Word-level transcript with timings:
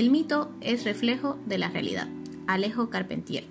El 0.00 0.10
mito 0.10 0.48
es 0.62 0.86
reflejo 0.86 1.36
de 1.44 1.58
la 1.58 1.68
realidad. 1.68 2.08
Alejo 2.46 2.88
Carpentier. 2.88 3.44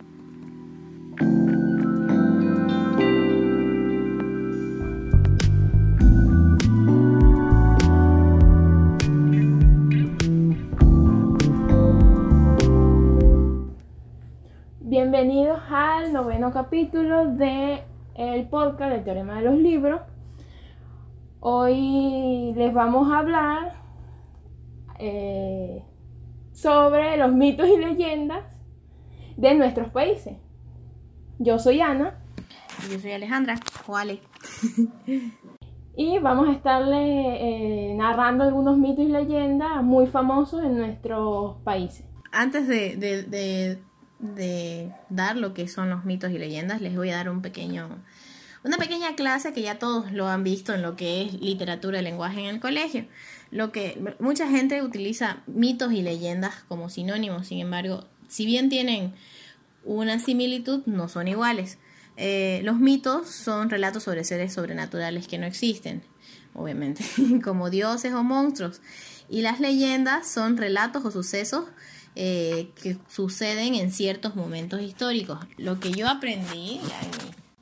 Bienvenidos 14.79 15.59
al 15.69 16.11
noveno 16.13 16.51
capítulo 16.51 17.27
de 17.27 17.83
el 18.15 18.47
podcast 18.47 18.91
del 18.93 19.03
Teorema 19.03 19.35
de 19.35 19.41
los 19.43 19.59
Libros. 19.59 20.01
Hoy 21.41 22.53
les 22.55 22.73
vamos 22.73 23.11
a 23.11 23.19
hablar 23.19 23.73
eh, 24.97 25.83
sobre 26.61 27.15
los 27.15 27.31
mitos 27.31 27.67
y 27.69 27.77
leyendas 27.77 28.43
de 29.37 29.55
nuestros 29.55 29.89
países. 29.89 30.33
Yo 31.37 31.57
soy 31.57 31.79
Ana. 31.79 32.19
Y 32.85 32.93
yo 32.93 32.99
soy 32.99 33.13
Alejandra, 33.13 33.55
o 33.87 33.95
Ale. 33.95 34.19
y 35.95 36.19
vamos 36.19 36.49
a 36.49 36.51
estarle 36.51 37.91
eh, 37.91 37.93
narrando 37.95 38.43
algunos 38.43 38.77
mitos 38.77 39.05
y 39.05 39.07
leyendas 39.07 39.81
muy 39.83 40.07
famosos 40.07 40.63
en 40.63 40.77
nuestros 40.77 41.57
países. 41.63 42.05
Antes 42.31 42.67
de, 42.67 42.97
de, 42.97 43.79
de, 44.19 44.91
dar 45.09 45.37
lo 45.37 45.53
que 45.53 45.67
son 45.67 45.89
los 45.89 46.03
mitos 46.03 46.31
y 46.31 46.37
leyendas, 46.37 46.81
les 46.81 46.95
voy 46.95 47.09
a 47.09 47.15
dar 47.15 47.29
un 47.29 47.41
pequeño, 47.41 47.87
una 48.65 48.77
pequeña 48.77 49.15
clase 49.15 49.53
que 49.53 49.61
ya 49.61 49.79
todos 49.79 50.11
lo 50.11 50.27
han 50.27 50.43
visto 50.43 50.73
en 50.73 50.81
lo 50.81 50.97
que 50.97 51.23
es 51.23 51.33
literatura 51.39 51.99
y 51.99 52.03
lenguaje 52.03 52.41
en 52.41 52.47
el 52.47 52.59
colegio. 52.59 53.05
Lo 53.51 53.71
que 53.71 53.99
mucha 54.19 54.47
gente 54.47 54.81
utiliza 54.83 55.43
mitos 55.47 55.91
y 55.93 56.01
leyendas 56.01 56.63
como 56.67 56.89
sinónimos, 56.89 57.47
sin 57.47 57.59
embargo, 57.59 58.05
si 58.27 58.45
bien 58.45 58.69
tienen 58.69 59.13
una 59.83 60.19
similitud, 60.19 60.83
no 60.85 61.09
son 61.09 61.27
iguales. 61.27 61.77
Eh, 62.17 62.61
los 62.63 62.79
mitos 62.79 63.29
son 63.29 63.69
relatos 63.69 64.03
sobre 64.03 64.23
seres 64.23 64.53
sobrenaturales 64.53 65.27
que 65.27 65.37
no 65.37 65.45
existen, 65.45 66.03
obviamente, 66.53 67.03
como 67.43 67.69
dioses 67.69 68.13
o 68.13 68.23
monstruos. 68.23 68.81
Y 69.29 69.41
las 69.41 69.59
leyendas 69.59 70.29
son 70.29 70.57
relatos 70.57 71.05
o 71.05 71.11
sucesos 71.11 71.65
eh, 72.15 72.71
que 72.81 72.97
suceden 73.07 73.75
en 73.75 73.91
ciertos 73.91 74.35
momentos 74.35 74.81
históricos. 74.81 75.39
Lo 75.57 75.79
que 75.79 75.91
yo 75.91 76.09
aprendí 76.09 76.81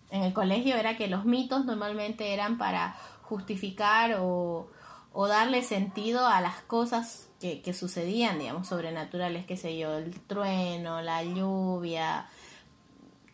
en, 0.09 0.23
el 0.23 0.33
colegio 0.33 0.75
era 0.75 0.97
que 0.97 1.07
los 1.07 1.25
mitos 1.25 1.65
normalmente 1.65 2.33
eran 2.33 2.57
para 2.57 2.97
justificar 3.21 4.17
o, 4.19 4.69
o 5.19 5.27
darle 5.27 5.63
sentido 5.63 6.27
a 6.27 6.41
las 6.41 6.61
cosas 6.61 7.27
que, 7.39 7.63
que, 7.63 7.73
sucedían, 7.73 8.37
digamos, 8.37 8.67
sobrenaturales, 8.67 9.47
qué 9.47 9.57
sé 9.57 9.75
yo, 9.75 9.97
el 9.97 10.11
trueno, 10.21 11.01
la 11.01 11.23
lluvia, 11.23 12.29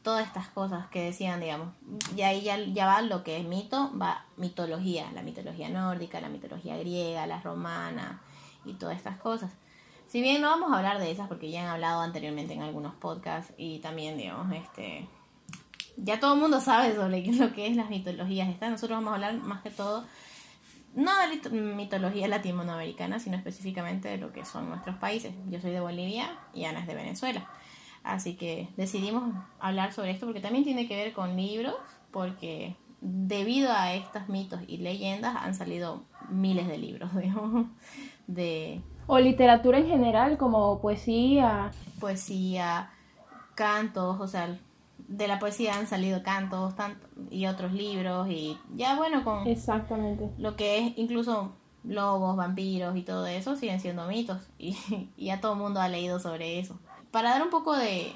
todas 0.01 0.25
estas 0.25 0.47
cosas 0.47 0.87
que 0.87 1.03
decían, 1.03 1.41
digamos. 1.41 1.73
Y 2.15 2.21
ahí 2.21 2.41
ya, 2.41 2.57
ya 2.57 2.85
va 2.85 3.01
lo 3.01 3.25
que 3.25 3.37
es 3.37 3.45
mito, 3.45 3.91
va 4.01 4.23
mitología, 4.37 5.11
la 5.13 5.23
mitología 5.23 5.67
nórdica, 5.67 6.21
la 6.21 6.29
mitología 6.29 6.77
griega, 6.77 7.27
la 7.27 7.41
romana 7.41 8.21
y 8.63 8.75
todas 8.75 8.95
estas 8.95 9.17
cosas. 9.17 9.51
Si 10.07 10.21
bien 10.21 10.41
no 10.41 10.47
vamos 10.47 10.71
a 10.71 10.77
hablar 10.77 10.99
de 10.99 11.11
esas 11.11 11.27
porque 11.27 11.51
ya 11.51 11.63
han 11.63 11.67
hablado 11.67 11.99
anteriormente 11.99 12.53
en 12.53 12.61
algunos 12.61 12.95
podcasts 12.95 13.53
y 13.57 13.79
también, 13.79 14.15
digamos, 14.17 14.55
este, 14.55 15.09
ya 15.97 16.21
todo 16.21 16.35
el 16.35 16.39
mundo 16.39 16.61
sabe 16.61 16.95
sobre 16.95 17.25
lo 17.33 17.51
que 17.51 17.67
es 17.67 17.75
las 17.75 17.89
mitologías. 17.89 18.47
Nosotros 18.61 18.99
vamos 18.99 19.11
a 19.11 19.15
hablar 19.15 19.33
más 19.33 19.61
que 19.63 19.69
todo, 19.69 20.05
no 20.95 21.11
de 21.17 21.49
mitología 21.59 22.27
latinoamericana, 22.27 23.19
sino 23.19 23.37
específicamente 23.37 24.07
de 24.09 24.17
lo 24.17 24.31
que 24.31 24.45
son 24.45 24.69
nuestros 24.69 24.95
países. 24.97 25.33
Yo 25.49 25.59
soy 25.59 25.71
de 25.71 25.79
Bolivia 25.79 26.37
y 26.53 26.65
Ana 26.65 26.79
es 26.79 26.87
de 26.87 26.95
Venezuela. 26.95 27.49
Así 28.03 28.35
que 28.35 28.69
decidimos 28.77 29.33
hablar 29.59 29.93
sobre 29.93 30.11
esto 30.11 30.25
porque 30.25 30.41
también 30.41 30.63
tiene 30.63 30.87
que 30.87 30.95
ver 30.95 31.13
con 31.13 31.35
libros, 31.35 31.75
porque 32.11 32.75
debido 33.01 33.71
a 33.71 33.93
estos 33.93 34.29
mitos 34.29 34.61
y 34.67 34.77
leyendas 34.77 35.35
han 35.35 35.55
salido 35.55 36.03
miles 36.29 36.67
de 36.67 36.77
libros, 36.77 37.15
digamos, 37.21 37.67
de 38.27 38.81
o 39.05 39.19
literatura 39.19 39.79
en 39.79 39.87
general, 39.87 40.37
como 40.37 40.79
poesía. 40.79 41.71
Poesía, 41.99 42.91
cantos, 43.55 44.19
o 44.19 44.27
sea, 44.27 44.57
de 45.07 45.27
la 45.27 45.39
poesía 45.39 45.77
han 45.77 45.87
salido 45.87 46.23
cantos 46.23 46.73
y 47.29 47.45
otros 47.45 47.73
libros 47.73 48.29
y 48.29 48.57
ya 48.73 48.95
bueno, 48.95 49.23
con 49.23 49.47
Exactamente. 49.47 50.29
lo 50.37 50.55
que 50.55 50.79
es 50.79 50.93
incluso 50.97 51.53
lobos, 51.83 52.35
vampiros 52.35 52.95
y 52.95 53.01
todo 53.01 53.25
eso 53.25 53.55
siguen 53.55 53.79
siendo 53.79 54.07
mitos 54.07 54.47
y, 54.57 54.77
ya 55.17 55.41
todo 55.41 55.53
el 55.53 55.59
mundo 55.59 55.81
ha 55.81 55.89
leído 55.89 56.19
sobre 56.19 56.59
eso. 56.59 56.79
Para 57.11 57.31
dar 57.31 57.43
un 57.43 57.49
poco 57.49 57.75
de 57.75 58.11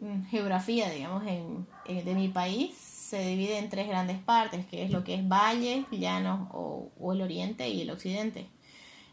mm, 0.00 0.24
geografía, 0.26 0.88
digamos, 0.90 1.24
en, 1.26 1.66
de 1.86 2.14
mi 2.14 2.28
país, 2.28 2.74
se 2.76 3.26
divide 3.26 3.58
en 3.58 3.68
tres 3.68 3.88
grandes 3.88 4.18
partes, 4.18 4.64
que 4.66 4.84
es 4.84 4.90
lo 4.90 5.04
que 5.04 5.14
es 5.14 5.28
valles, 5.28 5.84
llanos 5.90 6.48
o, 6.52 6.90
o 6.98 7.12
el 7.12 7.22
oriente 7.22 7.68
y 7.68 7.82
el 7.82 7.90
occidente. 7.90 8.48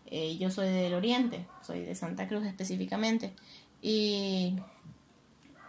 Eh, 0.10 0.38
yo 0.38 0.50
soy 0.50 0.70
del 0.70 0.94
Oriente, 0.94 1.46
soy 1.62 1.82
de 1.82 1.94
Santa 1.94 2.28
Cruz 2.28 2.46
específicamente. 2.46 3.34
Y 3.82 4.56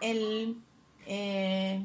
el, 0.01 0.59
eh, 1.09 1.83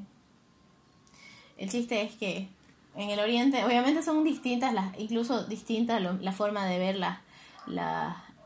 el 1.57 1.69
chiste 1.69 2.01
es 2.01 2.13
que 2.15 2.49
en 2.95 3.09
el 3.09 3.19
Oriente, 3.19 3.63
obviamente 3.63 4.03
son 4.03 4.23
distintas, 4.23 4.75
incluso 4.97 5.45
distintas 5.45 6.01
la 6.01 6.31
forma 6.33 6.65
de 6.65 6.77
ver 6.77 6.99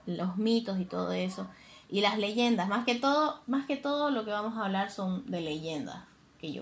los 0.06 0.38
mitos 0.38 0.80
y 0.80 0.86
todo 0.86 1.12
eso. 1.12 1.48
Y 1.90 2.02
las 2.02 2.18
leyendas, 2.20 2.70
más 2.70 2.86
que 2.86 2.96
todo, 2.96 3.42
más 3.48 3.66
que 3.66 3.76
todo 3.76 4.12
lo 4.12 4.24
que 4.24 4.32
vamos 4.32 4.58
a 4.58 4.66
hablar 4.66 4.92
son 4.92 5.30
de 5.30 5.42
leyendas 5.42 6.04
que 6.40 6.52
yo 6.52 6.62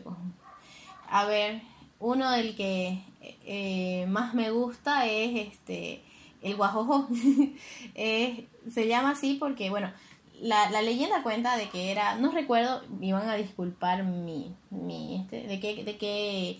A 1.09 1.25
ver, 1.25 1.61
uno 1.99 2.31
del 2.31 2.55
que 2.55 3.03
eh, 3.21 4.05
más 4.07 4.33
me 4.33 4.51
gusta 4.51 5.05
es 5.07 5.47
este 5.47 6.01
el 6.41 6.55
guajojo. 6.55 7.09
se 7.95 8.87
llama 8.87 9.11
así 9.11 9.35
porque, 9.39 9.69
bueno, 9.69 9.91
la, 10.41 10.69
la, 10.69 10.81
leyenda 10.81 11.23
cuenta 11.23 11.57
de 11.57 11.69
que 11.69 11.91
era, 11.91 12.15
no 12.15 12.31
recuerdo, 12.31 12.81
me 12.99 13.07
iban 13.07 13.27
a 13.29 13.35
disculpar 13.35 14.03
mi, 14.03 14.55
mi 14.69 15.21
este, 15.21 15.47
de 15.47 15.59
qué, 15.59 15.83
de 15.83 15.97
qué, 15.97 16.59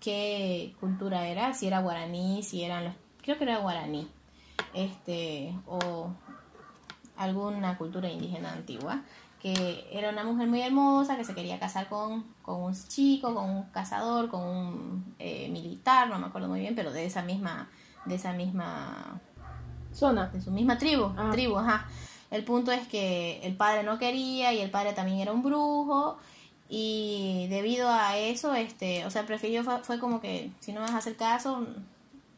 qué 0.00 0.74
cultura 0.80 1.26
era, 1.28 1.54
si 1.54 1.66
era 1.66 1.80
guaraní, 1.80 2.42
si 2.42 2.64
eran 2.64 2.84
los, 2.84 2.94
creo 3.22 3.38
que 3.38 3.44
era 3.44 3.58
guaraní, 3.58 4.08
este, 4.74 5.54
o 5.66 6.10
alguna 7.16 7.76
cultura 7.76 8.08
indígena 8.10 8.52
antigua, 8.52 9.02
que 9.40 9.86
era 9.92 10.10
una 10.10 10.24
mujer 10.24 10.48
muy 10.48 10.62
hermosa, 10.62 11.16
que 11.16 11.24
se 11.24 11.34
quería 11.34 11.60
casar 11.60 11.88
con, 11.88 12.24
con 12.42 12.62
un 12.62 12.74
chico, 12.74 13.34
con 13.34 13.48
un 13.50 13.62
cazador, 13.70 14.28
con 14.28 14.42
un 14.42 15.14
eh, 15.18 15.48
militar, 15.48 16.08
no 16.08 16.18
me 16.18 16.26
acuerdo 16.26 16.48
muy 16.48 16.60
bien, 16.60 16.74
pero 16.74 16.92
de 16.92 17.06
esa 17.06 17.22
misma 17.22 17.68
de 18.08 18.14
esa 18.14 18.32
misma 18.32 19.20
zona, 19.92 20.28
de 20.28 20.40
su 20.40 20.50
misma 20.50 20.78
tribu, 20.78 21.12
ah. 21.16 21.30
tribu, 21.32 21.58
ajá. 21.58 21.86
El 22.30 22.44
punto 22.44 22.72
es 22.72 22.86
que 22.88 23.40
el 23.42 23.56
padre 23.56 23.82
no 23.82 23.98
quería 23.98 24.52
y 24.52 24.60
el 24.60 24.70
padre 24.70 24.92
también 24.92 25.20
era 25.20 25.32
un 25.32 25.42
brujo 25.42 26.18
y 26.68 27.46
debido 27.48 27.88
a 27.88 28.18
eso, 28.18 28.54
este, 28.54 29.06
o 29.06 29.10
sea, 29.10 29.24
prefirió 29.24 29.64
fue, 29.82 29.98
como 29.98 30.20
que 30.20 30.50
si 30.60 30.72
no 30.72 30.80
me 30.80 30.86
vas 30.86 30.94
a 30.94 30.98
hacer 30.98 31.16
caso, 31.16 31.66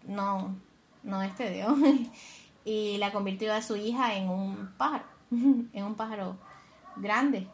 no, 0.07 0.55
no 1.03 1.23
este 1.23 1.51
Dios. 1.51 1.75
y 2.65 2.99
la 2.99 3.13
convirtió 3.13 3.53
a 3.53 3.63
su 3.63 3.77
hija 3.77 4.15
en 4.15 4.29
un 4.29 4.73
pájaro, 4.79 5.05
en 5.31 5.85
un 5.85 5.97
pájaro 5.97 6.37
grande. 6.97 7.49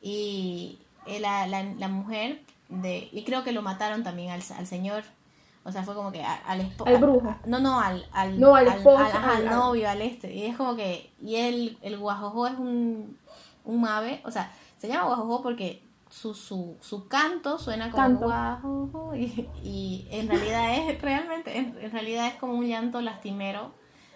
Y 0.00 0.78
la, 1.20 1.46
la, 1.48 1.64
la 1.64 1.88
mujer 1.88 2.42
de, 2.68 3.08
y 3.12 3.24
creo 3.24 3.42
que 3.42 3.52
lo 3.52 3.62
mataron 3.62 4.04
también 4.04 4.30
al, 4.30 4.42
al 4.56 4.66
señor 4.66 5.02
o 5.62 5.70
sea, 5.70 5.82
fue 5.82 5.94
como 5.94 6.10
que 6.10 6.22
al 6.22 6.60
esposo. 6.60 6.88
Al 6.88 6.98
brujo. 6.98 7.34
No, 7.44 7.58
no, 7.58 7.80
al, 7.80 8.06
al, 8.12 8.40
no, 8.40 8.54
al, 8.54 8.66
esposo, 8.66 9.18
al, 9.18 9.44
novio, 9.44 9.90
al 9.90 10.00
este. 10.00 10.32
Y 10.32 10.44
es 10.44 10.56
como 10.56 10.74
que. 10.74 11.12
Y 11.20 11.36
el, 11.36 11.78
el 11.82 11.98
guajojo 11.98 12.46
es 12.46 12.58
un, 12.58 13.18
un 13.64 13.86
ave. 13.86 14.22
O 14.24 14.30
sea, 14.30 14.50
se 14.78 14.88
llama 14.88 15.08
guajojo 15.08 15.42
porque 15.42 15.82
su, 16.08 16.34
su, 16.34 16.76
su 16.80 17.08
canto 17.08 17.58
suena 17.58 17.90
como 17.90 18.18
guajojo. 18.18 19.14
Y, 19.14 19.48
y, 19.62 20.08
en 20.10 20.28
realidad 20.28 20.78
es. 20.78 21.00
Realmente, 21.02 21.56
en, 21.56 21.92
realidad 21.92 22.28
es 22.28 22.34
como 22.34 22.54
un 22.54 22.66
llanto 22.66 23.02
lastimero 23.02 23.72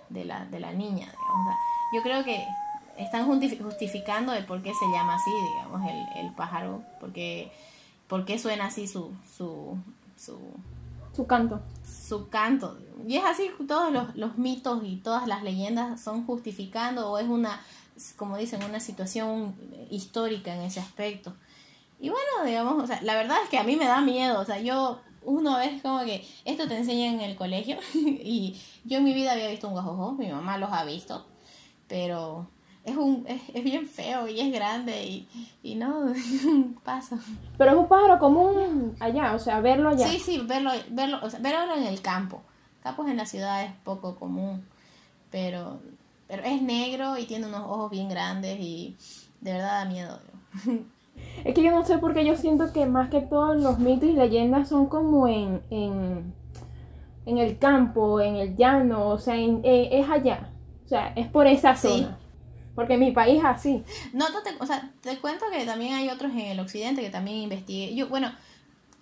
de 0.09 0.25
la, 0.25 0.47
de 0.47 0.61
la 0.61 0.73
niña. 0.73 1.07
Digamos. 1.07 1.55
yo 1.95 2.03
creo 2.03 2.25
que 2.25 2.43
están 2.97 3.27
justificando 3.27 4.33
el 4.33 4.47
por 4.47 4.63
qué 4.63 4.73
se 4.73 4.87
llama 4.87 5.17
así, 5.17 5.31
digamos, 5.31 5.91
el, 5.91 6.25
el 6.25 6.33
pájaro. 6.33 6.83
Porque, 7.01 7.53
por 8.09 8.25
qué 8.25 8.39
suena 8.39 8.67
así 8.67 8.89
su. 8.89 9.13
su, 9.37 9.77
su 10.17 10.39
su 11.15 11.27
canto. 11.27 11.61
Su 11.85 12.29
canto. 12.29 12.79
Y 13.07 13.17
es 13.17 13.25
así, 13.25 13.51
todos 13.69 13.93
los, 13.93 14.15
los 14.17 14.39
mitos 14.39 14.83
y 14.85 14.97
todas 14.97 15.27
las 15.27 15.43
leyendas 15.43 16.01
son 16.01 16.27
justificando 16.27 17.11
o 17.11 17.19
es 17.19 17.29
una, 17.29 17.61
como 18.17 18.37
dicen, 18.37 18.63
una 18.65 18.81
situación 18.81 19.55
histórica 19.91 20.55
en 20.55 20.63
ese 20.63 20.81
aspecto. 20.81 21.35
Y 22.01 22.09
bueno, 22.09 22.45
digamos, 22.45 22.83
o 22.83 22.87
sea, 22.87 23.01
la 23.03 23.15
verdad 23.15 23.39
es 23.43 23.49
que 23.49 23.59
a 23.59 23.65
mí 23.65 23.77
me 23.77 23.87
da 23.87 24.01
miedo, 24.01 24.41
o 24.41 24.45
sea, 24.45 24.61
yo 24.61 25.01
uno 25.23 25.57
vez 25.59 25.81
como 25.81 26.05
que 26.05 26.27
esto 26.45 26.69
te 26.69 26.77
enseñan 26.77 27.15
en 27.15 27.21
el 27.23 27.37
colegio 27.37 27.79
y 27.95 28.61
yo 28.85 28.99
en 28.99 29.05
mi 29.05 29.15
vida 29.15 29.33
había 29.33 29.49
visto 29.49 29.69
un 29.69 29.75
guajojo, 29.75 30.13
mi 30.13 30.29
mamá 30.29 30.59
los 30.59 30.73
ha 30.73 30.85
visto, 30.85 31.27
pero 31.89 32.49
es, 32.85 32.97
un, 32.97 33.25
es, 33.27 33.65
bien 33.65 33.87
feo 33.87 34.29
y 34.29 34.41
es 34.41 34.53
grande 34.53 35.05
y, 35.05 35.29
y 35.63 35.75
no, 35.75 36.13
pasa. 36.85 37.19
Pero 37.57 37.71
es 37.71 37.77
un 37.77 37.89
pájaro 37.89 38.19
común 38.19 38.95
allá, 39.01 39.35
o 39.35 39.39
sea, 39.39 39.61
verlo 39.61 39.91
allá. 39.91 40.07
Sí, 40.09 40.19
sí, 40.19 40.39
verlo, 40.47 40.71
verlo, 40.91 41.19
o 41.23 41.31
sea, 41.31 41.41
verlo 41.41 41.75
en 41.77 41.85
el 41.85 42.01
campo. 42.03 42.43
Campos 42.83 43.09
en 43.09 43.17
la 43.17 43.27
ciudad 43.27 43.65
es 43.65 43.73
poco 43.85 44.17
común, 44.17 44.67
pero, 45.31 45.81
pero 46.29 46.43
es 46.45 46.61
negro 46.61 47.17
y 47.17 47.25
tiene 47.25 47.47
unos 47.47 47.63
ojos 47.63 47.91
bien 47.91 48.09
grandes 48.09 48.61
y 48.61 48.97
de 49.41 49.53
verdad 49.53 49.85
da 49.85 49.91
miedo. 49.91 50.21
Es 51.45 51.55
que 51.55 51.63
yo 51.63 51.71
no 51.71 51.85
sé 51.85 51.99
por 51.99 52.13
qué 52.13 52.25
yo 52.25 52.37
siento 52.37 52.73
que 52.73 52.87
más 52.87 53.09
que 53.09 53.21
todos 53.21 53.57
los 53.57 53.79
mitos 53.79 54.09
y 54.09 54.15
leyendas 54.15 54.69
son 54.69 54.87
como 54.87 55.29
en, 55.29 55.63
en, 55.71 56.35
en 57.25 57.39
el 57.39 57.57
campo, 57.59 58.21
en 58.21 58.35
el 58.35 58.57
llano, 58.57 59.11
o 59.11 59.19
sea, 59.19 59.37
eh, 59.37 59.89
es 59.93 60.11
allá. 60.11 60.51
O 60.85 60.89
sea, 60.89 61.13
es 61.15 61.29
por 61.29 61.47
esa 61.47 61.77
zona. 61.77 62.19
Porque 62.75 62.97
mi 62.97 63.13
país 63.13 63.39
es 63.39 63.45
así. 63.45 63.83
No, 64.13 64.27
te, 64.43 64.51
o 64.59 64.67
sea, 64.67 64.91
te 65.01 65.19
cuento 65.19 65.47
que 65.51 65.65
también 65.65 65.95
hay 65.95 66.09
otros 66.09 66.33
en 66.33 66.41
el 66.41 66.61
occidente 66.61 67.03
que 67.03 67.11
también 67.11 67.39
investigué. 67.39 67.95
Yo, 67.95 68.09
bueno, 68.09 68.33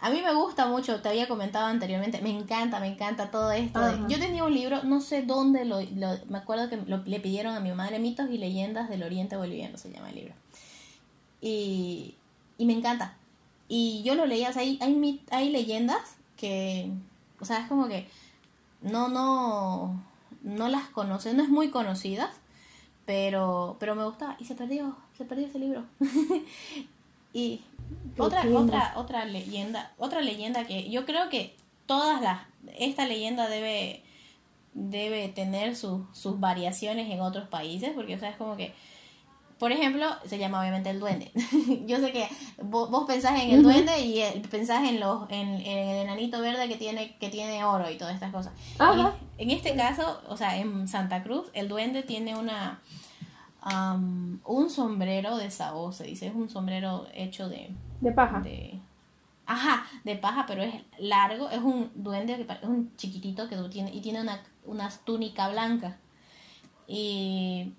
a 0.02 0.10
mí 0.10 0.20
me 0.20 0.34
gusta 0.34 0.66
mucho, 0.66 1.00
te 1.00 1.08
había 1.08 1.28
comentado 1.28 1.66
anteriormente, 1.66 2.20
me 2.20 2.30
encanta, 2.30 2.80
me 2.80 2.88
encanta 2.88 3.30
todo 3.30 3.52
esto. 3.52 3.80
yo 4.08 4.18
tenía 4.18 4.42
un 4.42 4.52
libro, 4.52 4.82
no 4.82 5.00
sé 5.00 5.22
dónde, 5.22 5.64
lo, 5.64 5.78
me 6.28 6.38
acuerdo 6.38 6.68
que 6.68 6.76
le 6.76 7.20
pidieron 7.20 7.54
a 7.54 7.60
mi 7.60 7.70
madre 7.72 8.00
mitos 8.00 8.28
y 8.28 8.36
leyendas 8.36 8.88
del 8.88 9.04
Oriente 9.04 9.36
Boliviano, 9.36 9.78
se 9.78 9.92
llama 9.92 10.10
el 10.10 10.16
libro. 10.16 10.34
Y, 11.40 12.16
y 12.58 12.66
me 12.66 12.72
encanta. 12.72 13.16
Y 13.68 14.02
yo 14.02 14.16
lo 14.16 14.26
leía, 14.26 14.50
o 14.50 14.52
sea, 14.52 14.62
hay, 14.62 14.76
hay, 14.82 15.22
hay 15.30 15.50
leyendas 15.50 16.16
que, 16.36 16.90
o 17.40 17.44
sea, 17.44 17.60
es 17.60 17.68
como 17.68 17.86
que 17.86 18.08
no, 18.82 19.08
no, 19.08 20.02
no 20.42 20.68
las 20.68 20.88
conoces, 20.88 21.34
no 21.34 21.44
es 21.44 21.48
muy 21.48 21.70
conocidas, 21.70 22.30
pero, 23.06 23.76
pero 23.80 23.94
me 23.94 24.04
gustaba 24.04 24.36
y 24.38 24.44
se 24.44 24.54
perdió, 24.54 24.96
se 25.16 25.24
perdió 25.24 25.46
ese 25.46 25.58
libro. 25.58 25.84
y 27.32 27.60
otra, 28.18 28.44
otra, 28.54 28.92
otra 28.96 29.24
leyenda, 29.24 29.92
otra 29.98 30.20
leyenda 30.20 30.64
que 30.64 30.90
yo 30.90 31.04
creo 31.04 31.28
que 31.28 31.54
todas 31.86 32.20
las, 32.22 32.40
esta 32.78 33.06
leyenda 33.06 33.48
debe, 33.48 34.02
debe 34.74 35.28
tener 35.28 35.76
sus 35.76 36.40
variaciones 36.40 37.10
en 37.10 37.20
otros 37.20 37.48
países, 37.48 37.90
porque 37.94 38.14
o 38.14 38.18
sea, 38.18 38.30
es 38.30 38.36
como 38.36 38.56
que 38.56 38.72
por 39.62 39.70
ejemplo, 39.70 40.06
se 40.24 40.38
llama 40.38 40.58
obviamente 40.58 40.90
el 40.90 40.98
duende. 40.98 41.30
Yo 41.86 41.98
sé 41.98 42.10
que 42.10 42.28
vos, 42.60 42.90
vos 42.90 43.04
pensás 43.06 43.40
en 43.40 43.52
el 43.52 43.62
duende 43.62 43.96
y 44.00 44.20
pensás 44.50 44.82
en 44.82 44.98
los 44.98 45.30
en, 45.30 45.50
el 45.50 45.98
enanito 45.98 46.40
verde 46.40 46.68
que 46.68 46.74
tiene 46.74 47.16
que 47.20 47.28
tiene 47.28 47.64
oro 47.64 47.88
y 47.88 47.96
todas 47.96 48.12
estas 48.12 48.32
cosas. 48.32 48.52
en 49.38 49.50
este 49.52 49.76
caso, 49.76 50.20
o 50.28 50.36
sea, 50.36 50.56
en 50.56 50.88
Santa 50.88 51.22
Cruz, 51.22 51.46
el 51.52 51.68
duende 51.68 52.02
tiene 52.02 52.36
una 52.36 52.80
un 54.44 54.68
sombrero 54.68 55.36
de 55.36 55.48
sao, 55.52 55.92
se 55.92 56.06
dice, 56.06 56.26
es 56.26 56.34
un 56.34 56.50
sombrero 56.50 57.06
hecho 57.14 57.48
de 57.48 57.70
de 58.00 58.10
paja. 58.10 58.40
De, 58.40 58.80
ajá, 59.46 59.86
de 60.02 60.16
paja, 60.16 60.44
pero 60.44 60.64
es 60.64 60.74
largo, 60.98 61.50
es 61.50 61.60
un 61.60 61.92
duende 61.94 62.34
que 62.34 62.52
es 62.52 62.64
un 62.64 62.96
chiquitito 62.96 63.48
que 63.48 63.56
tiene 63.70 63.94
y 63.94 64.00
tiene 64.00 64.22
una, 64.22 64.42
una 64.64 64.90
túnica 65.04 65.48
blanca. 65.50 65.98
Y 66.88 67.74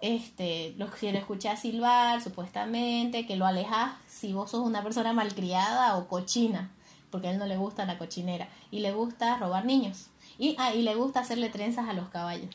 este, 0.00 0.74
lo, 0.78 0.90
si 0.96 1.10
lo 1.12 1.18
escuchas 1.18 1.60
silbar, 1.60 2.22
supuestamente, 2.22 3.26
que 3.26 3.36
lo 3.36 3.46
alejas 3.46 3.92
si 4.06 4.32
vos 4.32 4.50
sos 4.50 4.66
una 4.66 4.82
persona 4.82 5.12
malcriada 5.12 5.96
o 5.96 6.08
cochina, 6.08 6.70
porque 7.10 7.28
a 7.28 7.30
él 7.32 7.38
no 7.38 7.46
le 7.46 7.56
gusta 7.56 7.84
la 7.84 7.98
cochinera, 7.98 8.48
y 8.70 8.80
le 8.80 8.92
gusta 8.92 9.36
robar 9.38 9.64
niños, 9.64 10.06
y, 10.38 10.56
ah, 10.58 10.74
y 10.74 10.82
le 10.82 10.94
gusta 10.94 11.20
hacerle 11.20 11.50
trenzas 11.50 11.88
a 11.88 11.92
los 11.92 12.08
caballos. 12.08 12.50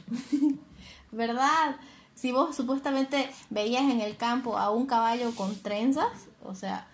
¿Verdad? 1.11 1.75
Si 2.15 2.31
vos 2.31 2.55
supuestamente 2.55 3.29
veías 3.49 3.83
en 3.83 4.01
el 4.01 4.17
campo 4.17 4.57
a 4.57 4.71
un 4.71 4.85
caballo 4.85 5.35
con 5.35 5.55
trenzas, 5.61 6.27
o 6.43 6.55
sea, 6.55 6.87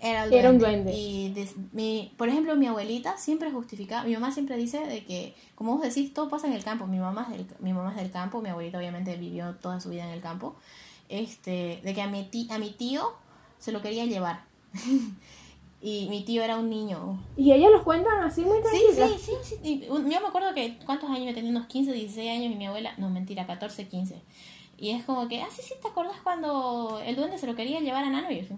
era, 0.00 0.50
un 0.50 0.58
duende. 0.58 0.92
Y 0.92 1.34
mi, 1.72 2.12
por 2.16 2.28
ejemplo, 2.28 2.54
mi 2.56 2.66
abuelita 2.66 3.16
siempre 3.16 3.50
justifica, 3.50 4.04
mi 4.04 4.14
mamá 4.14 4.30
siempre 4.30 4.56
dice 4.56 4.86
de 4.86 5.04
que, 5.04 5.34
como 5.54 5.76
vos 5.76 5.82
decís, 5.82 6.12
todo 6.14 6.28
pasa 6.28 6.46
en 6.46 6.52
el 6.52 6.62
campo. 6.62 6.86
Mi 6.86 6.98
mamá 6.98 7.28
es 7.30 7.38
del, 7.38 7.46
mi 7.60 7.72
mamá 7.72 7.90
es 7.90 7.96
del 7.96 8.10
campo, 8.10 8.40
mi 8.40 8.48
abuelita 8.48 8.78
obviamente 8.78 9.16
vivió 9.16 9.56
toda 9.56 9.80
su 9.80 9.90
vida 9.90 10.04
en 10.04 10.10
el 10.10 10.20
campo. 10.20 10.56
Este, 11.08 11.80
de 11.82 11.94
que 11.94 12.02
a 12.02 12.06
mi, 12.06 12.24
tío, 12.24 12.52
a 12.52 12.58
mi 12.58 12.70
tío 12.70 13.12
se 13.58 13.72
lo 13.72 13.82
quería 13.82 14.04
llevar. 14.04 14.44
y 15.82 16.06
mi 16.08 16.22
tío 16.22 16.44
era 16.44 16.58
un 16.58 16.70
niño. 16.70 17.18
¿Y 17.36 17.52
ellos 17.52 17.72
los 17.72 17.82
cuentan 17.82 18.22
así 18.22 18.42
muy 18.42 18.60
tranquilos? 18.60 19.20
Sí, 19.20 19.32
sí, 19.32 19.32
sí. 19.42 19.56
sí. 19.62 19.86
yo 19.88 19.98
me 20.02 20.16
acuerdo 20.28 20.54
que, 20.54 20.78
¿cuántos 20.86 21.10
años? 21.10 21.24
me 21.24 21.34
tenía 21.34 21.50
unos 21.50 21.66
15, 21.66 21.92
16 21.92 22.30
años 22.30 22.52
y 22.52 22.56
mi 22.56 22.66
abuela, 22.66 22.94
no, 22.98 23.10
mentira, 23.10 23.46
14, 23.46 23.88
15. 23.88 24.22
Y 24.76 24.90
es 24.90 25.04
como 25.04 25.26
que, 25.26 25.42
ah, 25.42 25.48
sí, 25.50 25.62
sí, 25.62 25.74
¿te 25.82 25.88
acuerdas 25.88 26.18
cuando 26.22 27.00
el 27.04 27.16
duende 27.16 27.36
se 27.36 27.48
lo 27.48 27.56
quería 27.56 27.80
llevar 27.80 28.04
a 28.04 28.10
Nano? 28.10 28.30
Y 28.30 28.42
yo, 28.42 28.56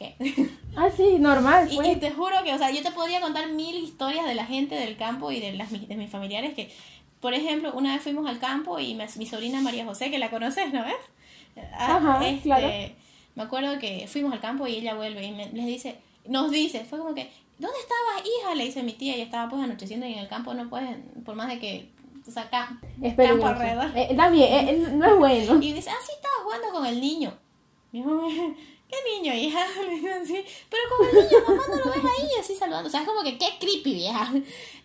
Ah, 0.76 0.88
sí, 0.96 1.18
normal. 1.18 1.68
Y, 1.70 1.76
pues. 1.76 1.98
te 1.98 2.12
juro 2.12 2.36
que, 2.44 2.54
o 2.54 2.58
sea, 2.58 2.70
yo 2.70 2.80
te 2.82 2.92
podría 2.92 3.20
contar 3.20 3.50
mil 3.50 3.74
historias 3.74 4.24
de 4.24 4.36
la 4.36 4.46
gente 4.46 4.76
del 4.76 4.96
campo 4.96 5.32
y 5.32 5.40
de, 5.40 5.52
las, 5.52 5.70
de 5.72 5.96
mis 5.96 6.08
familiares 6.08 6.54
que, 6.54 6.70
por 7.20 7.34
ejemplo, 7.34 7.72
una 7.74 7.94
vez 7.94 8.02
fuimos 8.02 8.28
al 8.28 8.38
campo 8.38 8.78
y 8.78 8.96
mi 9.16 9.26
sobrina 9.26 9.60
María 9.60 9.84
José, 9.84 10.10
que 10.10 10.18
la 10.18 10.30
conoces, 10.30 10.72
¿no 10.72 10.84
ves? 10.84 10.94
Ah, 11.72 11.96
Ajá, 11.96 12.28
este, 12.28 12.42
claro. 12.42 12.68
Me 13.34 13.42
acuerdo 13.42 13.78
que 13.78 14.06
fuimos 14.06 14.32
al 14.32 14.40
campo 14.40 14.66
y 14.66 14.76
ella 14.76 14.94
vuelve 14.94 15.26
y 15.26 15.32
les 15.32 15.66
dice, 15.66 15.96
nos 16.26 16.50
dice, 16.50 16.84
fue 16.84 16.98
como 16.98 17.14
que, 17.14 17.28
¿dónde 17.58 17.76
estabas, 17.78 18.24
hija? 18.24 18.54
Le 18.54 18.64
dice 18.64 18.82
mi 18.84 18.92
tía, 18.92 19.16
y 19.16 19.22
estaba 19.22 19.50
pues 19.50 19.62
anocheciendo 19.62 20.06
y 20.06 20.12
en 20.12 20.20
el 20.20 20.28
campo 20.28 20.54
no 20.54 20.68
puedes, 20.70 20.96
por 21.24 21.34
más 21.34 21.48
de 21.48 21.58
que 21.58 21.90
o 22.26 22.30
sea, 22.30 22.42
acá, 22.42 22.78
campo 23.16 23.46
alrededor. 23.46 23.86
Eh, 23.96 24.08
está 24.10 24.30
bien, 24.30 24.52
eh, 24.52 24.70
eh, 24.70 24.88
no 24.92 25.06
es 25.06 25.16
bueno. 25.18 25.62
Y 25.62 25.72
dice, 25.72 25.90
ah, 25.90 25.98
sí, 26.04 26.12
estaba 26.14 26.44
jugando 26.44 26.70
con 26.70 26.86
el 26.86 27.00
niño. 27.00 27.32
¿Qué 28.90 28.96
niño, 29.18 29.32
vieja? 29.32 29.60
así, 30.22 30.44
pero 30.68 30.82
como 30.90 31.08
el 31.08 31.16
niño, 31.16 31.38
mamá 31.46 31.62
no 31.68 31.76
lo 31.76 31.90
ves 31.92 32.04
ahí, 32.18 32.28
así 32.40 32.54
saludando. 32.54 32.88
O 32.88 32.90
sea, 32.90 33.02
es 33.02 33.06
como 33.06 33.22
que 33.22 33.38
qué 33.38 33.46
creepy, 33.60 33.94
vieja. 33.94 34.32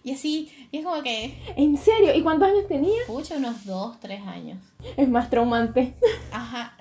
Y 0.04 0.12
así, 0.12 0.68
y 0.72 0.78
es 0.78 0.86
como 0.86 1.02
que. 1.02 1.36
¿En 1.56 1.78
serio? 1.78 2.16
¿Y 2.16 2.22
cuántos 2.22 2.50
años 2.50 2.68
tenía? 2.68 3.02
Pucha, 3.08 3.38
unos 3.38 3.66
dos, 3.66 4.00
tres 4.00 4.22
años. 4.28 4.60
Es 4.96 5.10
más 5.10 5.30
traumante. 5.30 5.96
Ajá. 6.32 6.78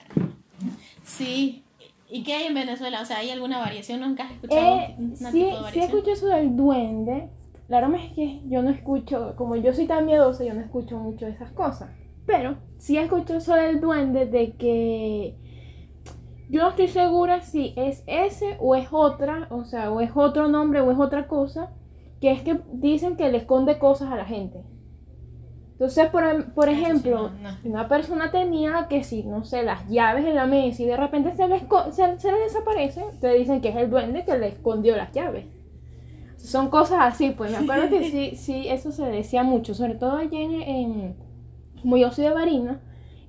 Sí. 1.04 1.62
¿Y 2.10 2.22
qué 2.22 2.34
hay 2.34 2.46
en 2.46 2.54
Venezuela? 2.54 3.00
O 3.00 3.04
sea, 3.06 3.18
¿hay 3.18 3.30
alguna 3.30 3.58
variación? 3.58 4.00
¿Nunca 4.00 4.24
has 4.24 4.32
escuchado 4.32 4.76
eh, 4.76 4.96
sí, 5.32 5.50
Sí, 5.72 5.80
escucho 5.80 6.12
eso 6.12 6.26
del 6.26 6.54
duende. 6.54 7.30
La 7.68 7.80
verdad 7.80 7.98
es 8.04 8.12
que 8.12 8.40
yo 8.46 8.62
no 8.62 8.70
escucho, 8.70 9.34
como 9.36 9.56
yo 9.56 9.72
soy 9.72 9.86
tan 9.86 10.04
miedosa, 10.04 10.44
yo 10.44 10.52
no 10.52 10.60
escucho 10.60 10.98
mucho 10.98 11.24
de 11.24 11.32
esas 11.32 11.50
cosas. 11.52 11.90
Pero 12.26 12.58
sí 12.78 12.98
escucho 12.98 13.36
eso 13.36 13.54
del 13.54 13.80
duende 13.80 14.26
de 14.26 14.52
que 14.52 15.34
yo 16.48 16.62
no 16.62 16.68
estoy 16.70 16.88
segura 16.88 17.40
si 17.40 17.72
es 17.76 18.04
ese 18.06 18.56
o 18.60 18.74
es 18.74 18.88
otra, 18.90 19.48
o 19.50 19.64
sea, 19.64 19.90
o 19.90 20.00
es 20.00 20.10
otro 20.14 20.48
nombre 20.48 20.80
o 20.80 20.90
es 20.90 20.98
otra 20.98 21.26
cosa, 21.26 21.70
que 22.20 22.30
es 22.30 22.42
que 22.42 22.60
dicen 22.72 23.16
que 23.16 23.30
le 23.30 23.38
esconde 23.38 23.78
cosas 23.78 24.12
a 24.12 24.16
la 24.16 24.24
gente. 24.24 24.62
Entonces, 25.72 26.08
por, 26.10 26.54
por 26.54 26.68
ejemplo, 26.68 27.32
una 27.64 27.88
persona 27.88 28.30
tenía 28.30 28.86
que 28.88 29.02
si, 29.02 29.24
no 29.24 29.44
sé, 29.44 29.64
las 29.64 29.88
llaves 29.88 30.24
en 30.24 30.36
la 30.36 30.46
mesa 30.46 30.82
y 30.82 30.86
de 30.86 30.96
repente 30.96 31.34
se 31.34 31.48
les, 31.48 31.62
se, 31.90 32.20
se 32.20 32.32
desaparece, 32.32 33.04
te 33.20 33.32
dicen 33.34 33.60
que 33.60 33.70
es 33.70 33.76
el 33.76 33.90
duende 33.90 34.24
que 34.24 34.38
le 34.38 34.48
escondió 34.48 34.96
las 34.96 35.12
llaves. 35.12 35.46
Son 36.36 36.68
cosas 36.68 36.98
así, 37.00 37.30
pues 37.30 37.50
me 37.50 37.56
acuerdo 37.56 37.88
que 37.88 38.10
sí, 38.10 38.36
sí, 38.36 38.68
eso 38.68 38.92
se 38.92 39.04
decía 39.06 39.42
mucho, 39.42 39.74
sobre 39.74 39.94
todo 39.94 40.12
allá 40.12 40.38
en, 40.38 40.62
en 40.62 41.16
como 41.82 41.96
yo 41.96 42.12
soy 42.12 42.24
de 42.24 42.30
Barina, 42.30 42.80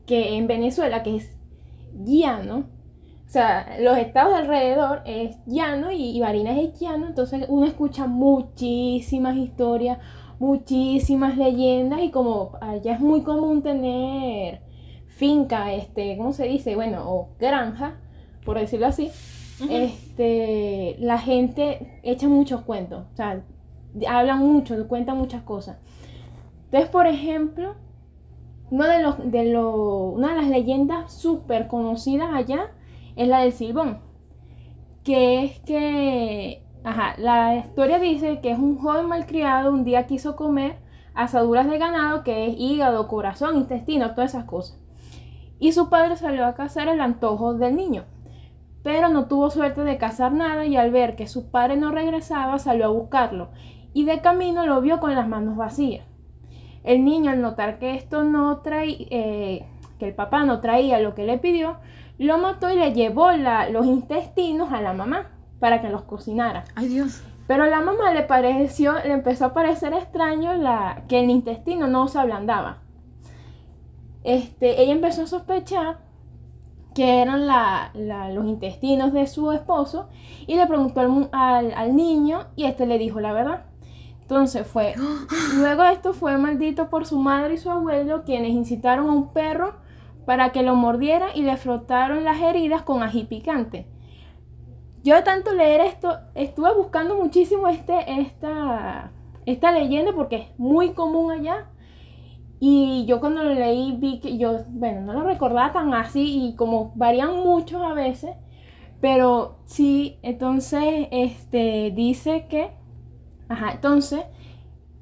que 0.05 0.38
en 0.38 0.45
Venezuela, 0.48 1.01
que 1.01 1.15
es 1.15 1.36
llano, 2.05 2.75
o 3.25 3.29
sea, 3.29 3.77
los 3.79 3.98
estados 3.98 4.34
alrededor 4.34 5.01
es 5.05 5.38
llano 5.46 5.91
y, 5.91 6.20
Barinas 6.20 6.58
es 6.58 6.79
llano, 6.79 7.08
entonces 7.08 7.46
uno 7.50 7.65
escucha 7.65 8.08
muchísimas 8.08 9.36
historias, 9.36 9.98
muchísimas 10.39 11.38
leyendas 11.38 12.01
y 12.01 12.12
como 12.12 12.51
allá 12.62 12.94
es 12.94 13.00
muy 13.00 13.24
común 13.24 13.62
tener 13.63 14.62
finca, 15.08 15.74
este, 15.74 16.17
¿cómo 16.17 16.34
se 16.34 16.46
dice? 16.46 16.75
Bueno, 16.75 17.10
o 17.10 17.29
granja, 17.39 18.00
por 18.46 18.60
decirlo 18.60 18.88
así, 18.88 19.10
este, 19.70 20.98
la 21.00 21.17
gente 21.17 22.00
echa 22.03 22.27
muchos 22.27 22.62
cuentos, 22.62 23.05
o 23.12 23.15
sea, 23.15 23.44
hablan 24.08 24.39
mucho, 24.39 24.88
cuentan 24.88 25.17
muchas 25.17 25.41
cosas. 25.44 25.77
Entonces, 26.65 26.89
por 26.89 27.08
ejemplo, 27.08 27.75
uno 28.70 28.88
de 28.88 29.01
los, 29.01 29.32
de 29.32 29.46
los, 29.46 30.13
una 30.13 30.36
de 30.36 30.41
las 30.41 30.50
leyendas 30.50 31.13
súper 31.13 31.67
conocidas 31.67 32.29
allá 32.34 32.72
es 33.15 33.27
la 33.27 33.41
del 33.41 33.51
silbón, 33.51 34.00
que 35.03 35.45
es 35.45 35.60
que, 35.60 36.63
ajá, 36.84 37.15
la 37.17 37.55
historia 37.55 38.00
dice 38.00 38.39
que 38.41 38.51
es 38.51 38.60
un 38.60 38.77
joven 38.77 39.07
malcriado, 39.07 39.72
un 39.72 39.84
día 39.84 40.07
quiso 40.07 40.36
comer 40.36 40.77
asaduras 41.13 41.67
de 41.69 41.77
ganado, 41.77 42.24
que 42.24 42.48
es 42.48 42.55
hígado, 42.57 43.07
corazón, 43.07 43.55
intestino, 43.55 44.13
todas 44.13 44.31
esas 44.31 44.43
cosas. 44.43 44.79
Y 45.60 45.72
su 45.72 45.89
padre 45.89 46.17
salió 46.17 46.45
a 46.45 46.55
cazar 46.55 46.89
el 46.89 47.00
antojo 47.00 47.53
del 47.53 47.75
niño, 47.75 48.03
pero 48.84 49.10
no 49.10 49.27
tuvo 49.27 49.50
suerte 49.50 49.84
de 49.84 49.98
cazar 49.98 50.34
nada 50.34 50.65
y 50.65 50.75
al 50.75 50.91
ver 50.91 51.15
que 51.15 51.27
su 51.27 51.50
padre 51.50 51.77
no 51.77 51.91
regresaba 51.91 52.60
salió 52.60 52.86
a 52.86 52.89
buscarlo 52.89 53.50
y 53.93 54.03
de 54.03 54.19
camino 54.19 54.65
lo 54.65 54.81
vio 54.81 55.00
con 55.00 55.15
las 55.15 55.27
manos 55.27 55.55
vacías. 55.55 56.05
El 56.84 57.05
niño 57.05 57.31
al 57.31 57.41
notar 57.41 57.79
que 57.79 57.95
esto 57.95 58.24
no 58.24 58.57
trae, 58.57 59.07
eh, 59.10 59.65
que 59.98 60.07
el 60.10 60.13
papá 60.13 60.43
no 60.43 60.60
traía 60.60 61.00
lo 61.00 61.15
que 61.15 61.24
le 61.24 61.38
pidió, 61.38 61.77
lo 62.17 62.38
mató 62.38 62.69
y 62.69 62.75
le 62.75 62.93
llevó 62.93 63.31
la, 63.31 63.69
los 63.69 63.86
intestinos 63.86 64.72
a 64.72 64.81
la 64.81 64.93
mamá 64.93 65.31
para 65.60 65.81
que 65.81 65.89
los 65.89 66.03
cocinara. 66.03 66.65
Ay 66.75 66.88
Dios. 66.88 67.22
Pero 67.48 67.63
a 67.63 67.67
la 67.67 67.81
mamá 67.81 68.12
le 68.13 68.24
pareció, 68.24 68.93
le 68.93 69.13
empezó 69.13 69.45
a 69.45 69.53
parecer 69.53 69.93
extraño 69.93 70.53
la, 70.55 71.03
que 71.07 71.19
el 71.19 71.29
intestino 71.29 71.88
no 71.88 72.07
se 72.07 72.17
ablandaba. 72.19 72.79
Este, 74.24 74.81
ella 74.81 74.93
empezó 74.93 75.24
a 75.24 75.27
sospechar 75.27 76.00
que 76.95 77.22
eran 77.22 77.45
la, 77.45 77.91
la, 77.93 78.29
los 78.29 78.45
intestinos 78.45 79.13
de 79.13 79.27
su 79.27 79.51
esposo 79.51 80.07
y 80.48 80.55
le 80.55 80.65
preguntó 80.65 81.01
al, 81.01 81.29
al, 81.34 81.74
al, 81.74 81.95
niño 81.95 82.48
y 82.55 82.63
este 82.63 82.88
le 82.88 82.98
dijo 82.98 83.19
la 83.19 83.34
verdad. 83.34 83.65
Entonces 84.22 84.65
fue, 84.65 84.95
luego 85.57 85.84
esto 85.84 86.13
fue 86.13 86.38
maldito 86.38 86.89
por 86.89 87.05
su 87.05 87.19
madre 87.19 87.55
y 87.55 87.57
su 87.57 87.69
abuelo 87.69 88.24
quienes 88.24 88.51
incitaron 88.51 89.10
a 89.10 89.12
un 89.12 89.34
perro 89.34 89.75
para 90.25 90.51
que 90.51 90.63
lo 90.63 90.75
mordiera 90.75 91.27
y 91.36 91.44
le 91.44 91.58
frotaron 91.58 92.24
las 92.24 92.41
heridas 92.41 92.82
con 92.82 93.03
ají 93.03 93.24
picante. 93.25 93.88
Yo 95.03 95.15
de 95.15 95.22
tanto 95.22 95.53
leer 95.53 95.82
esto, 95.82 96.17
estuve 96.34 96.74
buscando 96.74 97.15
muchísimo 97.15 97.67
este, 97.67 98.20
esta, 98.20 99.12
esta 99.46 99.72
leyenda 99.72 100.13
porque 100.13 100.36
es 100.38 100.60
muy 100.60 100.94
común 100.94 101.32
allá. 101.32 101.67
Y 102.60 103.05
yo 103.05 103.20
cuando 103.20 103.44
lo 103.44 103.53
leí 103.53 103.96
vi 103.98 104.20
que 104.20 104.38
yo, 104.38 104.58
bueno, 104.70 105.01
no 105.01 105.13
lo 105.13 105.24
recordaba 105.24 105.74
tan 105.74 105.94
así 105.94 106.48
y 106.48 106.55
como 106.55 106.91
varían 106.96 107.36
muchos 107.44 107.84
a 107.84 107.94
veces. 107.94 108.32
Pero 109.00 109.58
sí, 109.65 110.17
entonces, 110.24 111.08
este, 111.12 111.91
dice 111.91 112.48
que, 112.50 112.72
ajá, 113.50 113.74
entonces, 113.74 114.22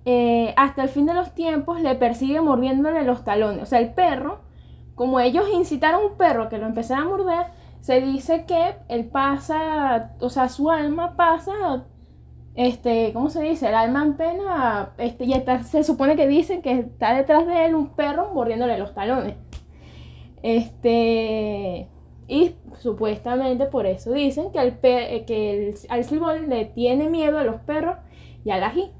eh, 0.05 0.53
hasta 0.57 0.83
el 0.83 0.89
fin 0.89 1.05
de 1.05 1.13
los 1.13 1.33
tiempos 1.33 1.79
le 1.79 1.95
persigue 1.95 2.41
mordiéndole 2.41 3.03
los 3.03 3.23
talones. 3.23 3.63
O 3.63 3.65
sea, 3.65 3.79
el 3.79 3.93
perro, 3.93 4.41
como 4.95 5.19
ellos 5.19 5.45
incitaron 5.53 6.01
a 6.01 6.05
un 6.05 6.17
perro 6.17 6.49
que 6.49 6.57
lo 6.57 6.65
empezara 6.65 7.01
a 7.01 7.05
morder, 7.05 7.47
se 7.81 7.99
dice 8.01 8.45
que 8.45 8.75
él 8.87 9.05
pasa, 9.05 10.15
o 10.19 10.29
sea, 10.29 10.47
su 10.49 10.69
alma 10.71 11.15
pasa, 11.15 11.85
este, 12.55 13.11
¿cómo 13.13 13.29
se 13.29 13.41
dice? 13.41 13.67
El 13.67 13.75
alma 13.75 14.03
en 14.03 14.15
pena, 14.15 14.93
este, 14.97 15.25
y 15.25 15.33
está, 15.33 15.63
se 15.63 15.83
supone 15.83 16.15
que 16.15 16.27
dicen 16.27 16.61
que 16.61 16.71
está 16.79 17.13
detrás 17.13 17.47
de 17.47 17.65
él 17.65 17.75
un 17.75 17.89
perro 17.89 18.31
mordiéndole 18.33 18.77
los 18.77 18.93
talones. 18.93 19.35
Este, 20.43 21.89
y 22.27 22.55
supuestamente 22.79 23.65
por 23.65 23.85
eso 23.85 24.11
dicen 24.11 24.51
que, 24.51 24.59
el 24.59 24.79
que 25.25 25.69
el, 25.69 25.75
al 25.89 26.03
silbón 26.03 26.49
le 26.49 26.65
tiene 26.65 27.09
miedo 27.09 27.37
a 27.37 27.43
los 27.43 27.61
perros 27.61 27.97
y 28.45 28.51
al 28.51 28.63
ají. 28.63 28.91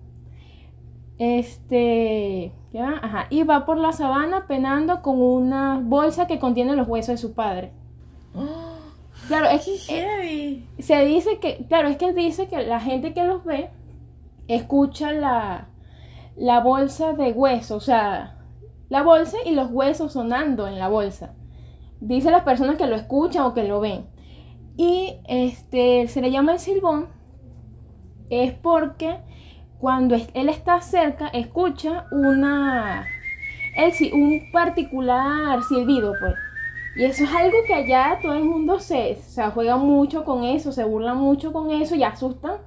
Este, 1.19 2.51
¿ya? 2.73 2.99
Ajá, 3.01 3.27
y 3.29 3.43
va 3.43 3.65
por 3.65 3.77
la 3.77 3.93
sabana 3.93 4.47
penando 4.47 5.01
con 5.01 5.21
una 5.21 5.79
bolsa 5.81 6.27
que 6.27 6.39
contiene 6.39 6.75
los 6.75 6.87
huesos 6.87 7.13
de 7.13 7.17
su 7.17 7.33
padre. 7.33 7.71
Claro, 9.27 9.47
es 9.47 9.63
que 9.63 10.65
se 10.79 11.05
dice 11.05 11.39
que, 11.39 11.65
claro, 11.69 11.87
es 11.87 11.95
que 11.95 12.11
dice 12.11 12.47
que 12.47 12.61
la 12.63 12.81
gente 12.81 13.13
que 13.13 13.23
los 13.23 13.45
ve 13.45 13.69
escucha 14.49 15.13
la, 15.13 15.69
la 16.35 16.59
bolsa 16.59 17.13
de 17.13 17.31
hueso, 17.31 17.77
o 17.77 17.79
sea, 17.79 18.35
la 18.89 19.01
bolsa 19.01 19.37
y 19.45 19.51
los 19.51 19.71
huesos 19.71 20.11
sonando 20.11 20.67
en 20.67 20.77
la 20.77 20.89
bolsa. 20.89 21.35
Dice 22.01 22.31
las 22.31 22.43
personas 22.43 22.75
que 22.75 22.85
lo 22.85 22.97
escuchan 22.97 23.43
o 23.43 23.53
que 23.53 23.63
lo 23.63 23.79
ven. 23.79 24.07
Y 24.75 25.13
este 25.25 26.09
se 26.09 26.19
le 26.19 26.29
llama 26.29 26.51
el 26.51 26.59
silbón 26.59 27.07
es 28.29 28.53
porque 28.53 29.17
cuando 29.83 30.15
él 30.15 30.47
está 30.47 30.79
cerca 30.79 31.27
escucha 31.27 32.05
una 32.09 33.05
el, 33.75 34.13
un 34.13 34.49
particular 34.49 35.61
silbido, 35.61 36.13
pues. 36.21 36.35
Y 36.95 37.03
eso 37.03 37.25
es 37.25 37.35
algo 37.35 37.57
que 37.67 37.73
allá 37.73 38.17
todo 38.21 38.33
el 38.33 38.45
mundo 38.45 38.79
se, 38.79 39.15
se 39.15 39.43
juega 39.47 39.75
mucho 39.75 40.23
con 40.23 40.45
eso, 40.45 40.71
se 40.71 40.85
burla 40.85 41.15
mucho 41.15 41.51
con 41.51 41.69
eso 41.69 41.95
y 41.95 42.03
asustan, 42.03 42.59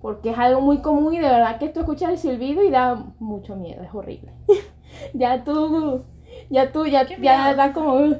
porque 0.00 0.30
es 0.30 0.38
algo 0.38 0.60
muy 0.60 0.78
común 0.78 1.12
y 1.12 1.18
de 1.18 1.28
verdad 1.28 1.58
que 1.58 1.70
tú 1.70 1.80
escuchas 1.80 2.10
el 2.10 2.18
silbido 2.18 2.62
y 2.62 2.70
da 2.70 3.04
mucho 3.18 3.56
miedo, 3.56 3.82
es 3.82 3.92
horrible. 3.92 4.30
ya 5.12 5.42
tú, 5.42 6.04
ya 6.50 6.70
tú, 6.70 6.86
ya, 6.86 7.04
ya 7.04 7.52
da 7.52 7.72
como... 7.72 7.94
Uh. 7.94 8.16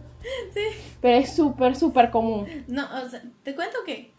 Sí. 0.52 0.60
Pero 1.00 1.18
es 1.18 1.34
súper, 1.34 1.76
súper 1.76 2.10
común. 2.10 2.46
No, 2.66 2.82
o 2.82 3.08
sea, 3.08 3.22
te 3.42 3.54
cuento 3.54 3.78
que, 3.86 4.09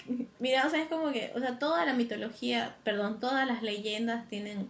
mira, 0.42 0.66
o 0.66 0.70
sea, 0.70 0.82
es 0.82 0.90
como 0.90 1.12
que, 1.12 1.32
o 1.36 1.40
sea, 1.40 1.60
toda 1.60 1.86
la 1.86 1.94
mitología, 1.94 2.76
perdón, 2.84 3.20
todas 3.20 3.48
las 3.48 3.62
leyendas 3.62 4.28
tienen 4.28 4.70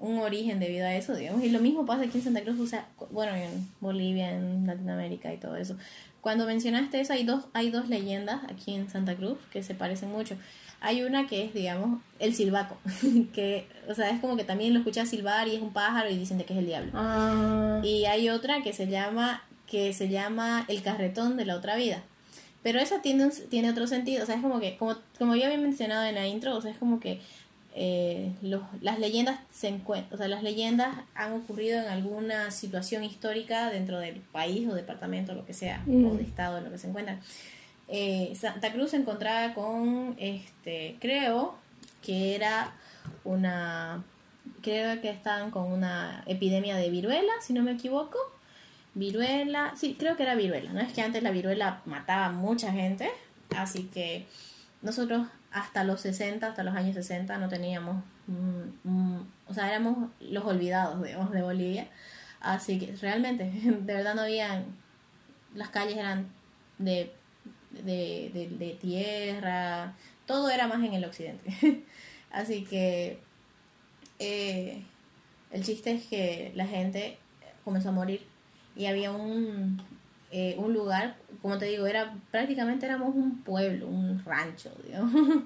un 0.00 0.18
origen 0.18 0.60
debido 0.60 0.86
a 0.86 0.94
eso, 0.94 1.14
digamos. 1.14 1.42
Y 1.42 1.50
lo 1.50 1.60
mismo 1.60 1.86
pasa 1.86 2.02
aquí 2.02 2.18
en 2.18 2.24
Santa 2.24 2.42
Cruz, 2.42 2.58
o 2.60 2.66
sea, 2.66 2.88
bueno, 3.10 3.34
en 3.34 3.68
Bolivia, 3.80 4.30
en 4.30 4.66
Latinoamérica 4.66 5.32
y 5.32 5.38
todo 5.38 5.56
eso. 5.56 5.76
Cuando 6.20 6.46
mencionaste 6.46 7.00
eso, 7.00 7.12
hay 7.12 7.24
dos, 7.24 7.44
hay 7.52 7.70
dos 7.70 7.88
leyendas 7.88 8.42
aquí 8.50 8.74
en 8.74 8.90
Santa 8.90 9.14
Cruz 9.14 9.38
que 9.52 9.62
se 9.62 9.74
parecen 9.74 10.10
mucho. 10.10 10.36
Hay 10.80 11.02
una 11.02 11.26
que 11.26 11.44
es, 11.44 11.54
digamos, 11.54 12.00
el 12.18 12.34
silbaco, 12.34 12.76
que, 13.32 13.66
o 13.88 13.94
sea, 13.94 14.10
es 14.10 14.20
como 14.20 14.36
que 14.36 14.44
también 14.44 14.72
lo 14.72 14.80
escuchas 14.80 15.08
silbar 15.08 15.48
y 15.48 15.56
es 15.56 15.62
un 15.62 15.72
pájaro 15.72 16.10
y 16.10 16.16
dicen 16.16 16.38
de 16.38 16.44
que 16.44 16.52
es 16.54 16.58
el 16.58 16.66
diablo. 16.66 16.92
Ah. 16.94 17.80
Y 17.82 18.04
hay 18.04 18.30
otra 18.30 18.62
que 18.62 18.72
se 18.72 18.88
llama, 18.88 19.44
que 19.66 19.92
se 19.92 20.08
llama 20.08 20.64
el 20.68 20.82
carretón 20.82 21.36
de 21.36 21.44
la 21.44 21.56
otra 21.56 21.76
vida. 21.76 22.02
Pero 22.62 22.80
esa 22.80 23.00
tiene, 23.00 23.28
tiene 23.48 23.70
otro 23.70 23.86
sentido, 23.86 24.22
o 24.22 24.26
sea, 24.26 24.34
es 24.34 24.42
como 24.42 24.60
que, 24.60 24.76
como, 24.76 24.96
como 25.18 25.36
yo 25.36 25.44
había 25.46 25.58
mencionado 25.58 26.04
en 26.04 26.16
la 26.16 26.26
intro, 26.26 26.56
o 26.56 26.60
sea, 26.60 26.70
es 26.70 26.78
como 26.78 26.98
que 26.98 27.20
eh, 27.74 28.32
las 28.80 28.98
leyendas 28.98 29.38
se 29.52 29.68
encuentran, 29.68 30.14
o 30.14 30.16
sea, 30.16 30.26
las 30.26 30.42
leyendas 30.42 30.96
han 31.14 31.32
ocurrido 31.32 31.80
en 31.80 31.88
alguna 31.88 32.50
situación 32.50 33.04
histórica 33.04 33.70
dentro 33.70 34.00
del 34.00 34.16
país 34.16 34.68
o 34.68 34.74
departamento, 34.74 35.34
lo 35.34 35.46
que 35.46 35.54
sea, 35.54 35.84
o 35.86 36.14
de 36.14 36.24
estado 36.24 36.58
en 36.58 36.64
lo 36.64 36.70
que 36.70 36.78
se 36.78 36.88
encuentran. 36.88 37.20
Eh, 37.86 38.32
Santa 38.34 38.72
Cruz 38.72 38.90
se 38.90 38.96
encontraba 38.96 39.54
con, 39.54 40.16
este, 40.18 40.96
creo 41.00 41.56
que 42.02 42.34
era 42.34 42.74
una, 43.24 44.04
creo 44.60 45.00
que 45.00 45.10
estaban 45.10 45.50
con 45.50 45.70
una 45.70 46.22
epidemia 46.26 46.76
de 46.76 46.90
viruela, 46.90 47.32
si 47.40 47.52
no 47.52 47.62
me 47.62 47.72
equivoco. 47.72 48.18
Viruela, 48.98 49.74
sí, 49.76 49.96
creo 49.96 50.16
que 50.16 50.24
era 50.24 50.34
viruela, 50.34 50.72
¿no? 50.72 50.80
Es 50.80 50.92
que 50.92 51.02
antes 51.02 51.22
la 51.22 51.30
viruela 51.30 51.82
mataba 51.84 52.26
a 52.26 52.32
mucha 52.32 52.72
gente, 52.72 53.08
así 53.56 53.84
que 53.84 54.26
nosotros 54.82 55.28
hasta 55.52 55.84
los 55.84 56.00
60, 56.00 56.48
hasta 56.48 56.64
los 56.64 56.74
años 56.74 56.94
60 56.94 57.38
no 57.38 57.48
teníamos, 57.48 58.02
o 59.46 59.54
sea, 59.54 59.68
éramos 59.68 60.10
los 60.20 60.44
olvidados, 60.44 61.00
digamos, 61.00 61.30
de 61.30 61.42
Bolivia. 61.42 61.88
Así 62.40 62.80
que 62.80 62.96
realmente, 62.96 63.44
de 63.50 63.94
verdad 63.94 64.16
no 64.16 64.22
habían, 64.22 64.64
las 65.54 65.68
calles 65.68 65.96
eran 65.96 66.32
de, 66.78 67.12
de, 67.70 68.48
de, 68.58 68.78
tierra, 68.80 69.94
todo 70.26 70.50
era 70.50 70.66
más 70.66 70.82
en 70.84 70.94
el 70.94 71.04
occidente. 71.04 71.84
Así 72.32 72.64
que 72.64 73.20
eh, 74.18 74.82
el 75.52 75.62
chiste 75.62 75.92
es 75.92 76.06
que 76.06 76.50
la 76.56 76.66
gente 76.66 77.16
comenzó 77.64 77.90
a 77.90 77.92
morir 77.92 78.26
y 78.78 78.86
había 78.86 79.10
un, 79.10 79.82
eh, 80.30 80.54
un 80.56 80.72
lugar, 80.72 81.16
como 81.42 81.58
te 81.58 81.66
digo, 81.66 81.86
era 81.86 82.14
prácticamente 82.30 82.86
éramos 82.86 83.14
un 83.14 83.42
pueblo, 83.42 83.88
un 83.88 84.24
rancho, 84.24 84.70
digamos. 84.86 85.42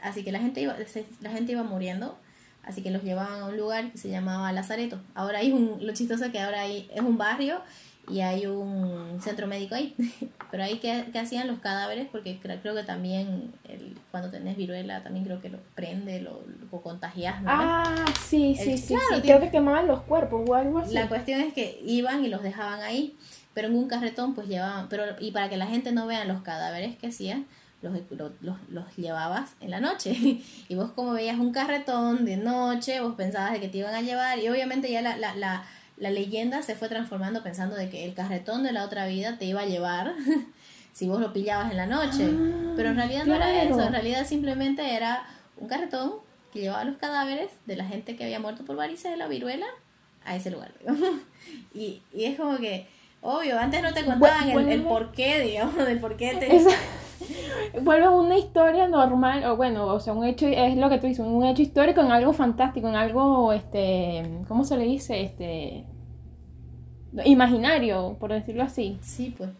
Así 0.00 0.22
que 0.22 0.30
la 0.30 0.38
gente 0.38 0.60
iba, 0.60 0.76
la 1.20 1.30
gente 1.30 1.52
iba 1.52 1.64
muriendo, 1.64 2.16
así 2.62 2.82
que 2.82 2.92
los 2.92 3.02
llevaban 3.02 3.40
a 3.40 3.46
un 3.46 3.56
lugar 3.56 3.90
que 3.90 3.98
se 3.98 4.08
llamaba 4.08 4.52
Lazareto. 4.52 5.00
Ahora 5.14 5.40
hay 5.40 5.50
un, 5.50 5.84
lo 5.84 5.92
chistoso 5.92 6.26
es 6.26 6.32
que 6.32 6.38
ahora 6.38 6.62
hay, 6.62 6.88
es 6.94 7.00
un 7.00 7.18
barrio 7.18 7.60
y 8.08 8.20
hay 8.20 8.46
un 8.46 9.20
centro 9.20 9.46
médico 9.46 9.74
ahí. 9.74 9.94
Pero 10.50 10.62
ahí 10.62 10.78
que, 10.78 11.06
hacían 11.18 11.46
los 11.46 11.58
cadáveres, 11.58 12.08
porque 12.10 12.38
creo, 12.40 12.74
que 12.74 12.82
también 12.82 13.52
el, 13.68 13.96
cuando 14.10 14.30
tenés 14.30 14.56
viruela, 14.56 15.02
también 15.02 15.24
creo 15.24 15.42
que 15.42 15.50
lo 15.50 15.58
prende, 15.74 16.20
lo, 16.22 16.42
lo 16.72 16.80
contagias. 16.80 17.42
¿no? 17.42 17.50
Ah, 17.50 18.04
sí, 18.26 18.56
sí, 18.56 18.78
sí, 18.78 18.96
Creo 19.22 19.40
que 19.40 19.50
quemaban 19.50 19.86
los 19.86 20.00
cuerpos 20.02 20.48
o 20.48 20.54
algo 20.54 20.78
así. 20.78 20.94
La 20.94 21.08
cuestión 21.08 21.40
es 21.40 21.52
que 21.52 21.80
iban 21.84 22.24
y 22.24 22.28
los 22.28 22.42
dejaban 22.42 22.80
ahí 22.80 23.14
pero 23.58 23.66
en 23.66 23.74
un 23.74 23.88
carretón 23.88 24.36
pues 24.36 24.46
llevaban, 24.46 24.88
pero 24.88 25.02
y 25.18 25.32
para 25.32 25.48
que 25.48 25.56
la 25.56 25.66
gente 25.66 25.90
no 25.90 26.06
vea 26.06 26.24
los 26.24 26.42
cadáveres 26.42 26.96
que 26.96 27.08
hacían, 27.08 27.44
los, 27.82 27.92
los, 28.40 28.56
los, 28.70 28.96
llevabas 28.96 29.56
en 29.58 29.72
la 29.72 29.80
noche. 29.80 30.12
y 30.68 30.74
vos 30.76 30.92
como 30.92 31.12
veías 31.12 31.40
un 31.40 31.50
carretón 31.50 32.24
de 32.24 32.36
noche, 32.36 33.00
vos 33.00 33.16
pensabas 33.16 33.54
de 33.54 33.60
que 33.60 33.66
te 33.66 33.78
iban 33.78 33.96
a 33.96 34.00
llevar 34.00 34.38
y 34.38 34.48
obviamente 34.48 34.92
ya 34.92 35.02
la, 35.02 35.16
la, 35.16 35.34
la, 35.34 35.64
la 35.98 36.10
leyenda 36.10 36.62
se 36.62 36.74
fue 36.74 36.88
transformando 36.88 37.42
pensando 37.42 37.76
de 37.76 37.88
que 37.90 38.04
el 38.04 38.14
carretón 38.14 38.62
de 38.62 38.72
la 38.72 38.84
otra 38.84 39.06
vida 39.06 39.36
te 39.38 39.44
iba 39.44 39.62
a 39.62 39.66
llevar 39.66 40.14
si 40.92 41.08
vos 41.08 41.20
lo 41.20 41.32
pillabas 41.32 41.70
en 41.70 41.76
la 41.76 41.86
noche. 41.86 42.28
Ah, 42.30 42.72
pero 42.76 42.90
en 42.90 42.96
realidad 42.96 43.24
no 43.24 43.34
era 43.34 43.62
eso, 43.62 43.80
en 43.80 43.92
realidad 43.92 44.26
simplemente 44.26 44.94
era 44.94 45.26
un 45.56 45.68
carretón 45.68 46.14
que 46.52 46.60
llevaba 46.60 46.84
los 46.84 46.96
cadáveres 46.96 47.50
de 47.66 47.76
la 47.76 47.84
gente 47.84 48.16
que 48.16 48.24
había 48.24 48.40
muerto 48.40 48.64
por 48.64 48.76
varicela 48.76 49.26
o 49.26 49.28
viruela 49.28 49.66
a 50.24 50.36
ese 50.36 50.50
lugar. 50.50 50.72
y, 51.74 52.02
y 52.12 52.24
es 52.24 52.36
como 52.36 52.58
que 52.58 52.86
Obvio, 53.20 53.58
antes 53.58 53.82
no 53.82 53.92
te 53.92 54.04
contaban 54.04 54.48
el, 54.48 54.68
el 54.68 54.82
por 54.82 55.10
qué, 55.12 55.40
digamos, 55.40 55.84
del 55.84 55.98
por 55.98 56.16
qué 56.16 56.36
te... 56.36 56.64
Vuelve 57.82 58.08
una 58.08 58.38
historia 58.38 58.88
normal, 58.88 59.44
o 59.44 59.56
bueno, 59.56 59.86
o 59.86 60.00
sea, 60.00 60.12
un 60.12 60.24
hecho, 60.24 60.46
es 60.46 60.76
lo 60.76 60.88
que 60.88 60.98
tú 60.98 61.06
dices, 61.06 61.24
un 61.26 61.44
hecho 61.44 61.62
histórico 61.62 62.00
en 62.00 62.10
algo 62.12 62.32
fantástico, 62.32 62.88
en 62.88 62.96
algo, 62.96 63.52
este, 63.52 64.22
¿cómo 64.48 64.64
se 64.64 64.76
le 64.76 64.84
dice? 64.84 65.20
Este... 65.22 65.84
imaginario, 67.24 68.16
por 68.20 68.32
decirlo 68.32 68.62
así. 68.62 68.98
Sí, 69.02 69.34
pues. 69.36 69.50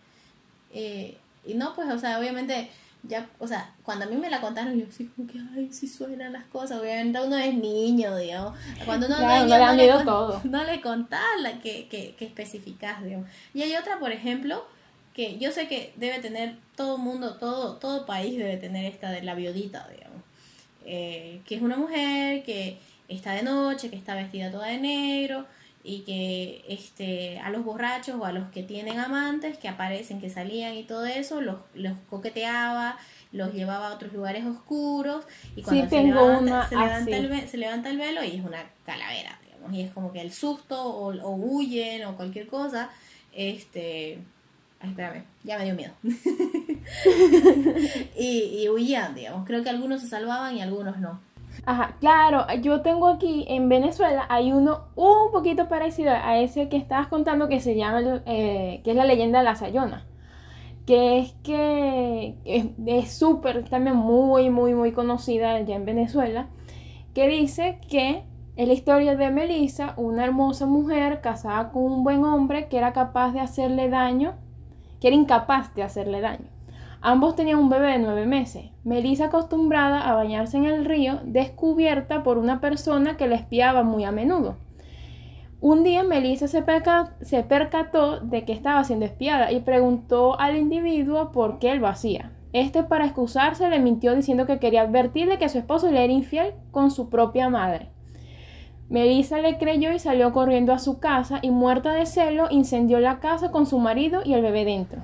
Eh, 0.72 1.16
y 1.46 1.54
no, 1.54 1.74
pues, 1.74 1.88
o 1.92 1.98
sea, 1.98 2.18
obviamente, 2.18 2.68
ya, 3.02 3.26
o 3.38 3.46
sea, 3.46 3.74
cuando 3.82 4.04
a 4.04 4.08
mí 4.08 4.16
me 4.16 4.28
la 4.30 4.40
contaron, 4.40 4.78
yo 4.78 4.86
sí 4.90 5.10
como 5.16 5.28
que, 5.28 5.38
ay, 5.56 5.72
sí 5.72 5.86
suenan 5.88 6.32
las 6.32 6.44
cosas. 6.46 6.80
Obviamente 6.80 7.18
uno 7.24 7.36
es 7.36 7.54
niño, 7.54 8.16
digamos. 8.16 8.54
Cuando 8.84 9.06
uno 9.06 9.16
Claro, 9.16 9.44
es 9.44 9.50
no 9.50 9.56
le 9.56 9.58
niño, 9.58 9.66
no, 9.66 9.74
miedo 9.74 9.96
con- 9.96 10.04
todo. 10.06 10.40
no 10.44 10.64
le 10.64 10.80
contás 10.80 11.22
la 11.40 11.58
que, 11.60 11.88
que, 11.88 12.14
que 12.16 12.24
especificás, 12.26 13.02
digamos. 13.02 13.28
Y 13.54 13.62
hay 13.62 13.74
otra, 13.76 13.98
por 13.98 14.12
ejemplo, 14.12 14.64
que 15.18 15.36
yo 15.36 15.50
sé 15.50 15.66
que 15.66 15.92
debe 15.96 16.20
tener 16.20 16.54
todo 16.76 16.96
mundo, 16.96 17.34
todo, 17.34 17.74
todo 17.78 18.06
país 18.06 18.38
debe 18.38 18.56
tener 18.56 18.84
esta 18.84 19.10
de 19.10 19.20
la 19.22 19.34
viudita, 19.34 19.88
digamos. 19.90 20.22
Eh, 20.86 21.40
que 21.44 21.56
es 21.56 21.60
una 21.60 21.76
mujer 21.76 22.44
que 22.44 22.78
está 23.08 23.32
de 23.32 23.42
noche, 23.42 23.90
que 23.90 23.96
está 23.96 24.14
vestida 24.14 24.52
toda 24.52 24.68
de 24.68 24.78
negro 24.78 25.44
y 25.82 26.02
que 26.02 26.64
este 26.68 27.40
a 27.40 27.50
los 27.50 27.64
borrachos 27.64 28.14
o 28.14 28.26
a 28.26 28.30
los 28.30 28.48
que 28.52 28.62
tienen 28.62 29.00
amantes 29.00 29.58
que 29.58 29.66
aparecen, 29.66 30.20
que 30.20 30.30
salían 30.30 30.74
y 30.74 30.84
todo 30.84 31.04
eso, 31.04 31.40
los, 31.40 31.56
los 31.74 31.98
coqueteaba, 32.08 32.96
los 33.32 33.52
llevaba 33.52 33.88
a 33.88 33.94
otros 33.94 34.12
lugares 34.12 34.46
oscuros 34.46 35.24
y 35.56 35.62
cuando 35.62 35.90
se, 35.90 36.04
levanta, 36.04 36.68
se, 36.68 36.76
levanta 36.76 37.16
el, 37.16 37.48
se 37.48 37.56
levanta 37.56 37.90
el 37.90 37.98
velo 37.98 38.22
y 38.22 38.36
es 38.36 38.44
una 38.44 38.62
calavera, 38.86 39.36
digamos, 39.44 39.72
y 39.72 39.80
es 39.80 39.90
como 39.90 40.12
que 40.12 40.20
el 40.20 40.32
susto 40.32 40.80
o, 40.80 41.12
o 41.12 41.30
huyen 41.34 42.04
o 42.04 42.16
cualquier 42.16 42.46
cosa, 42.46 42.90
este... 43.32 44.20
Ay, 44.80 44.90
espérame, 44.90 45.24
ya 45.42 45.58
me 45.58 45.64
dio 45.64 45.74
miedo. 45.74 45.92
y, 48.16 48.62
y 48.62 48.68
huían, 48.68 49.14
digamos. 49.14 49.44
Creo 49.46 49.62
que 49.62 49.70
algunos 49.70 50.00
se 50.00 50.08
salvaban 50.08 50.56
y 50.56 50.62
algunos 50.62 50.98
no. 50.98 51.20
Ajá, 51.66 51.96
claro, 52.00 52.46
yo 52.62 52.82
tengo 52.82 53.08
aquí 53.08 53.44
en 53.48 53.68
Venezuela 53.68 54.26
hay 54.28 54.52
uno 54.52 54.84
un 54.94 55.30
poquito 55.32 55.68
parecido 55.68 56.12
a 56.12 56.38
ese 56.38 56.68
que 56.68 56.76
estabas 56.76 57.08
contando 57.08 57.48
que 57.48 57.60
se 57.60 57.76
llama, 57.76 58.22
eh, 58.26 58.80
que 58.84 58.90
es 58.90 58.96
la 58.96 59.04
leyenda 59.04 59.40
de 59.40 59.44
la 59.44 59.56
Sayona. 59.56 60.06
Que 60.86 61.18
es 61.18 61.32
que 61.42 62.36
es 62.44 62.66
es 62.86 63.12
súper, 63.12 63.68
también 63.68 63.96
muy, 63.96 64.50
muy, 64.50 64.74
muy 64.74 64.92
conocida 64.92 65.54
allá 65.54 65.76
en 65.76 65.84
Venezuela. 65.84 66.48
Que 67.14 67.28
dice 67.28 67.80
que 67.90 68.24
es 68.56 68.66
la 68.66 68.74
historia 68.74 69.16
de 69.16 69.30
Melissa, 69.30 69.94
una 69.96 70.24
hermosa 70.24 70.66
mujer 70.66 71.20
casada 71.20 71.70
con 71.70 71.82
un 71.84 72.04
buen 72.04 72.24
hombre 72.24 72.68
que 72.68 72.78
era 72.78 72.92
capaz 72.92 73.32
de 73.32 73.40
hacerle 73.40 73.88
daño, 73.90 74.34
que 75.00 75.08
era 75.08 75.16
incapaz 75.16 75.74
de 75.74 75.82
hacerle 75.82 76.20
daño. 76.20 76.46
Ambos 77.00 77.36
tenían 77.36 77.58
un 77.58 77.68
bebé 77.68 77.92
de 77.92 77.98
nueve 77.98 78.26
meses. 78.26 78.66
Melissa 78.82 79.26
acostumbrada 79.26 80.00
a 80.00 80.14
bañarse 80.14 80.56
en 80.56 80.64
el 80.64 80.84
río, 80.84 81.20
descubierta 81.24 82.24
por 82.24 82.38
una 82.38 82.60
persona 82.60 83.16
que 83.16 83.28
la 83.28 83.36
espiaba 83.36 83.84
muy 83.84 84.04
a 84.04 84.10
menudo. 84.10 84.56
Un 85.60 85.84
día 85.84 86.02
Melissa 86.02 86.48
se, 86.48 86.64
se 87.20 87.42
percató 87.42 88.20
de 88.20 88.44
que 88.44 88.52
estaba 88.52 88.82
siendo 88.84 89.04
espiada 89.04 89.52
y 89.52 89.60
preguntó 89.60 90.38
al 90.38 90.56
individuo 90.56 91.30
por 91.32 91.58
qué 91.58 91.74
lo 91.76 91.86
hacía. 91.86 92.32
Este 92.52 92.82
para 92.82 93.04
excusarse 93.04 93.68
le 93.68 93.78
mintió 93.78 94.14
diciendo 94.14 94.46
que 94.46 94.58
quería 94.58 94.82
advertirle 94.82 95.38
que 95.38 95.48
su 95.48 95.58
esposo 95.58 95.90
le 95.90 96.04
era 96.04 96.12
infiel 96.12 96.54
con 96.70 96.90
su 96.90 97.10
propia 97.10 97.48
madre. 97.48 97.90
Melissa 98.88 99.38
le 99.40 99.58
creyó 99.58 99.92
y 99.92 99.98
salió 99.98 100.32
corriendo 100.32 100.72
a 100.72 100.78
su 100.78 100.98
casa 100.98 101.40
y 101.42 101.50
muerta 101.50 101.92
de 101.92 102.06
celo 102.06 102.46
incendió 102.50 103.00
la 103.00 103.20
casa 103.20 103.50
con 103.50 103.66
su 103.66 103.78
marido 103.78 104.22
y 104.24 104.32
el 104.32 104.42
bebé 104.42 104.64
dentro. 104.64 105.02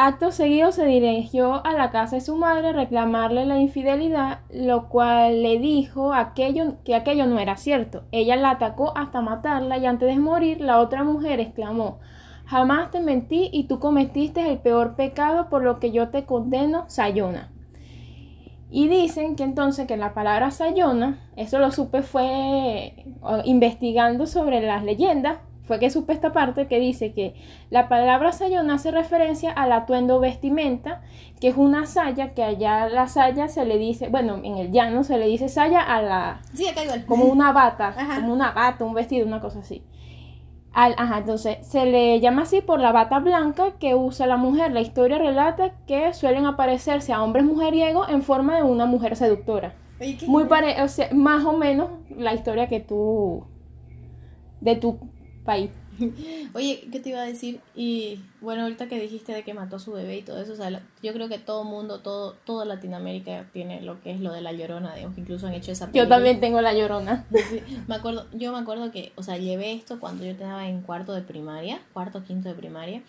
Acto 0.00 0.30
seguido 0.30 0.70
se 0.70 0.84
dirigió 0.84 1.66
a 1.66 1.72
la 1.72 1.90
casa 1.90 2.16
de 2.16 2.20
su 2.20 2.36
madre 2.36 2.68
a 2.68 2.72
reclamarle 2.72 3.46
la 3.46 3.58
infidelidad, 3.58 4.40
lo 4.48 4.88
cual 4.88 5.42
le 5.42 5.58
dijo 5.58 6.12
aquello, 6.14 6.74
que 6.84 6.94
aquello 6.94 7.26
no 7.26 7.40
era 7.40 7.56
cierto. 7.56 8.04
Ella 8.12 8.36
la 8.36 8.50
atacó 8.50 8.96
hasta 8.96 9.22
matarla 9.22 9.76
y 9.78 9.86
antes 9.86 10.08
de 10.08 10.20
morir 10.20 10.60
la 10.60 10.78
otra 10.78 11.02
mujer 11.02 11.40
exclamó, 11.40 11.98
jamás 12.46 12.92
te 12.92 13.00
mentí 13.00 13.50
y 13.52 13.64
tú 13.64 13.80
cometiste 13.80 14.48
el 14.48 14.58
peor 14.58 14.94
pecado 14.94 15.48
por 15.48 15.64
lo 15.64 15.80
que 15.80 15.90
yo 15.90 16.10
te 16.10 16.24
condeno, 16.26 16.84
Sayona. 16.86 17.50
Y 18.70 18.88
dicen 18.88 19.34
que 19.34 19.44
entonces 19.44 19.86
que 19.86 19.96
la 19.96 20.12
palabra 20.12 20.50
Sayona, 20.50 21.18
eso 21.36 21.58
lo 21.58 21.70
supe 21.70 22.02
fue 22.02 23.04
investigando 23.44 24.26
sobre 24.26 24.60
las 24.60 24.84
leyendas, 24.84 25.38
fue 25.68 25.78
que 25.78 25.90
supe 25.90 26.14
esta 26.14 26.32
parte 26.32 26.66
que 26.66 26.80
dice 26.80 27.12
que 27.12 27.34
la 27.68 27.90
palabra 27.90 28.32
sayona 28.32 28.74
hace 28.74 28.90
referencia 28.90 29.52
al 29.52 29.70
atuendo 29.72 30.18
vestimenta, 30.18 31.02
que 31.42 31.48
es 31.48 31.58
una 31.58 31.84
saya, 31.84 32.32
que 32.32 32.42
allá 32.42 32.88
la 32.88 33.06
saya 33.06 33.48
se 33.48 33.66
le 33.66 33.76
dice, 33.76 34.08
bueno, 34.08 34.40
en 34.42 34.56
el 34.56 34.72
llano 34.72 35.04
se 35.04 35.18
le 35.18 35.26
dice 35.26 35.50
saya 35.50 35.82
a 35.82 36.00
la, 36.00 36.40
Sí, 36.54 36.66
acá 36.66 36.84
igual. 36.84 37.04
como 37.04 37.26
una 37.26 37.52
bata, 37.52 37.88
Ajá. 37.88 38.14
como 38.16 38.32
una 38.32 38.52
bata, 38.52 38.82
un 38.86 38.94
vestido, 38.94 39.26
una 39.26 39.40
cosa 39.40 39.58
así. 39.58 39.82
Al- 40.72 40.94
ajá, 40.98 41.18
entonces 41.18 41.58
se 41.66 41.86
le 41.86 42.20
llama 42.20 42.42
así 42.42 42.60
por 42.60 42.78
la 42.78 42.92
bata 42.92 43.18
blanca 43.20 43.72
que 43.80 43.94
usa 43.94 44.26
la 44.26 44.36
mujer. 44.36 44.70
La 44.72 44.80
historia 44.80 45.18
relata 45.18 45.72
que 45.86 46.12
suelen 46.14 46.46
aparecerse 46.46 47.12
a 47.12 47.22
hombres 47.22 47.44
mujeriegos 47.44 48.08
en 48.10 48.22
forma 48.22 48.56
de 48.56 48.62
una 48.62 48.86
mujer 48.86 49.16
seductora. 49.16 49.72
Oye, 50.00 50.16
¿qué- 50.16 50.26
Muy 50.26 50.44
pare 50.44 50.80
o 50.82 50.88
sea, 50.88 51.08
más 51.12 51.44
o 51.44 51.52
menos 51.54 51.90
la 52.10 52.32
historia 52.34 52.68
que 52.68 52.80
tú 52.80 53.44
de 54.60 54.76
tu 54.76 54.98
país. 55.44 55.70
Oye, 56.54 56.88
¿qué 56.92 57.00
te 57.00 57.10
iba 57.10 57.20
a 57.20 57.26
decir? 57.26 57.60
Y 57.74 58.20
bueno, 58.40 58.62
ahorita 58.62 58.88
que 58.88 59.00
dijiste 59.00 59.32
de 59.32 59.42
que 59.42 59.54
mató 59.54 59.76
a 59.76 59.78
su 59.78 59.92
bebé 59.92 60.18
y 60.18 60.22
todo 60.22 60.40
eso, 60.40 60.52
o 60.52 60.56
sea, 60.56 60.70
yo 61.02 61.12
creo 61.12 61.28
que 61.28 61.38
todo 61.38 61.64
mundo, 61.64 62.00
todo, 62.00 62.34
toda 62.44 62.64
Latinoamérica 62.64 63.46
tiene 63.52 63.82
lo 63.82 64.00
que 64.00 64.12
es 64.12 64.20
lo 64.20 64.32
de 64.32 64.40
la 64.40 64.52
llorona, 64.52 64.94
digamos, 64.94 65.14
que 65.14 65.22
incluso 65.22 65.46
han 65.46 65.54
hecho 65.54 65.72
esa 65.72 65.86
Yo 65.86 65.92
película. 65.92 66.16
también 66.16 66.40
tengo 66.40 66.60
la 66.60 66.74
llorona. 66.74 67.26
Sí, 67.48 67.62
me 67.86 67.94
acuerdo, 67.94 68.26
yo 68.32 68.52
me 68.52 68.58
acuerdo 68.58 68.90
que, 68.90 69.12
o 69.16 69.22
sea, 69.22 69.38
llevé 69.38 69.72
esto 69.72 69.98
cuando 70.00 70.24
yo 70.24 70.30
estaba 70.32 70.68
en 70.68 70.82
cuarto 70.82 71.12
de 71.14 71.22
primaria, 71.22 71.80
cuarto, 71.92 72.22
quinto 72.24 72.48
de 72.48 72.54
primaria. 72.54 73.02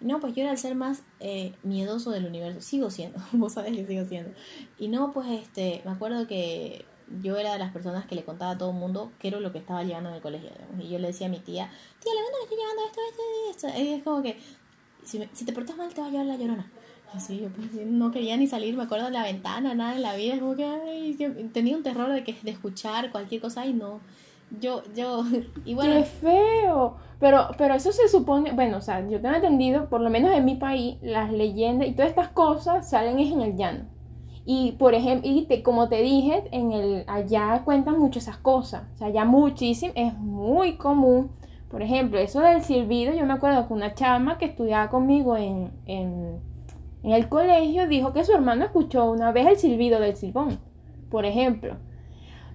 No, 0.00 0.20
pues 0.20 0.34
yo 0.34 0.42
era 0.42 0.50
el 0.50 0.58
ser 0.58 0.74
más 0.74 1.02
eh, 1.20 1.52
miedoso 1.62 2.10
del 2.10 2.26
universo. 2.26 2.60
Sigo 2.60 2.90
siendo, 2.90 3.18
vos 3.32 3.52
sabés 3.54 3.76
que 3.76 3.86
sigo 3.86 4.04
siendo. 4.04 4.30
Y 4.78 4.88
no, 4.88 5.12
pues 5.12 5.28
este, 5.30 5.80
me 5.84 5.92
acuerdo 5.92 6.26
que 6.26 6.84
yo 7.22 7.36
era 7.36 7.52
de 7.52 7.58
las 7.58 7.72
personas 7.72 8.06
que 8.06 8.14
le 8.14 8.24
contaba 8.24 8.52
a 8.52 8.58
todo 8.58 8.70
el 8.70 8.76
mundo 8.76 9.12
qué 9.18 9.28
era 9.28 9.40
lo 9.40 9.52
que 9.52 9.58
estaba 9.58 9.82
llevando 9.84 10.10
en 10.10 10.16
el 10.16 10.22
colegio. 10.22 10.50
digamos. 10.50 10.84
Y 10.84 10.88
yo 10.90 10.98
le 10.98 11.08
decía 11.08 11.26
a 11.26 11.30
mi 11.30 11.38
tía, 11.38 11.70
tía, 12.02 12.12
le 12.14 12.20
cuento 12.20 12.38
que 12.38 12.44
estoy 12.44 12.58
llevando 12.58 12.82
esto, 12.86 13.00
esto 13.10 13.22
y 13.32 13.50
esto. 13.50 13.82
Y 13.82 13.94
es 13.94 14.02
como 14.04 14.22
que, 14.22 14.38
si, 15.04 15.18
me- 15.18 15.28
si 15.32 15.44
te 15.44 15.52
portas 15.52 15.76
mal, 15.76 15.92
te 15.92 16.00
va 16.00 16.06
a 16.08 16.10
llevar 16.10 16.26
la 16.26 16.36
llorona. 16.36 16.70
Y 17.12 17.16
así, 17.16 17.38
yo 17.40 17.48
pues 17.50 17.72
no 17.86 18.10
quería 18.10 18.36
ni 18.36 18.46
salir, 18.46 18.76
me 18.76 18.82
acuerdo 18.84 19.06
de 19.06 19.12
la 19.12 19.22
ventana, 19.22 19.74
nada 19.74 19.94
en 19.94 20.02
la 20.02 20.14
vida. 20.16 20.34
Es 20.34 20.40
como 20.40 20.56
que, 20.56 20.64
ay, 20.64 21.16
tenía 21.52 21.76
un 21.76 21.82
terror 21.82 22.10
de, 22.12 22.24
que, 22.24 22.34
de 22.42 22.50
escuchar 22.50 23.10
cualquier 23.12 23.40
cosa 23.40 23.64
y 23.66 23.72
no. 23.72 24.00
Yo, 24.60 24.82
yo, 24.94 25.24
y 25.64 25.74
bueno, 25.74 25.94
¡Qué 25.94 26.04
feo! 26.04 26.96
Pero, 27.20 27.48
pero 27.56 27.74
eso 27.74 27.92
se 27.92 28.08
supone, 28.08 28.52
bueno, 28.52 28.78
o 28.78 28.80
sea, 28.80 29.08
yo 29.08 29.20
tengo 29.20 29.34
entendido, 29.36 29.88
por 29.88 30.00
lo 30.00 30.10
menos 30.10 30.32
en 30.34 30.44
mi 30.44 30.56
país, 30.56 30.96
las 31.02 31.32
leyendas 31.32 31.88
y 31.88 31.92
todas 31.92 32.10
estas 32.10 32.28
cosas 32.28 32.88
salen 32.90 33.18
en 33.18 33.40
el 33.40 33.56
llano. 33.56 33.84
Y 34.46 34.72
por 34.72 34.94
ejemplo, 34.94 35.28
y 35.30 35.42
te- 35.46 35.62
como 35.62 35.88
te 35.88 36.02
dije, 36.02 36.44
en 36.52 36.72
el, 36.72 37.04
allá 37.08 37.62
cuentan 37.64 37.98
mucho 37.98 38.18
esas 38.18 38.36
cosas. 38.38 38.84
O 38.94 38.98
sea, 38.98 39.06
allá 39.08 39.24
muchísimo, 39.24 39.92
es 39.96 40.14
muy 40.18 40.76
común. 40.76 41.30
Por 41.70 41.82
ejemplo, 41.82 42.18
eso 42.18 42.40
del 42.40 42.62
silbido, 42.62 43.14
yo 43.14 43.26
me 43.26 43.32
acuerdo 43.32 43.66
que 43.66 43.74
una 43.74 43.94
chama 43.94 44.38
que 44.38 44.44
estudiaba 44.46 44.90
conmigo 44.90 45.36
en, 45.36 45.72
en, 45.86 46.40
en 47.02 47.12
el 47.12 47.28
colegio 47.28 47.88
dijo 47.88 48.12
que 48.12 48.24
su 48.24 48.32
hermano 48.32 48.64
escuchó 48.64 49.10
una 49.10 49.32
vez 49.32 49.46
el 49.46 49.56
silbido 49.58 50.00
del 50.00 50.16
silbón, 50.16 50.58
por 51.10 51.24
ejemplo. 51.26 51.76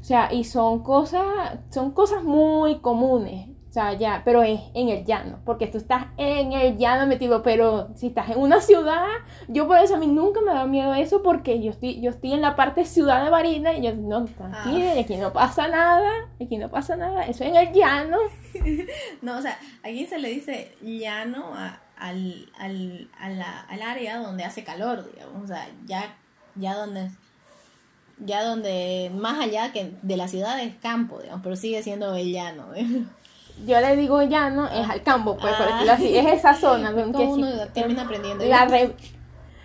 O 0.01 0.03
sea, 0.03 0.33
y 0.33 0.45
son 0.45 0.81
cosas, 0.83 1.25
son 1.71 1.91
cosas 1.91 2.23
muy 2.23 2.79
comunes. 2.79 3.48
O 3.69 3.71
sea, 3.71 3.93
ya, 3.93 4.23
pero 4.25 4.41
es 4.41 4.59
en 4.73 4.89
el 4.89 5.05
llano, 5.05 5.41
porque 5.45 5.67
tú 5.67 5.77
estás 5.77 6.07
en 6.17 6.53
el 6.53 6.75
llano 6.77 7.05
metido, 7.05 7.43
pero 7.43 7.89
si 7.95 8.07
estás 8.07 8.27
en 8.31 8.39
una 8.39 8.61
ciudad, 8.61 9.05
yo 9.47 9.67
por 9.67 9.77
eso 9.77 9.93
a 9.93 9.99
mí 9.99 10.07
nunca 10.07 10.41
me 10.41 10.51
da 10.51 10.65
miedo 10.65 10.91
eso, 10.95 11.21
porque 11.21 11.61
yo 11.61 11.69
estoy, 11.69 12.01
yo 12.01 12.09
estoy 12.09 12.33
en 12.33 12.41
la 12.41 12.55
parte 12.55 12.83
ciudad 12.83 13.23
de 13.23 13.29
Barina 13.29 13.71
y 13.73 13.83
yo, 13.83 13.93
no, 13.93 14.25
tranquila, 14.25 14.95
y 14.95 14.99
aquí 14.99 15.17
no 15.17 15.31
pasa 15.33 15.67
nada, 15.67 16.09
aquí 16.43 16.57
no 16.57 16.69
pasa 16.71 16.95
nada, 16.95 17.27
eso 17.27 17.43
es 17.43 17.51
en 17.51 17.55
el 17.57 17.71
llano. 17.71 18.17
no, 19.21 19.37
o 19.37 19.41
sea, 19.43 19.59
aquí 19.83 20.05
se 20.07 20.17
le 20.17 20.29
dice 20.29 20.75
llano 20.81 21.53
a- 21.53 21.79
al, 21.95 22.49
al, 22.57 23.07
a 23.19 23.29
la- 23.29 23.59
al 23.69 23.81
área 23.83 24.17
donde 24.17 24.45
hace 24.45 24.63
calor, 24.63 25.05
digamos. 25.13 25.43
O 25.43 25.47
sea, 25.47 25.67
ya, 25.85 26.15
ya 26.55 26.73
donde, 26.73 27.11
ya 28.17 28.43
donde, 28.43 29.11
más 29.13 29.39
allá 29.39 29.71
que 29.71 29.93
de 30.01 30.17
la 30.17 30.27
ciudad 30.27 30.59
es 30.59 30.73
campo, 30.77 31.19
digamos, 31.19 31.41
pero 31.43 31.55
sigue 31.55 31.83
siendo 31.83 32.15
el 32.15 32.31
llano. 32.31 32.73
digamos. 32.73 33.09
Yo 33.65 33.79
le 33.81 33.95
digo 33.95 34.21
llano, 34.23 34.67
es 34.67 34.89
al 34.89 35.03
campo, 35.03 35.37
pues, 35.37 35.53
por 35.55 35.67
Ah. 35.67 35.71
decirlo 35.73 35.93
así, 35.93 36.17
es 36.17 36.25
esa 36.39 36.53
zona. 36.59 36.91
donde 36.91 37.17
uno 37.17 37.47
termina 37.73 38.03
aprendiendo. 38.03 38.45
la, 38.45 38.65
re- 38.65 38.95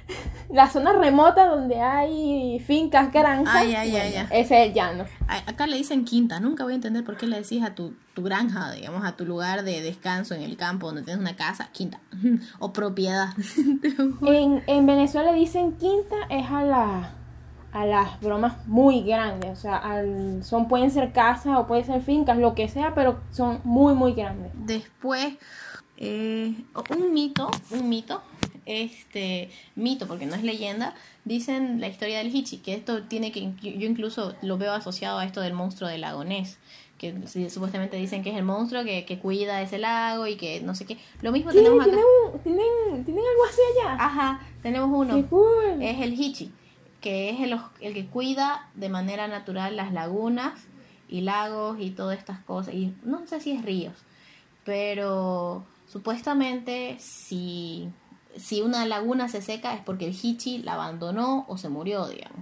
la 0.50 0.68
zona 0.68 0.92
remota 0.92 1.46
donde 1.46 1.80
hay 1.80 2.60
fincas, 2.60 3.10
granjas, 3.12 3.54
Ay, 3.54 3.74
ay, 3.74 3.96
ay, 3.96 4.10
bueno, 4.12 4.28
ay. 4.30 4.40
ese 4.40 4.60
es 4.62 4.68
el 4.68 4.74
llano. 4.74 5.04
Acá 5.26 5.66
le 5.66 5.76
dicen 5.76 6.04
quinta, 6.04 6.40
nunca 6.40 6.64
voy 6.64 6.72
a 6.74 6.76
entender 6.76 7.04
por 7.04 7.16
qué 7.16 7.26
le 7.26 7.38
decís 7.40 7.62
a 7.62 7.74
tu, 7.74 7.94
tu 8.14 8.22
granja, 8.22 8.70
digamos, 8.72 9.04
a 9.04 9.16
tu 9.16 9.24
lugar 9.24 9.62
de 9.64 9.80
descanso 9.80 10.34
en 10.34 10.42
el 10.42 10.56
campo 10.56 10.86
donde 10.88 11.02
tienes 11.02 11.20
una 11.22 11.36
casa, 11.36 11.68
quinta, 11.72 12.00
o 12.58 12.72
propiedad. 12.72 13.28
En, 14.26 14.62
en 14.66 14.86
Venezuela 14.86 15.32
dicen 15.32 15.72
quinta 15.72 16.16
es 16.28 16.50
a 16.50 16.62
la 16.64 17.10
a 17.74 17.84
las 17.84 18.20
bromas 18.20 18.66
muy 18.66 19.02
grandes. 19.02 19.50
O 19.50 19.56
sea, 19.56 19.76
al, 19.76 20.42
son, 20.44 20.68
pueden 20.68 20.90
ser 20.92 21.12
casas 21.12 21.58
o 21.58 21.66
pueden 21.66 21.84
ser 21.84 22.00
fincas, 22.00 22.38
lo 22.38 22.54
que 22.54 22.68
sea, 22.68 22.94
pero 22.94 23.20
son 23.32 23.60
muy, 23.64 23.94
muy 23.94 24.14
grandes. 24.14 24.52
Después, 24.54 25.34
eh, 25.96 26.54
un 26.90 27.12
mito, 27.12 27.50
un 27.72 27.88
mito, 27.88 28.22
este 28.64 29.50
mito, 29.74 30.06
porque 30.06 30.24
no 30.24 30.36
es 30.36 30.44
leyenda, 30.44 30.94
dicen 31.24 31.80
la 31.80 31.88
historia 31.88 32.18
del 32.18 32.34
Hichi, 32.34 32.58
que 32.58 32.74
esto 32.74 33.02
tiene 33.02 33.32
que, 33.32 33.52
yo 33.60 33.86
incluso 33.88 34.34
lo 34.40 34.56
veo 34.56 34.72
asociado 34.72 35.18
a 35.18 35.24
esto 35.24 35.40
del 35.40 35.52
monstruo 35.52 35.90
del 35.90 36.02
lago 36.02 36.24
Ness 36.24 36.58
que 36.96 37.12
supuestamente 37.50 37.96
dicen 37.96 38.22
que 38.22 38.30
es 38.30 38.36
el 38.36 38.44
monstruo 38.44 38.84
que, 38.84 39.04
que, 39.04 39.18
cuida 39.18 39.60
ese 39.60 39.78
lago 39.78 40.28
y 40.28 40.36
que 40.36 40.60
no 40.60 40.76
sé 40.76 40.86
qué. 40.86 40.96
Lo 41.22 41.32
mismo 41.32 41.50
tenemos 41.50 41.84
acá. 41.84 41.98
¿Tienen, 42.44 43.04
¿Tienen, 43.04 43.24
algo 43.24 43.44
así 43.50 43.60
allá? 43.72 43.96
Ajá, 43.98 44.40
tenemos 44.62 44.88
uno. 44.92 45.18
Es 45.82 46.00
el 46.00 46.14
Hichi 46.14 46.52
que 47.04 47.28
es 47.28 47.40
el, 47.40 47.60
el, 47.82 47.92
que 47.92 48.06
cuida 48.06 48.70
de 48.74 48.88
manera 48.88 49.28
natural 49.28 49.76
las 49.76 49.92
lagunas 49.92 50.58
y 51.06 51.20
lagos 51.20 51.76
y 51.78 51.90
todas 51.90 52.18
estas 52.18 52.38
cosas. 52.40 52.72
Y 52.72 52.94
no 53.02 53.26
sé 53.26 53.40
si 53.40 53.52
es 53.52 53.62
ríos, 53.62 53.92
pero 54.64 55.66
supuestamente 55.86 56.96
si, 56.98 57.90
si 58.38 58.62
una 58.62 58.86
laguna 58.86 59.28
se 59.28 59.42
seca 59.42 59.74
es 59.74 59.82
porque 59.82 60.06
el 60.06 60.16
Hichi 60.20 60.62
la 60.62 60.72
abandonó 60.72 61.44
o 61.46 61.58
se 61.58 61.68
murió, 61.68 62.08
digamos. 62.08 62.40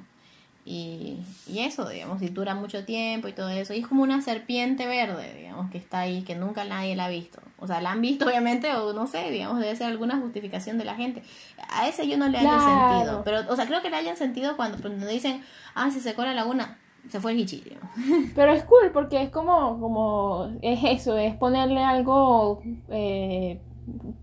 Y, 0.65 1.19
y, 1.49 1.59
eso, 1.61 1.89
digamos, 1.89 2.23
y 2.23 2.29
dura 2.29 2.55
mucho 2.55 2.85
tiempo 2.85 3.27
y 3.27 3.33
todo 3.33 3.49
eso. 3.49 3.75
Y 3.75 3.81
es 3.81 3.87
como 3.87 4.03
una 4.03 4.23
serpiente 4.23 4.87
verde, 4.87 5.35
digamos, 5.35 5.71
que 5.71 5.79
está 5.79 6.01
ahí, 6.01 6.23
que 6.23 6.37
nunca 6.37 6.65
nadie 6.65 6.95
la 6.95 7.07
ha 7.07 7.09
visto. 7.09 7.41
O 7.59 7.67
sea, 7.67 7.81
la 7.81 7.93
han 7.93 8.01
visto 8.01 8.27
obviamente, 8.29 8.73
o 8.75 8.93
no 8.93 9.07
sé, 9.07 9.31
digamos, 9.31 9.59
debe 9.59 9.75
ser 9.75 9.89
alguna 9.89 10.19
justificación 10.19 10.79
de 10.79 10.85
la 10.85 10.95
gente. 10.95 11.23
A 11.69 11.89
ese 11.89 12.07
yo 12.07 12.17
no 12.17 12.29
le 12.29 12.39
hallo 12.39 12.51
sentido. 12.51 13.23
Pero, 13.25 13.53
o 13.53 13.57
sea, 13.57 13.67
creo 13.67 13.83
que 13.83 13.91
le 13.91 13.97
hayan 13.97 14.17
sentido 14.17 14.57
cuando, 14.57 14.79
cuando 14.81 15.07
dicen, 15.07 15.43
ah, 15.75 15.91
se 15.91 16.01
secó 16.01 16.25
la 16.25 16.35
laguna, 16.35 16.79
se 17.09 17.21
fue 17.21 17.33
el 17.33 17.41
hichi, 17.41 17.63
Pero 18.35 18.53
es 18.53 18.65
cool 18.65 18.91
porque 18.93 19.23
es 19.23 19.31
como, 19.31 19.81
como, 19.81 20.53
es 20.63 20.81
eso, 20.85 21.17
es 21.19 21.35
ponerle 21.35 21.83
algo 21.83 22.63
eh, 22.89 23.61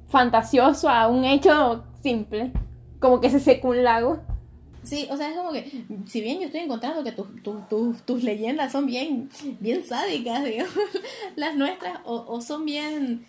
fantasioso 0.07 0.89
a 0.89 1.07
un 1.07 1.25
hecho 1.25 1.83
simple. 2.01 2.51
Como 2.99 3.19
que 3.19 3.29
se 3.29 3.39
secó 3.39 3.69
un 3.69 3.83
lago. 3.83 4.19
Sí, 4.89 5.07
o 5.11 5.17
sea, 5.17 5.29
es 5.29 5.37
como 5.37 5.51
que, 5.51 5.69
si 6.07 6.19
bien 6.19 6.39
yo 6.39 6.47
estoy 6.47 6.61
encontrando 6.61 7.03
que 7.03 7.11
tus 7.11 8.05
tus 8.05 8.23
leyendas 8.23 8.71
son 8.71 8.87
bien, 8.87 9.29
bien 9.59 9.85
sádicas, 9.85 10.43
digamos, 10.45 10.73
las 11.35 11.55
nuestras, 11.55 11.99
o, 12.05 12.25
o 12.27 12.41
son 12.41 12.65
bien, 12.65 13.23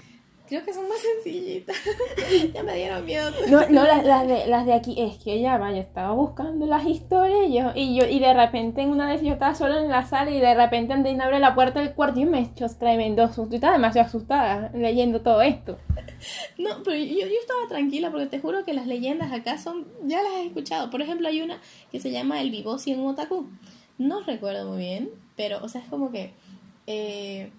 creo 0.50 0.64
que 0.64 0.74
son 0.74 0.88
más 0.88 0.98
sencillitas. 0.98 1.76
ya 2.52 2.62
me 2.64 2.74
dieron 2.74 3.04
miedo. 3.04 3.30
No, 3.48 3.68
no 3.68 3.84
las, 3.84 4.04
las, 4.04 4.26
de, 4.26 4.46
las 4.48 4.66
de 4.66 4.74
aquí, 4.74 5.00
es 5.00 5.16
que 5.22 5.40
ya, 5.40 5.56
vaya, 5.58 5.80
estaba 5.80 6.12
buscando 6.12 6.66
las 6.66 6.84
historias 6.84 7.48
y 7.48 7.54
yo, 7.54 7.70
y 7.76 7.96
yo, 7.96 8.04
y 8.04 8.18
de 8.18 8.34
repente 8.34 8.82
en 8.82 8.90
una 8.90 9.06
vez 9.06 9.22
yo 9.22 9.32
estaba 9.32 9.54
sola 9.54 9.80
en 9.80 9.88
la 9.88 10.04
sala 10.06 10.32
y 10.32 10.40
de 10.40 10.52
repente 10.54 10.92
Andina 10.92 11.26
abre 11.26 11.38
la 11.38 11.54
puerta 11.54 11.78
del 11.78 11.94
cuarto 11.94 12.18
y 12.18 12.24
me 12.24 12.40
echó 12.40 12.66
tremendo 12.68 13.28
susto. 13.28 13.50
Y 13.52 13.54
estaba 13.54 13.74
demasiado 13.74 14.08
asustada 14.08 14.72
leyendo 14.74 15.20
todo 15.22 15.40
esto. 15.40 15.78
No, 16.58 16.82
pero 16.84 16.96
yo, 16.96 17.26
yo 17.26 17.40
estaba 17.40 17.66
tranquila 17.66 18.10
porque 18.10 18.26
te 18.26 18.40
juro 18.40 18.62
que 18.66 18.74
las 18.74 18.86
leyendas 18.86 19.32
acá 19.32 19.56
son, 19.56 19.86
ya 20.04 20.22
las 20.22 20.32
he 20.32 20.46
escuchado. 20.46 20.90
Por 20.90 21.00
ejemplo, 21.00 21.28
hay 21.28 21.40
una 21.40 21.58
que 21.90 21.98
se 21.98 22.10
llama 22.10 22.42
El 22.42 22.50
Vivosi 22.50 22.92
en 22.92 23.06
Otaku. 23.06 23.48
No 23.96 24.20
recuerdo 24.20 24.68
muy 24.68 24.80
bien, 24.80 25.08
pero, 25.36 25.64
o 25.64 25.68
sea, 25.70 25.80
es 25.80 25.88
como 25.88 26.12
que... 26.12 26.32
Eh, 26.86 27.50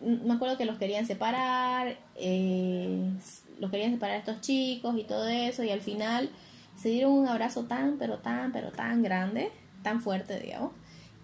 me 0.00 0.34
acuerdo 0.34 0.56
que 0.56 0.64
los 0.64 0.78
querían 0.78 1.06
separar, 1.06 1.98
eh, 2.16 3.10
los 3.58 3.70
querían 3.70 3.92
separar 3.92 4.16
a 4.16 4.18
estos 4.18 4.40
chicos 4.40 4.96
y 4.96 5.04
todo 5.04 5.28
eso, 5.28 5.64
y 5.64 5.70
al 5.70 5.80
final 5.80 6.30
se 6.76 6.90
dieron 6.90 7.12
un 7.12 7.26
abrazo 7.26 7.64
tan, 7.64 7.98
pero 7.98 8.18
tan, 8.18 8.52
pero 8.52 8.70
tan 8.70 9.02
grande, 9.02 9.50
tan 9.82 10.00
fuerte, 10.00 10.38
digamos, 10.38 10.72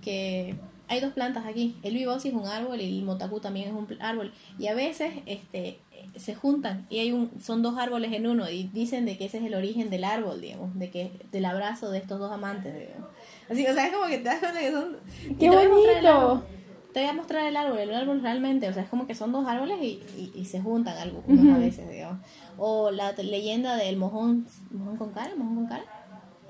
que 0.03 0.57
hay 0.89 1.01
dos 1.01 1.13
plantas 1.13 1.47
aquí. 1.47 1.77
El 1.83 1.95
vivosi 1.95 2.29
es 2.29 2.35
un 2.35 2.47
árbol 2.47 2.81
y 2.81 2.99
el 2.99 3.05
motaku 3.05 3.41
también 3.41 3.69
es 3.69 3.75
un 3.75 3.87
árbol. 4.01 4.33
Y 4.59 4.67
a 4.67 4.75
veces 4.75 5.13
este, 5.27 5.79
se 6.17 6.35
juntan 6.35 6.87
y 6.91 6.99
hay 6.99 7.13
un, 7.13 7.31
son 7.41 7.63
dos 7.63 7.79
árboles 7.79 8.13
en 8.13 8.27
uno 8.27 8.51
y 8.51 8.65
dicen 8.65 9.07
de 9.07 9.17
que 9.17 9.27
ese 9.27 9.39
es 9.39 9.45
el 9.45 9.55
origen 9.55 9.91
del 9.91 10.05
árbol, 10.05 10.41
digamos, 10.41 10.79
de 10.79 10.91
que 10.91 11.13
del 11.33 11.45
abrazo 11.45 11.91
de 11.91 11.99
estos 11.99 12.19
dos 12.19 12.33
amantes, 12.33 12.75
digamos. 12.75 13.09
Así, 13.49 13.67
o 13.67 13.75
sea, 13.75 13.87
es 13.87 13.93
como 13.93 14.07
que 14.07 14.19
te 14.19 14.25
das 14.25 14.41
cuenta 14.41 14.61
que 14.61 14.73
son... 14.73 14.97
¡Qué 15.39 15.51
bonito! 15.51 16.45
Te 16.95 17.01
voy 17.01 17.09
a 17.11 17.13
mostrar 17.13 17.45
el 17.45 17.57
árbol, 17.57 17.79
el 17.79 17.93
árbol 17.93 18.23
realmente, 18.23 18.69
o 18.69 18.73
sea, 18.73 18.85
es 18.85 18.89
como 18.89 19.07
que 19.07 19.15
son 19.15 19.33
dos 19.33 19.47
árboles 19.47 19.79
y, 19.83 20.01
y, 20.35 20.45
se 20.47 20.61
juntan 20.61 20.97
algunos 20.97 21.55
a 21.55 21.59
veces, 21.59 21.91
digamos. 21.91 22.19
O 22.57 22.91
la 22.91 23.13
leyenda 23.13 23.77
del 23.77 23.97
mojón, 23.97 24.47
mojón 24.71 24.97
con 24.97 25.11
cara, 25.11 25.35
mojón 25.37 25.57
con 25.57 25.67
cara 25.67 25.85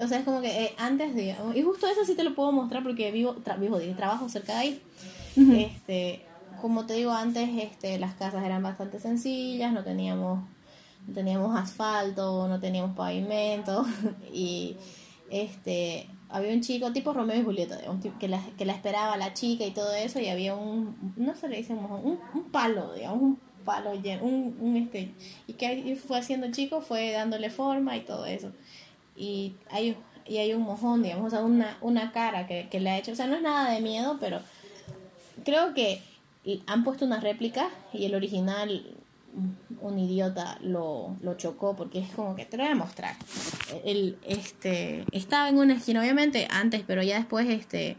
o 0.00 0.08
sea, 0.08 0.18
es 0.18 0.24
como 0.24 0.40
que 0.40 0.64
eh, 0.64 0.74
antes, 0.76 1.14
digamos, 1.14 1.54
y 1.54 1.62
justo 1.62 1.86
eso 1.86 2.04
sí 2.04 2.14
te 2.14 2.24
lo 2.24 2.34
puedo 2.34 2.50
mostrar 2.52 2.82
porque 2.82 3.10
vivo, 3.12 3.36
vivo 3.58 3.78
trabajo 3.96 4.28
cerca 4.28 4.54
de 4.54 4.58
ahí. 4.58 4.82
Este, 5.36 6.24
como 6.60 6.86
te 6.86 6.94
digo 6.94 7.12
antes, 7.12 7.48
este, 7.60 7.98
las 7.98 8.14
casas 8.14 8.44
eran 8.44 8.62
bastante 8.62 8.98
sencillas, 8.98 9.72
no 9.72 9.84
teníamos, 9.84 10.40
no 11.06 11.14
teníamos 11.14 11.56
asfalto, 11.58 12.48
no 12.48 12.60
teníamos 12.60 12.96
pavimento 12.96 13.84
y 14.32 14.76
este, 15.30 16.08
había 16.34 16.52
un 16.52 16.60
chico 16.60 16.92
tipo 16.92 17.12
Romeo 17.12 17.40
y 17.40 17.44
Julieta, 17.44 17.78
que 18.18 18.28
la, 18.28 18.40
que 18.58 18.64
la 18.64 18.72
esperaba 18.72 19.16
la 19.16 19.32
chica 19.32 19.64
y 19.64 19.70
todo 19.70 19.94
eso 19.94 20.20
y 20.20 20.28
había 20.28 20.54
un, 20.54 21.14
no 21.16 21.34
se 21.34 21.48
le 21.48 21.58
dice 21.58 21.72
un, 21.72 22.18
un 22.34 22.44
palo, 22.50 22.92
digamos, 22.92 23.22
un 23.22 23.38
palo 23.64 23.94
lleno, 23.94 24.24
un, 24.24 24.56
un 24.60 24.76
este, 24.76 25.12
y 25.46 25.54
que 25.54 25.96
fue 25.96 26.18
haciendo 26.18 26.46
el 26.46 26.52
chico, 26.52 26.80
fue 26.80 27.12
dándole 27.12 27.50
forma 27.50 27.96
y 27.96 28.00
todo 28.00 28.26
eso 28.26 28.52
y 29.16 29.54
hay, 29.70 29.96
y 30.26 30.38
hay 30.38 30.54
un 30.54 30.62
mojón, 30.62 31.02
digamos, 31.02 31.26
o 31.26 31.30
sea, 31.30 31.44
una, 31.44 31.78
una 31.80 32.12
cara 32.12 32.46
que, 32.46 32.68
que 32.70 32.80
le 32.80 32.90
ha 32.90 32.98
hecho. 32.98 33.12
O 33.12 33.14
sea, 33.14 33.26
no 33.26 33.36
es 33.36 33.42
nada 33.42 33.70
de 33.70 33.80
miedo, 33.80 34.18
pero 34.20 34.40
creo 35.44 35.74
que 35.74 36.02
han 36.66 36.84
puesto 36.84 37.04
una 37.04 37.20
réplica 37.20 37.70
y 37.92 38.04
el 38.04 38.14
original 38.14 38.93
un 39.80 39.98
idiota 39.98 40.58
lo, 40.62 41.16
lo 41.20 41.34
chocó 41.34 41.74
porque 41.76 41.98
es 41.98 42.10
como 42.10 42.34
que 42.34 42.44
te 42.44 42.56
lo 42.56 42.62
voy 42.62 42.72
a 42.72 42.76
mostrar. 42.76 43.16
El, 43.84 44.18
este, 44.24 45.04
estaba 45.12 45.48
en 45.48 45.58
una 45.58 45.74
esquina, 45.74 46.00
obviamente 46.00 46.46
antes, 46.50 46.82
pero 46.86 47.02
ya 47.02 47.16
después 47.16 47.48
este, 47.48 47.96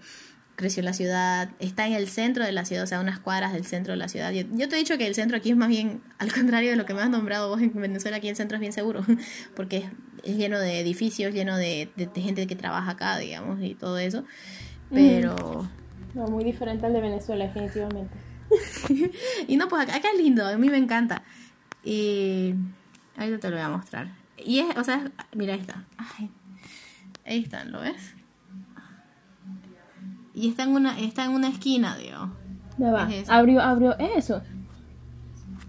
creció 0.55 0.81
la 0.83 0.93
ciudad, 0.93 1.49
está 1.59 1.85
en 1.87 1.93
el 1.93 2.07
centro 2.07 2.45
de 2.45 2.51
la 2.51 2.65
ciudad, 2.65 2.83
o 2.83 2.87
sea, 2.87 2.99
unas 2.99 3.19
cuadras 3.19 3.53
del 3.53 3.65
centro 3.65 3.93
de 3.93 3.97
la 3.97 4.07
ciudad. 4.07 4.31
Yo, 4.31 4.69
te 4.69 4.75
he 4.75 4.79
dicho 4.79 4.97
que 4.97 5.07
el 5.07 5.15
centro 5.15 5.37
aquí 5.37 5.51
es 5.51 5.57
más 5.57 5.67
bien 5.67 6.01
al 6.17 6.31
contrario 6.31 6.71
de 6.71 6.77
lo 6.77 6.85
que 6.85 6.93
me 6.93 7.01
has 7.01 7.09
nombrado 7.09 7.49
vos 7.49 7.61
en 7.61 7.73
Venezuela, 7.73 8.17
aquí 8.17 8.29
el 8.29 8.35
centro 8.35 8.55
es 8.55 8.61
bien 8.61 8.73
seguro, 8.73 9.01
porque 9.55 9.89
es, 10.23 10.37
lleno 10.37 10.59
de 10.59 10.79
edificios, 10.79 11.33
lleno 11.33 11.57
de, 11.57 11.89
gente 12.15 12.47
que 12.47 12.55
trabaja 12.55 12.91
acá, 12.91 13.17
digamos, 13.17 13.61
y 13.61 13.75
todo 13.75 13.97
eso. 13.97 14.23
Pero... 14.89 15.67
No, 16.13 16.27
muy 16.27 16.45
diferente 16.45 16.85
al 16.85 16.93
de 16.93 17.01
Venezuela, 17.01 17.45
definitivamente. 17.45 18.15
y 19.47 19.57
no, 19.57 19.67
pues 19.67 19.83
acá, 19.83 19.97
acá, 19.97 20.07
es 20.13 20.19
lindo, 20.19 20.45
a 20.45 20.57
mí 20.57 20.69
me 20.69 20.77
encanta. 20.77 21.23
Y 21.83 22.53
ahí 23.17 23.37
te 23.37 23.49
lo 23.49 23.55
voy 23.55 23.65
a 23.65 23.69
mostrar. 23.69 24.09
Y 24.37 24.59
es, 24.59 24.77
o 24.77 24.83
sea, 24.83 25.11
mira, 25.33 25.53
ahí 25.53 25.59
está. 25.59 25.83
ahí 27.25 27.43
están, 27.43 27.71
¿lo 27.71 27.81
ves? 27.81 28.15
Y 30.33 30.49
está 30.49 30.63
en 30.63 30.69
una, 30.69 30.99
está 30.99 31.25
en 31.25 31.31
una 31.31 31.47
esquina, 31.47 31.95
digo. 31.95 32.31
Ya 32.77 32.91
va. 32.91 33.07
Abrió, 33.29 33.61
abrió 33.61 33.97
eso. 33.97 34.41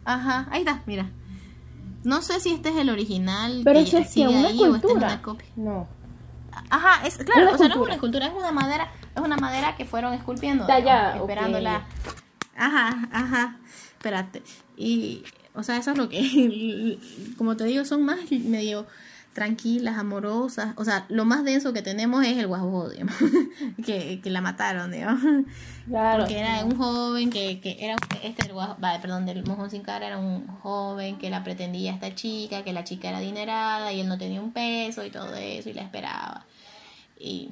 Ajá, 0.04 0.48
ahí 0.50 0.60
está, 0.60 0.82
mira. 0.86 1.10
No 2.02 2.22
sé 2.22 2.40
si 2.40 2.52
este 2.52 2.70
es 2.70 2.76
el 2.76 2.90
original. 2.90 3.62
Pero 3.64 3.84
que 3.84 3.98
es 3.98 4.14
que 4.14 4.28
una 4.28 4.48
escultura. 4.50 5.06
una 5.06 5.22
copia. 5.22 5.48
No. 5.56 5.88
Ajá, 6.70 7.06
es 7.06 7.18
claro, 7.18 7.54
o 7.54 7.58
sea, 7.58 7.68
no 7.68 7.74
es 7.74 7.80
una 7.80 7.94
escultura, 7.94 8.26
es 8.26 8.32
una 8.32 8.50
madera, 8.50 8.88
es 9.14 9.20
una 9.20 9.36
madera 9.36 9.76
que 9.76 9.84
fueron 9.84 10.14
esculpiendo, 10.14 10.66
ya, 10.66 11.16
esperándola. 11.16 11.84
Ajá, 12.57 13.09
ajá. 13.12 13.57
Espérate. 13.92 14.42
Y 14.77 15.23
o 15.55 15.62
sea, 15.62 15.79
eso 15.79 15.92
es 15.92 15.99
lo 15.99 16.09
que 16.09 16.99
como 17.38 17.57
te 17.57 17.64
digo, 17.64 17.85
son 17.85 18.05
más 18.05 18.31
medio 18.31 18.87
tranquilas, 19.37 19.99
amorosas. 19.99 20.73
O 20.77 20.85
sea, 20.85 21.05
lo 21.11 21.27
más 21.27 21.45
denso 21.45 21.75
que 21.75 21.83
tenemos 21.83 22.25
es 22.25 22.38
el 22.38 22.47
guajo, 22.47 22.88
digamos, 22.88 23.14
que, 23.85 24.21
que 24.23 24.31
la 24.31 24.40
mataron, 24.40 24.90
digamos. 24.90 25.45
Claro. 25.87 26.25
Porque 26.25 26.38
era 26.38 26.64
un 26.64 26.77
joven 26.77 27.31
que, 27.31 27.61
que 27.61 27.77
era, 27.79 27.97
este, 28.23 28.51
vale, 28.53 28.99
perdón, 28.99 29.27
del 29.27 29.45
mojón 29.45 29.71
sin 29.71 29.83
cara 29.83 30.07
era 30.07 30.19
un 30.19 30.47
joven 30.47 31.19
que 31.19 31.29
la 31.29 31.45
pretendía 31.45 31.92
a 31.92 31.95
esta 31.95 32.14
chica, 32.14 32.64
que 32.64 32.73
la 32.73 32.85
chica 32.85 33.11
era 33.11 33.19
adinerada 33.19 33.92
y 33.92 34.01
él 34.01 34.09
no 34.09 34.16
tenía 34.16 34.40
un 34.40 34.53
peso 34.53 35.05
y 35.05 35.11
todo 35.11 35.35
eso 35.35 35.69
y 35.69 35.75
la 35.75 35.83
esperaba. 35.83 36.47
Y, 37.21 37.51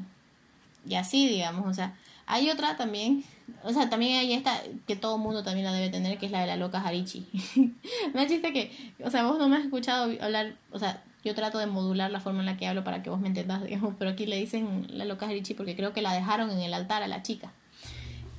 y 0.87 0.95
así, 0.95 1.29
digamos, 1.29 1.67
o 1.67 1.75
sea, 1.75 1.95
hay 2.27 2.51
otra 2.51 2.77
también, 2.77 3.25
o 3.63 3.73
sea, 3.73 3.91
también 3.91 4.19
hay 4.19 4.33
esta 4.33 4.61
que 4.87 4.97
todo 4.97 5.19
mundo 5.19 5.43
también 5.43 5.67
la 5.67 5.73
debe 5.73 5.91
tener, 5.91 6.19
que 6.19 6.27
es 6.27 6.33
la 6.33 6.41
de 6.41 6.47
la 6.47 6.57
loca 6.57 6.81
Harichi. 6.81 7.27
me 8.15 8.27
chiste 8.27 8.53
que, 8.53 8.95
o 9.05 9.11
sea, 9.11 9.25
vos 9.25 9.39
no 9.39 9.49
me 9.49 9.57
has 9.57 9.65
escuchado 9.65 10.13
hablar, 10.21 10.57
o 10.73 10.79
sea, 10.79 11.03
yo 11.25 11.35
trato 11.35 11.59
de 11.59 11.67
modular 11.67 12.11
la 12.11 12.21
forma 12.21 12.41
en 12.41 12.47
la 12.47 12.57
que 12.57 12.67
hablo 12.67 12.85
para 12.85 13.03
que 13.03 13.11
vos 13.11 13.21
me 13.21 13.29
entendas, 13.29 13.65
digamos, 13.65 13.95
pero 13.99 14.13
aquí 14.13 14.27
le 14.27 14.39
dicen 14.39 14.87
la 14.91 15.05
loca 15.05 15.27
Harichi 15.27 15.55
porque 15.55 15.77
creo 15.77 15.93
que 15.93 16.03
la 16.03 16.13
dejaron 16.15 16.51
en 16.51 16.61
el 16.61 16.75
altar 16.75 17.03
a 17.03 17.09
la 17.09 17.23
chica. 17.23 17.53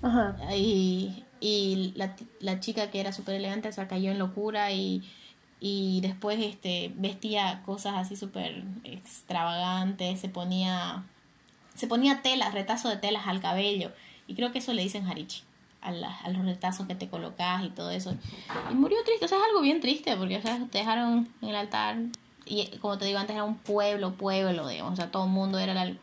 Ajá. 0.01 0.35
Y, 0.55 1.23
y 1.39 1.93
la, 1.95 2.15
la 2.39 2.59
chica 2.59 2.91
que 2.91 2.99
era 2.99 3.11
súper 3.11 3.35
elegante 3.35 3.71
se 3.71 3.87
cayó 3.87 4.11
en 4.11 4.19
locura 4.19 4.71
y, 4.71 5.03
y 5.59 6.01
después 6.01 6.39
este, 6.39 6.91
vestía 6.95 7.63
cosas 7.65 7.93
así 7.95 8.15
súper 8.15 8.63
extravagantes, 8.83 10.19
se 10.19 10.29
ponía 10.29 11.03
se 11.75 11.87
ponía 11.87 12.21
telas, 12.21 12.53
retazo 12.53 12.89
de 12.89 12.97
telas 12.97 13.27
al 13.27 13.41
cabello. 13.41 13.91
Y 14.27 14.35
creo 14.35 14.51
que 14.51 14.59
eso 14.59 14.73
le 14.73 14.81
dicen 14.81 15.07
harichi, 15.07 15.43
a, 15.81 15.89
a 15.89 16.29
los 16.29 16.45
retazos 16.45 16.87
que 16.87 16.95
te 16.95 17.09
colocas 17.09 17.63
y 17.63 17.69
todo 17.69 17.91
eso. 17.91 18.15
Y 18.71 18.73
murió 18.73 18.97
triste, 19.05 19.25
o 19.25 19.27
sea, 19.27 19.37
es 19.37 19.43
algo 19.45 19.61
bien 19.61 19.81
triste, 19.81 20.15
porque 20.17 20.37
o 20.37 20.65
te 20.67 20.77
dejaron 20.77 21.29
en 21.41 21.49
el 21.49 21.55
altar. 21.55 21.97
Y 22.45 22.67
como 22.77 22.97
te 22.97 23.05
digo, 23.05 23.19
antes 23.19 23.35
era 23.35 23.43
un 23.43 23.57
pueblo, 23.57 24.13
pueblo, 24.13 24.67
digamos. 24.67 24.93
O 24.93 24.95
sea, 24.95 25.11
todo 25.11 25.25
el 25.25 25.31
mundo 25.31 25.59
era 25.59 25.73
la, 25.73 25.93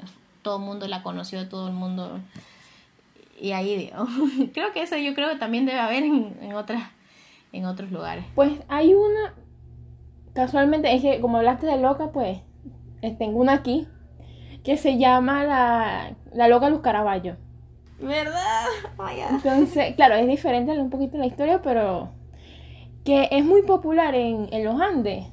todo 0.43 0.59
el 0.59 0.63
mundo 0.63 0.87
la 0.89 1.03
conoció, 1.03 1.49
todo 1.49 1.69
el 1.69 1.75
mundo. 1.75 2.21
Y 3.41 3.53
ahí, 3.53 3.77
digamos. 3.77 4.11
creo 4.55 4.73
que 4.73 4.83
eso 4.83 4.97
yo 4.97 5.15
creo 5.15 5.31
que 5.31 5.37
también 5.37 5.67
debe 5.67 5.81
haber 5.81 6.05
en 6.05 6.55
otros 6.55 7.91
lugares. 7.91 8.25
Pues 8.35 8.53
hay 8.69 8.95
una, 8.95 9.35
casualmente, 10.35 10.95
es 10.95 11.03
que 11.03 11.21
como 11.21 11.39
hablaste 11.39 11.67
de 11.67 11.79
loca, 11.79 12.11
pues 12.13 12.39
eh, 13.03 13.15
tengo 13.19 13.39
una 13.39 13.55
aquí, 13.55 13.87
que 14.65 14.77
se 14.77 14.99
llama 14.99 15.45
la, 15.45 16.15
la 16.33 16.49
loca 16.49 16.69
Luz 16.69 16.81
Caraballo. 16.81 17.37
¿Verdad? 18.01 18.67
Oh 18.97 19.07
Entonces, 19.31 19.95
claro, 19.95 20.15
es 20.15 20.27
diferente 20.27 20.73
un 20.73 20.91
poquito 20.91 21.19
la 21.19 21.27
historia, 21.27 21.63
pero 21.63 22.11
que 23.05 23.29
es 23.31 23.45
muy 23.45 23.63
popular 23.63 24.15
en, 24.15 24.49
en 24.53 24.65
los 24.65 24.81
Andes. 24.81 25.27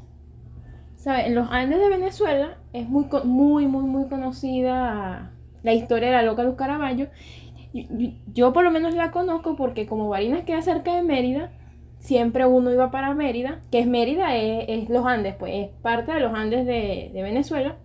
¿Sabes? 0.97 1.27
En 1.27 1.35
los 1.35 1.49
Andes 1.49 1.79
de 1.79 1.89
Venezuela 1.89 2.57
es 2.73 2.87
muy, 2.87 3.05
muy, 3.23 3.67
muy, 3.67 3.83
muy 3.83 4.09
conocida 4.09 5.31
la 5.63 5.73
historia 5.73 6.09
de 6.09 6.15
la 6.15 6.23
loca 6.23 6.43
Luz 6.43 6.55
Caraballo. 6.55 7.07
Yo, 7.73 7.83
yo, 8.33 8.53
por 8.53 8.63
lo 8.63 8.71
menos 8.71 8.93
la 8.95 9.11
conozco 9.11 9.55
porque 9.55 9.85
como 9.87 10.09
Barinas 10.09 10.43
queda 10.43 10.61
cerca 10.61 10.95
de 10.95 11.03
Mérida, 11.03 11.51
siempre 11.99 12.45
uno 12.45 12.71
iba 12.71 12.91
para 12.91 13.13
Mérida, 13.13 13.59
que 13.71 13.79
es 13.79 13.87
Mérida, 13.87 14.35
es, 14.35 14.89
los 14.89 15.05
Andes, 15.05 15.35
pues 15.35 15.53
es 15.55 15.69
parte 15.81 16.13
de 16.13 16.19
los 16.19 16.33
Andes 16.33 16.65
de, 16.65 17.11
Venezuela. 17.13 17.75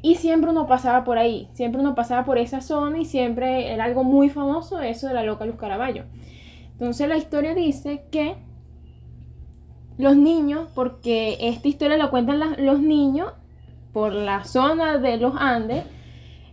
Y 0.00 0.14
siempre 0.14 0.50
uno 0.50 0.66
pasaba 0.66 1.04
por 1.04 1.18
ahí, 1.18 1.48
siempre 1.52 1.80
uno 1.80 1.94
pasaba 1.94 2.24
por 2.24 2.38
esa 2.38 2.60
zona 2.60 2.98
y 2.98 3.04
siempre 3.04 3.72
era 3.72 3.84
algo 3.84 4.04
muy 4.04 4.28
famoso 4.28 4.80
eso 4.80 5.08
de 5.08 5.14
la 5.14 5.24
loca 5.24 5.44
Luz 5.44 5.56
Caraballo. 5.56 6.04
Entonces 6.72 7.08
la 7.08 7.16
historia 7.16 7.54
dice 7.54 8.04
que 8.10 8.36
los 9.96 10.16
niños, 10.16 10.68
porque 10.74 11.36
esta 11.40 11.66
historia 11.66 11.96
la 11.96 12.10
cuentan 12.10 12.40
los 12.58 12.80
niños 12.80 13.32
por 13.92 14.12
la 14.12 14.44
zona 14.44 14.98
de 14.98 15.16
los 15.16 15.34
Andes, 15.36 15.84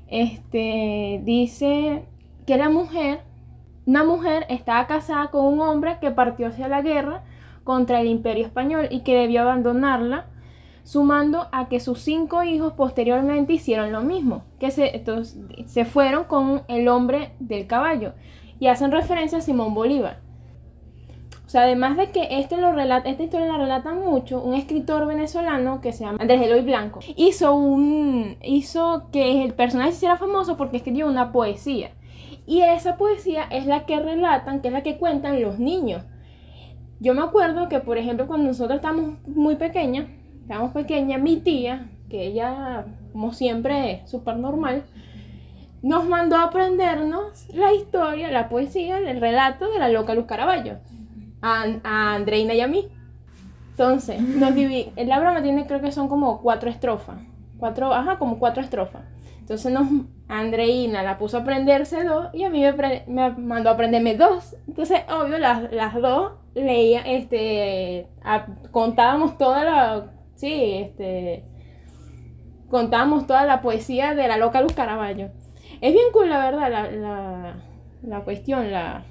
este, 0.08 1.22
dice 1.24 2.06
que 2.48 2.58
la 2.58 2.70
mujer 2.70 3.20
una 3.86 4.04
mujer 4.04 4.46
estaba 4.50 4.88
casada 4.88 5.28
con 5.30 5.46
un 5.46 5.62
hombre 5.62 5.98
que 6.02 6.10
partió 6.10 6.48
hacia 6.48 6.68
la 6.68 6.82
guerra 6.82 7.24
contra 7.64 8.02
el 8.02 8.08
imperio 8.08 8.46
español 8.46 8.88
y 8.90 9.02
que 9.02 9.16
debió 9.16 9.42
abandonarla, 9.42 10.26
sumando 10.86 11.48
a 11.52 11.68
que 11.68 11.80
sus 11.80 12.00
cinco 12.00 12.44
hijos 12.44 12.74
posteriormente 12.74 13.54
hicieron 13.54 13.92
lo 13.92 14.02
mismo, 14.02 14.44
que 14.60 14.70
se, 14.70 15.04
se 15.66 15.84
fueron 15.84 16.26
con 16.26 16.62
el 16.68 16.88
hombre 16.88 17.34
del 17.40 17.66
caballo 17.66 18.14
y 18.60 18.68
hacen 18.68 18.92
referencia 18.92 19.40
a 19.40 19.42
Simón 19.42 19.74
Bolívar. 19.74 20.20
O 21.44 21.50
sea, 21.50 21.64
además 21.64 21.98
de 21.98 22.12
que 22.12 22.40
este 22.40 22.58
lo 22.58 22.72
relata, 22.72 23.10
esta 23.10 23.24
historia 23.24 23.48
la 23.48 23.58
relata 23.58 23.94
mucho, 23.94 24.42
un 24.42 24.54
escritor 24.54 25.08
venezolano 25.08 25.82
que 25.82 25.92
se 25.92 26.04
llama 26.04 26.20
Andrés 26.22 26.42
Eloy 26.44 26.62
Blanco 26.62 27.00
hizo, 27.16 27.56
un, 27.56 28.38
hizo 28.44 29.10
que 29.12 29.44
el 29.44 29.56
personaje 29.56 29.92
se 29.92 29.98
hiciera 29.98 30.18
famoso 30.18 30.56
porque 30.56 30.78
escribió 30.78 31.08
una 31.08 31.32
poesía. 31.32 31.92
Y 32.46 32.62
esa 32.62 32.96
poesía 32.96 33.44
es 33.50 33.66
la 33.66 33.88
que 33.88 34.00
relatan, 34.00 34.62
que 34.62 34.68
es 34.68 34.74
la 34.74 34.84
que 34.84 34.98
cuentan 34.98 35.42
los 35.42 35.58
niños. 35.58 36.04
Yo 37.00 37.16
me 37.16 37.24
acuerdo 37.24 37.70
que, 37.70 37.80
por 37.80 37.98
ejemplo, 37.98 38.28
cuando 38.28 38.48
nosotros 38.48 38.76
estábamos 38.76 39.18
muy 39.28 39.56
pequeñas, 39.56 40.08
estábamos 40.46 40.74
pequeñas, 40.74 41.20
mi 41.20 41.38
tía, 41.38 41.88
que 42.08 42.28
ella, 42.28 42.86
como 43.12 43.34
siempre, 43.34 43.94
es 43.94 44.12
súper 44.12 44.38
normal, 44.38 44.84
nos 45.82 46.08
mandó 46.08 46.36
a 46.36 46.44
aprendernos 46.44 47.50
la 47.50 47.74
historia, 47.74 48.30
la 48.30 48.48
poesía, 48.48 49.00
el 49.00 49.20
relato 49.20 49.72
de 49.72 49.80
la 49.80 49.90
loca 49.90 50.14
Luz 50.14 50.26
Caraballo, 50.28 50.76
a, 51.42 51.66
a 51.84 52.14
Andreina 52.14 52.54
y 52.54 52.62
a 52.62 52.68
mí. 52.68 52.90
Entonces, 53.72 54.22
nos 54.22 54.54
la 54.96 55.20
broma 55.20 55.42
tiene, 55.42 55.66
creo 55.66 55.82
que 55.82 55.92
son 55.92 56.10
como 56.10 56.40
cuatro 56.44 56.70
estrofas. 56.70 57.18
Cuatro, 57.58 57.92
ajá, 57.92 58.20
como 58.20 58.38
cuatro 58.38 58.62
estrofas. 58.62 59.02
Entonces 59.40 59.72
nos, 59.72 59.88
Andreina 60.28 61.02
la 61.02 61.18
puso 61.18 61.38
a 61.38 61.42
aprenderse 61.42 62.04
dos 62.04 62.28
y 62.34 62.44
a 62.44 62.52
mí 62.52 62.64
me, 63.08 63.32
mandó 63.32 63.72
a 63.72 63.74
aprenderme 63.74 64.16
dos. 64.16 64.56
Entonces, 64.68 65.02
obvio, 65.10 65.40
las, 65.40 65.72
las 65.72 65.96
dos 65.96 66.34
leía, 66.54 67.02
este, 67.02 68.08
contábamos 68.72 69.40
toda 69.40 69.64
la, 69.64 70.15
sí, 70.36 70.74
este, 70.76 71.44
contábamos 72.70 73.28
toda 73.28 73.46
la 73.46 73.62
poesía 73.62 74.16
de 74.16 74.28
la 74.28 74.38
loca 74.38 74.62
Luz 74.62 74.74
Caraballo. 74.74 75.30
Es 75.82 75.94
bien 75.94 76.06
cool, 76.14 76.30
la 76.30 76.40
verdad, 76.40 76.72
la, 76.72 76.92
la, 76.92 77.56
la 78.04 78.22
cuestión, 78.22 78.72
la, 78.72 79.06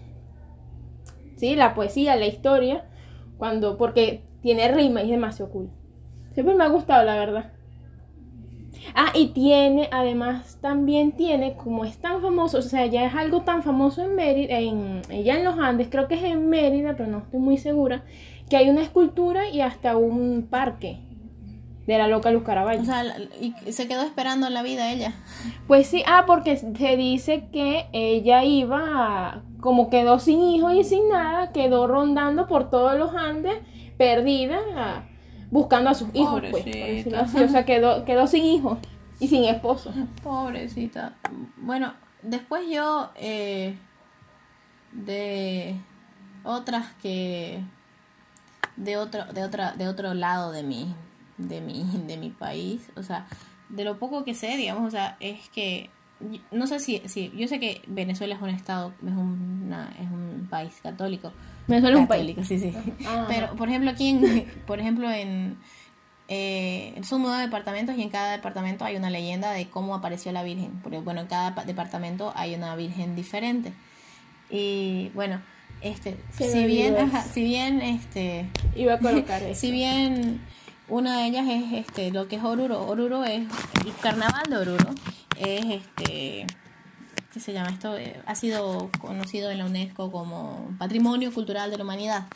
sí, 1.37 1.57
la 1.57 1.75
poesía, 1.75 2.17
la 2.17 2.27
historia, 2.27 2.85
cuando, 3.37 3.77
porque 3.77 4.23
tiene 4.43 4.69
rima 4.69 5.01
y 5.03 5.07
es 5.07 5.11
demasiado 5.11 5.51
cool. 5.51 5.71
Siempre 6.33 6.55
me 6.55 6.65
ha 6.65 6.69
gustado, 6.69 7.05
la 7.05 7.17
verdad. 7.17 7.53
Ah, 8.95 9.13
y 9.15 9.29
tiene, 9.29 9.89
además 9.93 10.59
también 10.61 11.13
tiene, 11.13 11.55
como 11.55 11.85
es 11.85 11.97
tan 11.99 12.21
famoso, 12.21 12.59
o 12.59 12.63
sea, 12.63 12.87
ya 12.87 13.07
es 13.07 13.15
algo 13.15 13.43
tan 13.43 13.63
famoso 13.63 14.03
en 14.03 14.15
Mérida, 14.15 14.59
en, 14.59 15.03
ya 15.25 15.39
en 15.39 15.45
los 15.45 15.59
Andes, 15.59 15.89
creo 15.91 16.07
que 16.07 16.17
es 16.17 16.25
en 16.25 16.51
Mérida, 16.51 16.95
pero 16.97 17.09
no 17.09 17.19
estoy 17.19 17.41
muy 17.41 17.57
segura, 17.57 18.05
que 18.49 18.57
hay 18.57 18.69
una 18.69 18.83
escultura 18.83 19.49
y 19.49 19.63
hasta 19.63 19.97
un 19.97 20.49
parque 20.51 21.01
de 21.87 21.99
la 21.99 22.09
loca 22.09 22.31
Luz 22.31 22.45
Caraballo. 22.45 22.83
O 22.83 22.85
sea, 22.85 23.05
y 23.41 23.55
se 23.73 23.87
quedó 23.87 24.03
esperando 24.03 24.47
en 24.47 24.55
la 24.55 24.63
vida 24.63 24.91
ella. 24.91 25.13
Pues 25.67 25.87
sí, 25.87 26.03
ah, 26.07 26.25
porque 26.27 26.57
se 26.57 26.97
dice 26.97 27.49
que 27.53 27.87
ella 27.93 28.45
iba, 28.45 29.43
como 29.61 29.91
quedó 29.91 30.19
sin 30.19 30.41
hijo 30.41 30.71
y 30.73 30.85
sin 30.85 31.09
nada, 31.09 31.53
quedó 31.53 31.87
rondando 31.87 32.47
por 32.47 32.71
todos 32.71 32.99
los 32.99 33.15
Andes, 33.15 33.55
perdida 33.97 35.05
buscando 35.55 35.89
a 35.89 35.95
sus 35.95 36.09
hijos, 36.15 36.43
pues. 36.51 37.07
O 37.07 37.49
sea, 37.49 37.65
quedó, 37.65 38.05
quedó 38.05 38.27
sin 38.27 38.45
hijos 38.45 38.79
y 39.21 39.29
sin 39.29 39.45
esposo. 39.45 39.93
Pobrecita. 40.23 41.15
Bueno, 41.59 41.95
después 42.23 42.65
yo 42.69 43.11
eh, 43.15 43.79
de 44.91 45.77
otras 46.43 46.93
que 47.01 47.63
de 48.77 48.97
otro 48.97 49.27
de 49.27 49.45
otra 49.45 49.73
de 49.73 49.87
otro 49.87 50.15
lado 50.15 50.51
de 50.51 50.65
mi 50.65 50.93
de 51.39 51.61
mi 51.61 51.85
de 52.07 52.17
mi 52.17 52.31
país, 52.31 52.91
o 52.97 53.03
sea, 53.03 53.27
de 53.69 53.85
lo 53.85 53.99
poco 53.99 54.25
que 54.25 54.35
sé, 54.35 54.57
digamos, 54.57 54.89
o 54.89 54.91
sea, 54.91 55.17
es 55.21 55.49
que 55.51 55.91
no 56.51 56.67
sé 56.67 56.81
si, 56.81 57.03
si 57.07 57.33
yo 57.37 57.49
sé 57.49 57.59
que 57.59 57.83
Venezuela 57.87 58.35
es 58.35 58.43
un 58.43 58.51
estado, 58.51 58.93
es, 59.07 59.13
una, 59.13 59.93
es 60.01 60.11
un 60.11 60.47
país 60.49 60.75
católico. 60.83 61.33
Venezuela 61.67 61.97
es 61.97 62.01
un 62.01 62.07
país. 62.07 62.37
Sí, 62.47 62.59
sí. 62.59 62.73
Ah. 63.07 63.27
Pero, 63.29 63.55
por 63.57 63.69
ejemplo, 63.69 63.91
aquí 63.91 64.09
en, 64.09 64.47
por 64.67 64.81
ejemplo, 64.81 65.11
en, 65.11 65.59
eh, 66.29 66.99
son 67.03 67.23
nueve 67.23 67.43
departamentos 67.43 67.97
y 67.97 68.03
en 68.03 68.11
cada 68.11 68.33
departamento 68.33 68.85
hay 68.85 68.97
una 68.97 69.11
leyenda 69.11 69.53
de 69.53 69.69
cómo 69.69 69.95
apareció 69.95 70.33
la 70.33 70.43
Virgen. 70.43 70.81
Porque, 70.83 70.99
bueno, 70.99 71.23
en 71.23 71.27
cada 71.27 71.51
departamento 71.65 72.33
hay 72.37 72.55
una 72.55 72.75
Virgen 72.77 73.17
diferente. 73.17 73.73
Y, 74.51 75.11
bueno, 75.15 75.43
este, 75.81 76.17
si 76.31 76.65
bien, 76.65 76.97
si 77.33 77.43
bien, 77.43 77.83
este, 77.83 78.47
iba 78.77 78.95
a 78.95 78.99
colocar 78.99 79.43
si 79.55 79.71
bien 79.71 80.41
una 80.89 81.19
de 81.19 81.27
ellas 81.27 81.47
es 81.49 81.73
este, 81.73 82.11
lo 82.11 82.29
que 82.29 82.37
es 82.37 82.45
Oruro. 82.45 82.87
Oruro 82.87 83.25
es 83.25 83.47
el 83.85 83.95
carnaval 84.01 84.45
de 84.49 84.57
Oruro 84.57 84.95
es 85.39 85.65
este 85.65 86.47
¿qué 87.35 87.41
se 87.41 87.53
llama 87.53 87.71
esto? 87.71 87.99
Eh, 87.99 88.21
ha 88.27 88.35
sido 88.37 88.91
conocido 89.01 89.51
en 89.51 89.59
la 89.59 89.67
UNESCO 89.67 90.13
como 90.13 90.73
Patrimonio 90.79 91.33
Cultural 91.35 91.69
de 91.69 91.79
la 91.79 91.83
Humanidad. 91.83 92.27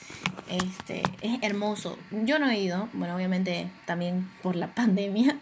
Este, 0.51 1.03
es 1.21 1.41
hermoso. 1.43 1.97
Yo 2.11 2.41
no 2.41 2.51
he 2.51 2.59
ido, 2.59 2.89
bueno, 2.95 3.15
obviamente 3.15 3.71
también 3.87 4.29
por 4.43 4.57
la 4.57 4.67
pandemia, 4.75 5.39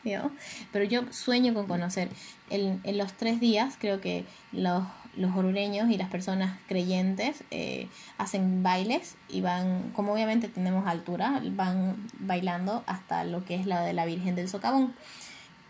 pero 0.73 0.85
yo 0.85 1.11
sueño 1.11 1.55
con 1.55 1.66
conocer. 1.66 2.11
En, 2.51 2.81
en 2.85 2.99
los 2.99 3.14
tres 3.14 3.40
días 3.40 3.77
creo 3.81 4.01
que 4.01 4.27
los, 4.53 4.85
los 5.16 5.35
orureños 5.37 5.90
y 5.90 5.96
las 5.96 6.09
personas 6.09 6.59
creyentes 6.68 7.44
eh, 7.50 7.88
hacen 8.18 8.62
bailes 8.62 9.16
y 9.29 9.40
van, 9.40 9.90
como 9.94 10.12
obviamente 10.12 10.48
tenemos 10.48 10.87
altura, 10.87 11.42
van 11.52 11.96
bailando 12.18 12.85
hasta 12.87 13.24
lo 13.24 13.44
que 13.44 13.55
es 13.55 13.66
la 13.66 13.83
de 13.83 13.92
la 13.92 14.05
Virgen 14.05 14.35
del 14.35 14.48
Socavón. 14.48 14.94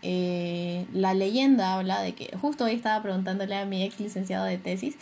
Eh, 0.03 0.85
la 0.93 1.13
leyenda 1.13 1.73
habla 1.73 2.01
de 2.01 2.13
que, 2.13 2.35
justo 2.39 2.65
hoy 2.65 2.73
estaba 2.73 3.01
preguntándole 3.01 3.55
a 3.55 3.65
mi 3.65 3.83
ex 3.83 3.99
licenciado 3.99 4.45
de 4.45 4.57
tesis, 4.57 4.95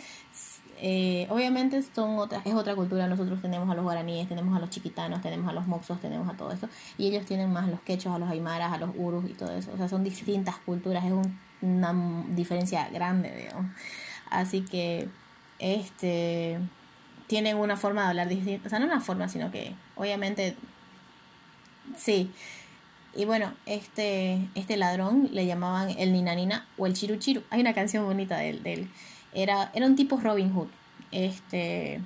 eh, 0.78 1.26
obviamente 1.30 1.82
son 1.82 2.18
otras, 2.18 2.44
es 2.44 2.54
otra 2.54 2.74
cultura, 2.74 3.06
nosotros 3.08 3.40
tenemos 3.40 3.68
a 3.70 3.74
los 3.74 3.84
guaraníes, 3.84 4.28
tenemos 4.28 4.54
a 4.56 4.60
los 4.60 4.70
chiquitanos, 4.70 5.22
tenemos 5.22 5.48
a 5.48 5.52
los 5.52 5.66
moxos, 5.66 6.00
tenemos 6.00 6.28
a 6.28 6.36
todo 6.36 6.52
esto, 6.52 6.68
y 6.98 7.06
ellos 7.06 7.24
tienen 7.24 7.50
más 7.50 7.64
a 7.64 7.70
los 7.70 7.80
quechos, 7.80 8.14
a 8.14 8.18
los 8.18 8.28
aymaras, 8.28 8.72
a 8.72 8.78
los 8.78 8.90
urus 8.96 9.28
y 9.28 9.34
todo 9.34 9.52
eso, 9.52 9.70
o 9.72 9.76
sea, 9.76 9.88
son 9.88 10.04
distintas 10.04 10.56
culturas, 10.58 11.04
es 11.04 11.12
una 11.62 11.94
diferencia 12.28 12.88
grande, 12.90 13.34
digamos. 13.34 13.66
Así 14.30 14.62
que, 14.62 15.08
este, 15.58 16.58
tienen 17.26 17.56
una 17.56 17.76
forma 17.76 18.02
de 18.02 18.08
hablar 18.08 18.28
distinta, 18.28 18.66
o 18.68 18.70
sea, 18.70 18.78
no 18.78 18.86
una 18.86 19.00
forma, 19.00 19.28
sino 19.28 19.50
que, 19.50 19.74
obviamente, 19.96 20.56
sí, 21.96 22.30
Y 23.14 23.24
bueno, 23.24 23.54
este, 23.66 24.38
este 24.54 24.76
ladrón 24.76 25.30
le 25.32 25.46
llamaban 25.46 25.90
el 25.98 26.12
Nina 26.12 26.34
Nina 26.34 26.66
o 26.76 26.86
el 26.86 26.92
Chiru 26.94 27.16
Chiru. 27.16 27.42
Hay 27.50 27.60
una 27.62 27.72
canción 27.74 28.04
bonita 28.04 28.36
de 28.38 28.50
él. 28.50 28.90
Era, 29.32 29.70
era 29.74 29.86
un 29.86 29.96
tipo 29.96 30.18
Robin 30.18 30.52
Hood. 30.52 30.68
Este, 31.12 32.00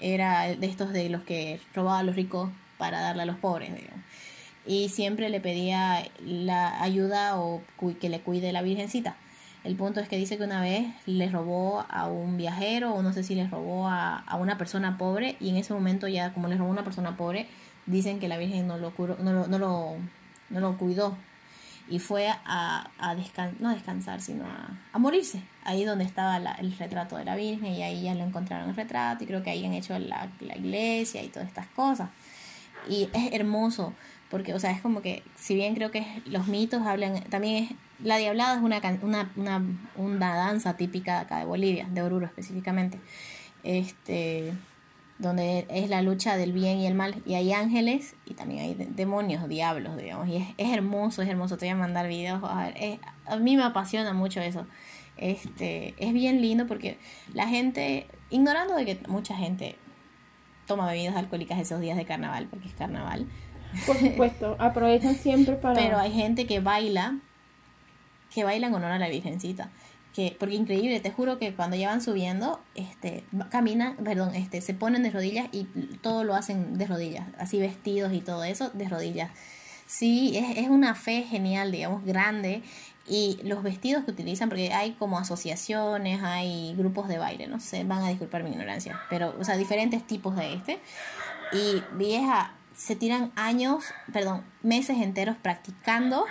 era 0.00 0.48
de 0.48 0.66
estos 0.66 0.92
de 0.92 1.08
los 1.08 1.22
que 1.22 1.60
robaba 1.74 2.00
a 2.00 2.02
los 2.02 2.16
ricos 2.16 2.50
para 2.78 3.00
darle 3.00 3.22
a 3.22 3.26
los 3.26 3.36
pobres, 3.36 3.74
digamos. 3.74 4.00
Y 4.66 4.88
siempre 4.88 5.28
le 5.30 5.40
pedía 5.40 6.08
la 6.24 6.82
ayuda 6.82 7.40
o 7.40 7.62
que 8.00 8.08
le 8.08 8.20
cuide 8.20 8.52
la 8.52 8.62
virgencita. 8.62 9.16
El 9.64 9.76
punto 9.76 10.00
es 10.00 10.08
que 10.08 10.16
dice 10.16 10.36
que 10.36 10.44
una 10.44 10.60
vez 10.60 10.88
le 11.06 11.28
robó 11.30 11.86
a 11.88 12.08
un 12.08 12.36
viajero 12.36 12.94
o 12.94 13.02
no 13.02 13.12
sé 13.12 13.22
si 13.22 13.34
le 13.34 13.46
robó 13.46 13.88
a, 13.88 14.18
a 14.18 14.36
una 14.36 14.58
persona 14.58 14.98
pobre 14.98 15.36
y 15.40 15.50
en 15.50 15.56
ese 15.56 15.72
momento 15.72 16.08
ya 16.08 16.34
como 16.34 16.48
le 16.48 16.56
robó 16.56 16.70
a 16.70 16.72
una 16.72 16.84
persona 16.84 17.16
pobre, 17.16 17.48
dicen 17.86 18.18
que 18.18 18.28
la 18.28 18.38
Virgen 18.38 18.66
no 18.66 18.78
lo, 18.78 18.92
no 19.20 19.32
lo, 19.32 19.46
no 19.46 19.58
lo, 19.58 19.94
no 20.50 20.60
lo 20.60 20.76
cuidó 20.78 21.16
y 21.88 21.98
fue 21.98 22.28
a, 22.28 22.90
a 22.98 23.14
no 23.58 23.68
a 23.68 23.74
descansar, 23.74 24.20
sino 24.20 24.44
a, 24.44 24.98
morirse, 24.98 25.42
ahí 25.64 25.84
donde 25.84 26.04
estaba 26.04 26.36
el 26.36 26.76
retrato 26.78 27.16
de 27.16 27.24
la 27.24 27.36
Virgen 27.36 27.72
y 27.72 27.82
ahí 27.82 28.02
ya 28.02 28.14
lo 28.14 28.24
encontraron 28.24 28.70
el 28.70 28.76
retrato 28.76 29.24
y 29.24 29.26
creo 29.26 29.42
que 29.42 29.50
ahí 29.50 29.64
han 29.64 29.74
hecho 29.74 29.98
la, 29.98 30.30
la 30.40 30.56
iglesia 30.56 31.22
y 31.22 31.28
todas 31.28 31.48
estas 31.48 31.66
cosas. 31.68 32.08
Y 32.88 33.08
es 33.12 33.32
hermoso, 33.32 33.92
porque, 34.32 34.54
o 34.54 34.58
sea, 34.58 34.70
es 34.70 34.80
como 34.80 35.02
que, 35.02 35.22
si 35.36 35.54
bien 35.54 35.74
creo 35.74 35.90
que 35.90 36.06
los 36.24 36.48
mitos 36.48 36.86
hablan, 36.86 37.22
también 37.24 37.64
es, 37.64 37.70
la 38.02 38.16
diablada 38.16 38.56
es 38.56 38.62
una, 38.62 38.80
una, 39.02 39.30
una, 39.36 39.62
una 39.96 40.34
danza 40.34 40.74
típica 40.78 41.20
acá 41.20 41.38
de 41.38 41.44
Bolivia, 41.44 41.86
de 41.90 42.00
Oruro 42.00 42.24
específicamente. 42.24 42.98
Este, 43.62 44.54
donde 45.18 45.66
es 45.68 45.90
la 45.90 46.00
lucha 46.00 46.36
del 46.36 46.54
bien 46.54 46.78
y 46.78 46.86
el 46.86 46.94
mal, 46.94 47.22
y 47.26 47.34
hay 47.34 47.52
ángeles 47.52 48.14
y 48.24 48.32
también 48.32 48.62
hay 48.62 48.74
demonios, 48.74 49.46
diablos, 49.50 49.98
digamos, 49.98 50.26
y 50.28 50.36
es, 50.38 50.48
es 50.56 50.72
hermoso, 50.72 51.20
es 51.20 51.28
hermoso, 51.28 51.58
te 51.58 51.66
voy 51.66 51.74
a 51.74 51.76
mandar 51.76 52.08
videos, 52.08 52.42
a 52.42 52.64
ver, 52.64 53.00
a 53.26 53.36
mí 53.36 53.56
me 53.58 53.62
apasiona 53.62 54.14
mucho 54.14 54.40
eso, 54.40 54.66
este, 55.18 55.94
es 55.98 56.12
bien 56.14 56.40
lindo 56.40 56.66
porque 56.66 56.98
la 57.34 57.46
gente, 57.46 58.06
ignorando 58.30 58.74
de 58.74 58.86
que 58.86 58.98
mucha 59.08 59.36
gente 59.36 59.76
toma 60.66 60.90
bebidas 60.90 61.16
alcohólicas 61.16 61.60
esos 61.60 61.80
días 61.80 61.98
de 61.98 62.06
carnaval, 62.06 62.48
porque 62.50 62.68
es 62.68 62.74
carnaval. 62.74 63.28
Por 63.86 63.96
supuesto, 63.96 64.56
aprovechan 64.58 65.14
siempre 65.14 65.56
para... 65.56 65.74
Pero 65.74 65.98
hay 65.98 66.12
gente 66.12 66.46
que 66.46 66.60
baila, 66.60 67.18
que 68.34 68.44
baila 68.44 68.66
en 68.66 68.74
honor 68.74 68.92
a 68.92 68.98
la 68.98 69.08
Virgencita 69.08 69.70
que 70.14 70.36
porque 70.38 70.54
increíble, 70.54 71.00
te 71.00 71.10
juro 71.10 71.38
que 71.38 71.54
cuando 71.54 71.76
ya 71.76 71.88
van 71.88 72.02
subiendo, 72.02 72.60
este, 72.74 73.24
caminan, 73.50 73.96
perdón, 73.96 74.34
este, 74.34 74.60
se 74.60 74.74
ponen 74.74 75.02
de 75.02 75.10
rodillas 75.10 75.48
y 75.52 75.64
todo 76.02 76.24
lo 76.24 76.34
hacen 76.34 76.76
de 76.76 76.86
rodillas, 76.86 77.26
así 77.38 77.58
vestidos 77.58 78.12
y 78.12 78.20
todo 78.20 78.44
eso 78.44 78.70
de 78.74 78.88
rodillas. 78.88 79.30
Sí, 79.86 80.36
es, 80.36 80.58
es 80.58 80.68
una 80.68 80.94
fe 80.94 81.22
genial, 81.22 81.72
digamos, 81.72 82.04
grande. 82.04 82.62
Y 83.06 83.40
los 83.42 83.62
vestidos 83.64 84.04
que 84.04 84.12
utilizan, 84.12 84.48
porque 84.48 84.72
hay 84.72 84.92
como 84.92 85.18
asociaciones, 85.18 86.22
hay 86.22 86.74
grupos 86.76 87.08
de 87.08 87.18
baile, 87.18 87.48
no 87.48 87.58
sé, 87.58 87.82
van 87.84 88.04
a 88.04 88.08
disculpar 88.08 88.44
mi 88.44 88.50
ignorancia, 88.50 89.00
pero, 89.10 89.34
o 89.40 89.44
sea, 89.44 89.56
diferentes 89.56 90.06
tipos 90.06 90.36
de 90.36 90.54
este. 90.54 90.78
Y 91.52 91.82
vieja, 91.96 92.54
se 92.74 92.96
tiran 92.96 93.32
años, 93.36 93.84
perdón, 94.12 94.42
meses 94.62 94.98
enteros 94.98 95.36
practicando 95.36 96.26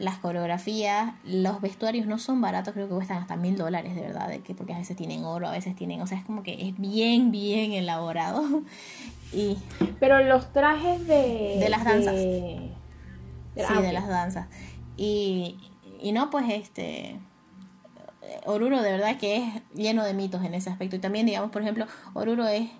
las 0.00 0.16
coreografías, 0.16 1.12
los 1.24 1.60
vestuarios 1.60 2.06
no 2.06 2.18
son 2.18 2.40
baratos, 2.40 2.72
creo 2.72 2.88
que 2.88 2.94
cuestan 2.94 3.18
hasta 3.18 3.36
mil 3.36 3.56
dólares, 3.56 3.94
de 3.94 4.00
verdad, 4.00 4.28
de 4.28 4.40
que, 4.40 4.54
porque 4.54 4.72
a 4.72 4.78
veces 4.78 4.96
tienen 4.96 5.24
oro, 5.24 5.46
a 5.46 5.52
veces 5.52 5.76
tienen, 5.76 6.00
o 6.00 6.06
sea, 6.06 6.18
es 6.18 6.24
como 6.24 6.42
que 6.42 6.68
es 6.68 6.76
bien, 6.78 7.30
bien 7.30 7.72
elaborado. 7.72 8.42
Y, 9.32 9.56
Pero 10.00 10.24
los 10.24 10.52
trajes 10.52 11.06
de... 11.06 11.58
De 11.60 11.68
las 11.68 11.84
danzas. 11.84 12.16
sí, 12.16 12.72
de 13.54 13.92
las 13.92 14.08
danzas. 14.08 14.48
Y, 14.96 15.56
y 16.00 16.10
no, 16.10 16.30
pues 16.30 16.46
este... 16.48 17.20
Oruro 18.44 18.82
de 18.82 18.90
verdad 18.90 19.18
que 19.18 19.36
es 19.36 19.44
lleno 19.72 20.02
de 20.02 20.14
mitos 20.14 20.42
en 20.44 20.54
ese 20.54 20.68
aspecto. 20.68 20.96
Y 20.96 20.98
también, 20.98 21.26
digamos, 21.26 21.52
por 21.52 21.62
ejemplo, 21.62 21.86
Oruro 22.12 22.48
es 22.48 22.70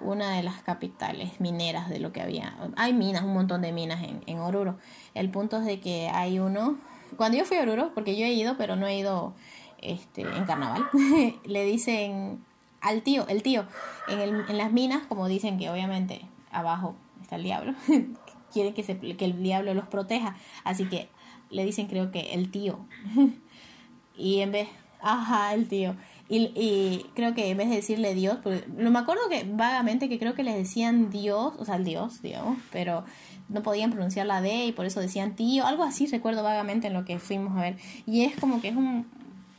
una 0.00 0.36
de 0.36 0.42
las 0.42 0.62
capitales 0.62 1.40
mineras 1.40 1.88
de 1.88 1.98
lo 1.98 2.12
que 2.12 2.20
había. 2.20 2.56
Hay 2.76 2.92
minas, 2.92 3.22
un 3.22 3.34
montón 3.34 3.62
de 3.62 3.72
minas 3.72 4.02
en, 4.02 4.22
en 4.26 4.38
Oruro. 4.38 4.78
El 5.14 5.30
punto 5.30 5.58
es 5.58 5.64
de 5.64 5.80
que 5.80 6.08
hay 6.08 6.38
uno. 6.38 6.76
Cuando 7.16 7.38
yo 7.38 7.44
fui 7.44 7.56
a 7.56 7.62
Oruro, 7.62 7.92
porque 7.94 8.16
yo 8.16 8.26
he 8.26 8.32
ido, 8.32 8.56
pero 8.56 8.76
no 8.76 8.86
he 8.86 8.98
ido 8.98 9.34
este, 9.78 10.22
en 10.22 10.44
carnaval, 10.44 10.86
le 11.44 11.64
dicen 11.64 12.44
al 12.80 13.02
tío, 13.02 13.26
el 13.28 13.42
tío, 13.42 13.66
en, 14.08 14.20
el, 14.20 14.44
en 14.48 14.58
las 14.58 14.72
minas, 14.72 15.06
como 15.06 15.28
dicen 15.28 15.58
que 15.58 15.70
obviamente 15.70 16.22
abajo 16.50 16.94
está 17.20 17.36
el 17.36 17.42
diablo, 17.42 17.74
quieren 18.52 18.74
que, 18.74 18.82
se, 18.82 18.98
que 18.98 19.24
el 19.24 19.42
diablo 19.42 19.74
los 19.74 19.86
proteja, 19.86 20.36
así 20.64 20.88
que 20.88 21.08
le 21.50 21.64
dicen 21.64 21.86
creo 21.86 22.10
que 22.10 22.34
el 22.34 22.50
tío. 22.50 22.78
y 24.16 24.40
en 24.40 24.52
vez, 24.52 24.68
ajá, 25.00 25.54
el 25.54 25.68
tío. 25.68 25.96
Y, 26.28 26.50
y, 26.56 27.06
creo 27.14 27.34
que 27.34 27.50
en 27.50 27.56
vez 27.56 27.68
de 27.68 27.76
decirle 27.76 28.14
Dios, 28.14 28.38
porque 28.42 28.64
no 28.76 28.90
me 28.90 28.98
acuerdo 28.98 29.28
que 29.28 29.44
vagamente 29.48 30.08
que 30.08 30.18
creo 30.18 30.34
que 30.34 30.42
les 30.42 30.56
decían 30.56 31.10
Dios, 31.10 31.54
o 31.58 31.64
sea, 31.64 31.76
el 31.76 31.84
Dios, 31.84 32.20
digamos, 32.20 32.58
pero 32.72 33.04
no 33.48 33.62
podían 33.62 33.92
pronunciar 33.92 34.26
la 34.26 34.40
D 34.40 34.66
y 34.66 34.72
por 34.72 34.86
eso 34.86 35.00
decían 35.00 35.36
tío, 35.36 35.66
algo 35.66 35.84
así 35.84 36.06
recuerdo 36.06 36.42
vagamente 36.42 36.88
en 36.88 36.94
lo 36.94 37.04
que 37.04 37.18
fuimos 37.18 37.56
a 37.56 37.62
ver. 37.62 37.76
Y 38.06 38.24
es 38.24 38.36
como 38.36 38.60
que 38.60 38.68
es 38.68 38.76
un, 38.76 39.06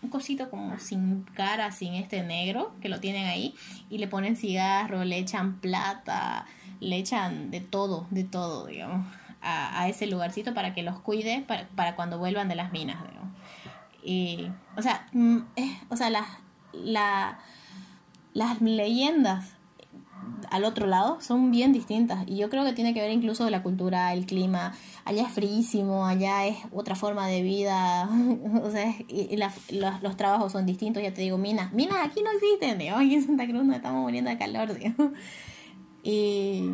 un 0.01 0.09
cosito 0.09 0.49
como 0.49 0.77
sin 0.79 1.23
cara, 1.33 1.71
sin 1.71 1.93
este 1.93 2.23
negro, 2.23 2.73
que 2.81 2.89
lo 2.89 2.99
tienen 2.99 3.25
ahí, 3.27 3.55
y 3.89 3.97
le 3.97 4.07
ponen 4.07 4.35
cigarro, 4.35 5.03
le 5.05 5.17
echan 5.17 5.59
plata, 5.59 6.45
le 6.79 6.97
echan 6.97 7.51
de 7.51 7.61
todo, 7.61 8.07
de 8.11 8.23
todo, 8.23 8.67
digamos, 8.67 9.07
a, 9.41 9.87
ese 9.87 10.07
lugarcito 10.07 10.53
para 10.53 10.73
que 10.73 10.83
los 10.83 10.99
cuide 10.99 11.45
para, 11.75 11.95
cuando 11.95 12.17
vuelvan 12.17 12.49
de 12.49 12.55
las 12.55 12.71
minas, 12.71 13.01
digamos. 13.07 13.33
Y, 14.03 14.49
o 14.75 14.81
sea, 14.81 15.07
mm, 15.13 15.39
o 15.89 15.95
sea, 15.95 16.09
las 16.09 16.25
la, 16.83 17.39
las 18.33 18.61
leyendas 18.61 19.57
al 20.49 20.65
otro 20.65 20.87
lado 20.87 21.19
son 21.21 21.51
bien 21.51 21.73
distintas. 21.73 22.23
Y 22.27 22.37
yo 22.37 22.49
creo 22.49 22.63
que 22.63 22.73
tiene 22.73 22.93
que 22.93 23.01
ver 23.01 23.11
incluso 23.11 23.49
la 23.49 23.63
cultura, 23.63 24.13
el 24.13 24.25
clima, 24.25 24.73
allá 25.05 25.23
es 25.23 25.31
fríísimo, 25.31 26.05
allá 26.05 26.45
es 26.45 26.57
otra 26.71 26.95
forma 26.95 27.27
de 27.27 27.41
vida, 27.41 28.09
o 28.63 28.69
sea, 28.71 28.93
los, 30.01 30.17
trabajos 30.17 30.51
son 30.51 30.65
distintos, 30.65 31.03
ya 31.03 31.13
te 31.13 31.21
digo, 31.21 31.37
minas, 31.37 31.73
minas 31.73 31.97
aquí 32.03 32.21
no 32.21 32.31
existen, 32.31 32.77
digo, 32.77 32.97
aquí 32.97 33.15
en 33.15 33.25
Santa 33.25 33.45
Cruz 33.45 33.63
no 33.63 33.73
estamos 33.73 34.01
muriendo 34.01 34.29
de 34.29 34.37
calor, 34.37 34.77
digo. 34.77 35.11
Y, 36.03 36.71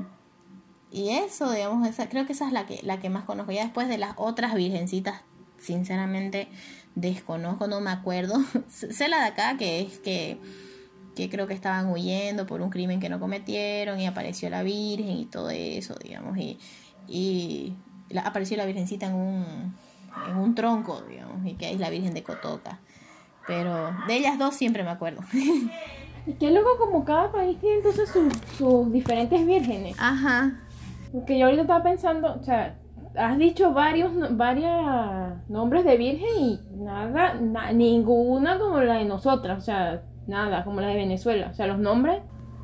y 0.92 1.10
eso, 1.10 1.52
digamos, 1.52 1.88
esa, 1.88 2.08
creo 2.08 2.28
que 2.28 2.34
esa 2.34 2.46
es 2.46 2.54
la 2.54 2.68
que, 2.68 2.80
la 2.84 3.00
que 3.00 3.10
más 3.10 3.24
conozco, 3.24 3.52
ya 3.52 3.63
después 3.63 3.88
de 3.88 3.98
las 3.98 4.13
otras 4.18 4.54
virgencitas, 4.54 5.22
sinceramente, 5.58 6.50
desconozco, 6.96 7.68
no 7.68 7.82
me 7.82 7.92
acuerdo. 7.92 8.36
sé 8.70 9.08
la 9.08 9.20
de 9.22 9.26
acá, 9.28 9.58
que 9.58 9.82
es 9.82 10.00
que, 10.00 10.38
que 11.16 11.30
creo 11.30 11.48
que 11.48 11.54
estaban 11.54 11.90
huyendo 11.90 12.46
por 12.46 12.62
un 12.62 12.70
crimen 12.70 13.00
que 13.00 13.10
no 13.10 13.20
cometieron 13.20 14.00
y 14.00 14.08
apareció 14.08 14.50
la 14.50 14.64
Virgen 14.64 15.18
y 15.18 15.26
todo 15.26 15.50
eso, 15.50 15.96
digamos, 16.02 16.38
y, 16.38 16.58
y 17.08 17.74
la, 18.10 18.22
apareció 18.22 18.58
la 18.58 18.66
Virgencita 18.66 19.08
en 19.08 19.16
un, 19.16 19.76
en 20.30 20.38
un 20.38 20.56
tronco, 20.56 21.02
digamos, 21.10 21.46
y 21.46 21.54
que 21.56 21.72
es 21.72 21.80
la 21.80 21.90
Virgen 21.90 22.14
de 22.14 22.24
Cotoca. 22.24 22.80
Pero 23.46 23.92
de 24.08 24.16
ellas 24.16 24.40
dos 24.40 24.56
siempre 24.56 24.84
me 24.84 24.90
acuerdo. 24.92 25.22
Y 26.26 26.34
qué 26.36 26.52
loco 26.52 26.78
como 26.80 27.04
cada 27.04 27.32
país 27.34 27.60
tiene 27.60 27.78
entonces 27.78 28.10
sus, 28.10 28.32
sus 28.58 28.92
diferentes 28.94 29.46
vírgenes. 29.46 29.96
Ajá. 30.00 30.58
Porque 31.12 31.38
yo 31.38 31.46
ahorita 31.46 31.64
estaba 31.64 31.84
pensando, 31.84 32.34
o 32.40 32.44
sea, 32.44 32.80
has 33.15 33.38
dicho 33.38 33.73
varios 33.73 34.12
varios 34.36 34.71
nombres 35.47 35.86
de 35.86 35.97
virgen 35.97 36.30
y 36.39 36.60
nada, 36.76 37.36
ninguna 37.71 38.58
como 38.60 38.80
la 38.80 38.95
de 38.95 39.06
nosotras, 39.06 39.60
o 39.60 39.62
sea, 39.62 40.04
nada, 40.28 40.63
como 40.63 40.82
la 40.82 40.88
de 40.88 40.95
Venezuela, 40.95 41.49
o 41.52 41.54
sea, 41.54 41.67
los 41.67 41.80
nombres. 41.80 42.21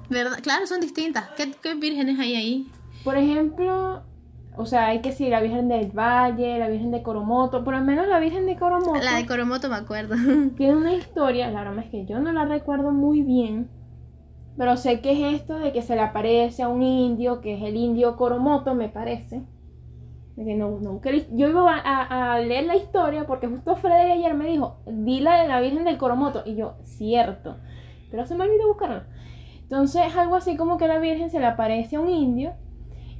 ¿Verdad? 0.09 0.39
Claro, 0.41 0.65
son 0.65 0.81
distintas. 0.81 1.29
¿Qué, 1.37 1.51
qué 1.61 1.75
vírgenes 1.75 2.19
hay 2.19 2.35
ahí? 2.35 2.71
Por 3.03 3.15
ejemplo, 3.15 4.01
o 4.57 4.65
sea, 4.65 4.87
hay 4.87 5.01
que 5.01 5.09
decir 5.09 5.29
la 5.29 5.41
Virgen 5.41 5.69
del 5.69 5.91
Valle, 5.91 6.57
la 6.57 6.67
Virgen 6.67 6.91
de 6.91 7.03
Coromoto, 7.03 7.63
por 7.63 7.75
lo 7.75 7.81
menos 7.81 8.07
la 8.07 8.19
Virgen 8.19 8.45
de 8.45 8.57
Coromoto. 8.57 8.99
La 9.01 9.17
de 9.17 9.25
Coromoto 9.25 9.69
me 9.69 9.75
acuerdo. 9.75 10.15
Tiene 10.57 10.75
una 10.75 10.95
historia, 10.95 11.51
la 11.51 11.63
verdad 11.63 11.85
es 11.85 11.91
que 11.91 12.05
yo 12.05 12.19
no 12.19 12.31
la 12.31 12.45
recuerdo 12.45 12.91
muy 12.91 13.21
bien, 13.21 13.69
pero 14.57 14.75
sé 14.77 14.99
que 14.99 15.11
es 15.11 15.41
esto 15.41 15.59
de 15.59 15.71
que 15.71 15.83
se 15.83 15.95
le 15.95 16.01
aparece 16.01 16.63
a 16.63 16.69
un 16.69 16.81
indio, 16.81 17.39
que 17.39 17.55
es 17.55 17.63
el 17.63 17.75
indio 17.75 18.17
Coromoto, 18.17 18.73
me 18.73 18.89
parece 18.89 19.43
no, 20.39 20.79
no, 20.79 21.01
yo 21.33 21.49
iba 21.49 21.75
a, 21.75 22.39
leer 22.39 22.65
la 22.65 22.77
historia 22.77 23.25
porque 23.27 23.47
justo 23.47 23.75
Freddy 23.75 24.11
ayer 24.11 24.33
me 24.33 24.47
dijo, 24.47 24.77
di 24.85 25.19
la 25.19 25.41
de 25.41 25.47
la 25.49 25.59
Virgen 25.59 25.83
del 25.83 25.97
Coromoto. 25.97 26.43
Y 26.45 26.55
yo, 26.55 26.75
cierto. 26.83 27.57
Pero 28.09 28.25
se 28.25 28.35
me 28.35 28.45
olvidó 28.45 28.67
buscarla. 28.67 29.05
Entonces 29.61 30.07
es 30.07 30.15
algo 30.15 30.35
así 30.35 30.55
como 30.55 30.77
que 30.77 30.87
la 30.87 30.99
Virgen 30.99 31.29
se 31.29 31.39
le 31.39 31.45
aparece 31.45 31.97
a 31.97 31.99
un 31.99 32.09
indio 32.09 32.53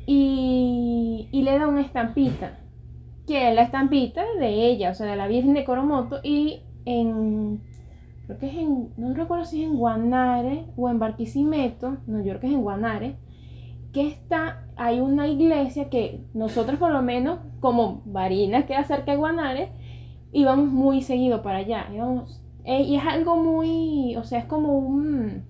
y, 0.06 1.28
y 1.32 1.42
le 1.42 1.60
da 1.60 1.68
una 1.68 1.82
estampita. 1.82 2.60
Que 3.28 3.50
es 3.50 3.56
la 3.56 3.64
estampita 3.64 4.24
de 4.40 4.68
ella, 4.68 4.92
o 4.92 4.96
sea, 4.96 5.06
de 5.06 5.18
la 5.18 5.28
Virgen 5.28 5.54
de 5.54 5.66
Coromoto. 5.66 6.20
Y 6.24 6.64
en, 6.86 7.62
creo 8.26 8.40
que 8.40 8.48
es 8.48 8.56
en, 8.56 8.94
no 8.96 9.14
recuerdo 9.14 9.44
si 9.44 9.64
es 9.64 9.70
en 9.70 9.78
Guanare 9.78 10.68
o 10.78 10.90
en 10.90 11.00
Barquisimeto, 11.00 11.98
no, 12.08 12.20
yo 12.20 12.30
creo 12.30 12.40
que 12.40 12.48
es 12.48 12.54
en 12.54 12.62
Guanare, 12.62 13.18
que 13.92 14.08
está 14.08 14.69
hay 14.80 15.02
una 15.02 15.28
iglesia 15.28 15.90
que 15.90 16.22
nosotros 16.34 16.80
por 16.80 16.92
lo 16.92 17.02
menos, 17.02 17.40
como 17.60 18.02
Varina, 18.06 18.66
que 18.66 18.82
cerca 18.86 19.12
de 19.12 19.18
Guanare, 19.18 19.72
íbamos 20.32 20.68
muy 20.68 21.02
seguido 21.02 21.42
para 21.42 21.60
allá. 21.60 21.88
Íbamos, 21.94 22.42
eh, 22.64 22.82
y 22.82 22.96
es 22.96 23.06
algo 23.06 23.36
muy, 23.36 24.16
o 24.16 24.24
sea, 24.24 24.40
es 24.40 24.46
como 24.46 24.78
un, 24.78 25.44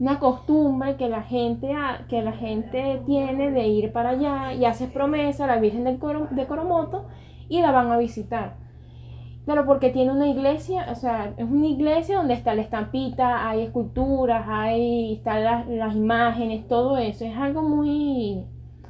una 0.00 0.18
costumbre 0.18 0.96
que 0.96 1.08
la, 1.08 1.22
gente 1.22 1.74
que 2.08 2.22
la 2.22 2.32
gente 2.32 3.02
tiene 3.06 3.50
de 3.50 3.68
ir 3.68 3.92
para 3.92 4.10
allá 4.10 4.54
y 4.54 4.64
hace 4.64 4.86
promesa 4.86 5.44
a 5.44 5.48
la 5.48 5.58
Virgen 5.58 5.84
del 5.84 6.00
de 6.30 6.46
Coromoto 6.46 7.06
y 7.48 7.60
la 7.60 7.72
van 7.72 7.92
a 7.92 7.98
visitar. 7.98 8.56
Claro, 9.44 9.66
porque 9.66 9.90
tiene 9.90 10.12
una 10.12 10.28
iglesia, 10.28 10.86
o 10.90 10.94
sea, 10.94 11.34
es 11.36 11.44
una 11.44 11.66
iglesia 11.66 12.16
donde 12.16 12.34
está 12.34 12.54
la 12.54 12.62
estampita, 12.62 13.48
hay 13.48 13.62
esculturas, 13.62 14.46
hay 14.48 15.14
están 15.14 15.42
las, 15.42 15.66
las 15.68 15.96
imágenes, 15.96 16.68
todo 16.68 16.96
eso. 16.96 17.24
Es 17.24 17.36
algo 17.36 17.62
muy... 17.62 18.46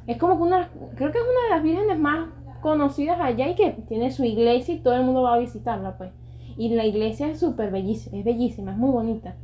Es 0.07 0.17
como 0.17 0.37
que 0.37 0.43
una... 0.43 0.69
Creo 0.95 1.11
que 1.11 1.17
es 1.17 1.23
una 1.23 1.43
de 1.43 1.49
las 1.49 1.63
vírgenes 1.63 1.99
más 1.99 2.29
conocidas 2.61 3.19
allá 3.19 3.49
y 3.49 3.55
que 3.55 3.71
tiene 3.87 4.11
su 4.11 4.23
iglesia 4.23 4.73
y 4.73 4.79
todo 4.79 4.95
el 4.95 5.03
mundo 5.03 5.21
va 5.23 5.35
a 5.35 5.39
visitarla, 5.39 5.97
pues. 5.97 6.11
Y 6.57 6.69
la 6.69 6.85
iglesia 6.85 7.27
es 7.29 7.39
súper 7.39 7.71
bellísima, 7.71 8.17
es 8.17 8.23
bellísima, 8.23 8.71
es 8.71 8.77
muy 8.77 8.91
bonita. 8.91 9.35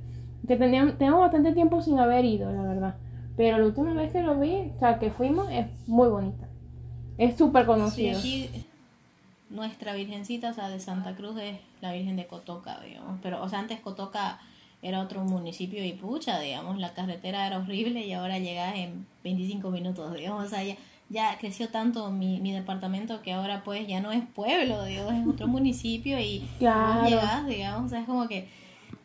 Que 0.48 0.58
tenemos 0.58 1.20
bastante 1.20 1.54
tiempo 1.54 1.82
sin 1.82 2.00
haber 2.00 2.26
ido, 2.26 2.52
la 2.52 2.64
verdad. 2.64 2.96
Pero 3.36 3.58
la 3.58 3.66
última 3.66 3.94
vez 3.94 4.12
que 4.12 4.22
lo 4.22 4.40
vi, 4.40 4.72
o 4.76 4.80
sea, 4.80 5.00
que 5.00 5.12
fuimos, 5.12 5.50
es 5.52 5.68
muy 5.88 6.08
bonita. 6.10 6.48
Es 7.18 7.38
súper 7.38 7.66
conocida. 7.66 8.16
Sí, 8.16 8.50
nuestra 9.50 9.94
virgencita, 9.94 10.50
o 10.52 10.54
sea, 10.54 10.70
de 10.70 10.80
Santa 10.80 11.16
Cruz 11.16 11.38
es 11.40 11.58
la 11.82 11.94
Virgen 11.94 12.16
de 12.16 12.28
Cotoca, 12.28 12.80
digamos. 12.82 13.20
Pero, 13.22 13.42
o 13.42 13.50
sea, 13.50 13.60
antes 13.60 13.80
Cotoca 13.80 14.40
era 14.82 15.02
otro 15.02 15.24
municipio 15.24 15.84
y 15.84 15.94
pucha, 15.94 16.40
digamos, 16.40 16.78
la 16.78 16.94
carretera 16.94 17.46
era 17.46 17.58
horrible 17.58 18.06
y 18.06 18.14
ahora 18.14 18.40
llegas 18.40 18.76
en 18.76 19.06
25 19.24 19.70
minutos, 19.72 20.14
digamos, 20.14 20.46
o 20.46 20.50
sea, 20.50 20.64
ya, 21.10 21.38
creció 21.40 21.70
tanto 21.70 22.12
mi, 22.12 22.40
mi 22.40 22.54
departamento 22.54 23.22
que 23.22 23.34
ahora 23.34 23.64
pues 23.64 23.88
ya 23.88 24.00
no 24.00 24.12
es 24.12 24.24
pueblo, 24.24 24.86
digamos, 24.86 25.14
es 25.14 25.28
otro 25.28 25.48
municipio 25.48 26.20
y 26.20 26.48
claro. 26.60 27.10
llegas, 27.10 27.46
digamos, 27.48 27.88
o 27.88 27.90
sea, 27.90 28.00
es 28.00 28.06
como 28.06 28.28
que 28.28 28.48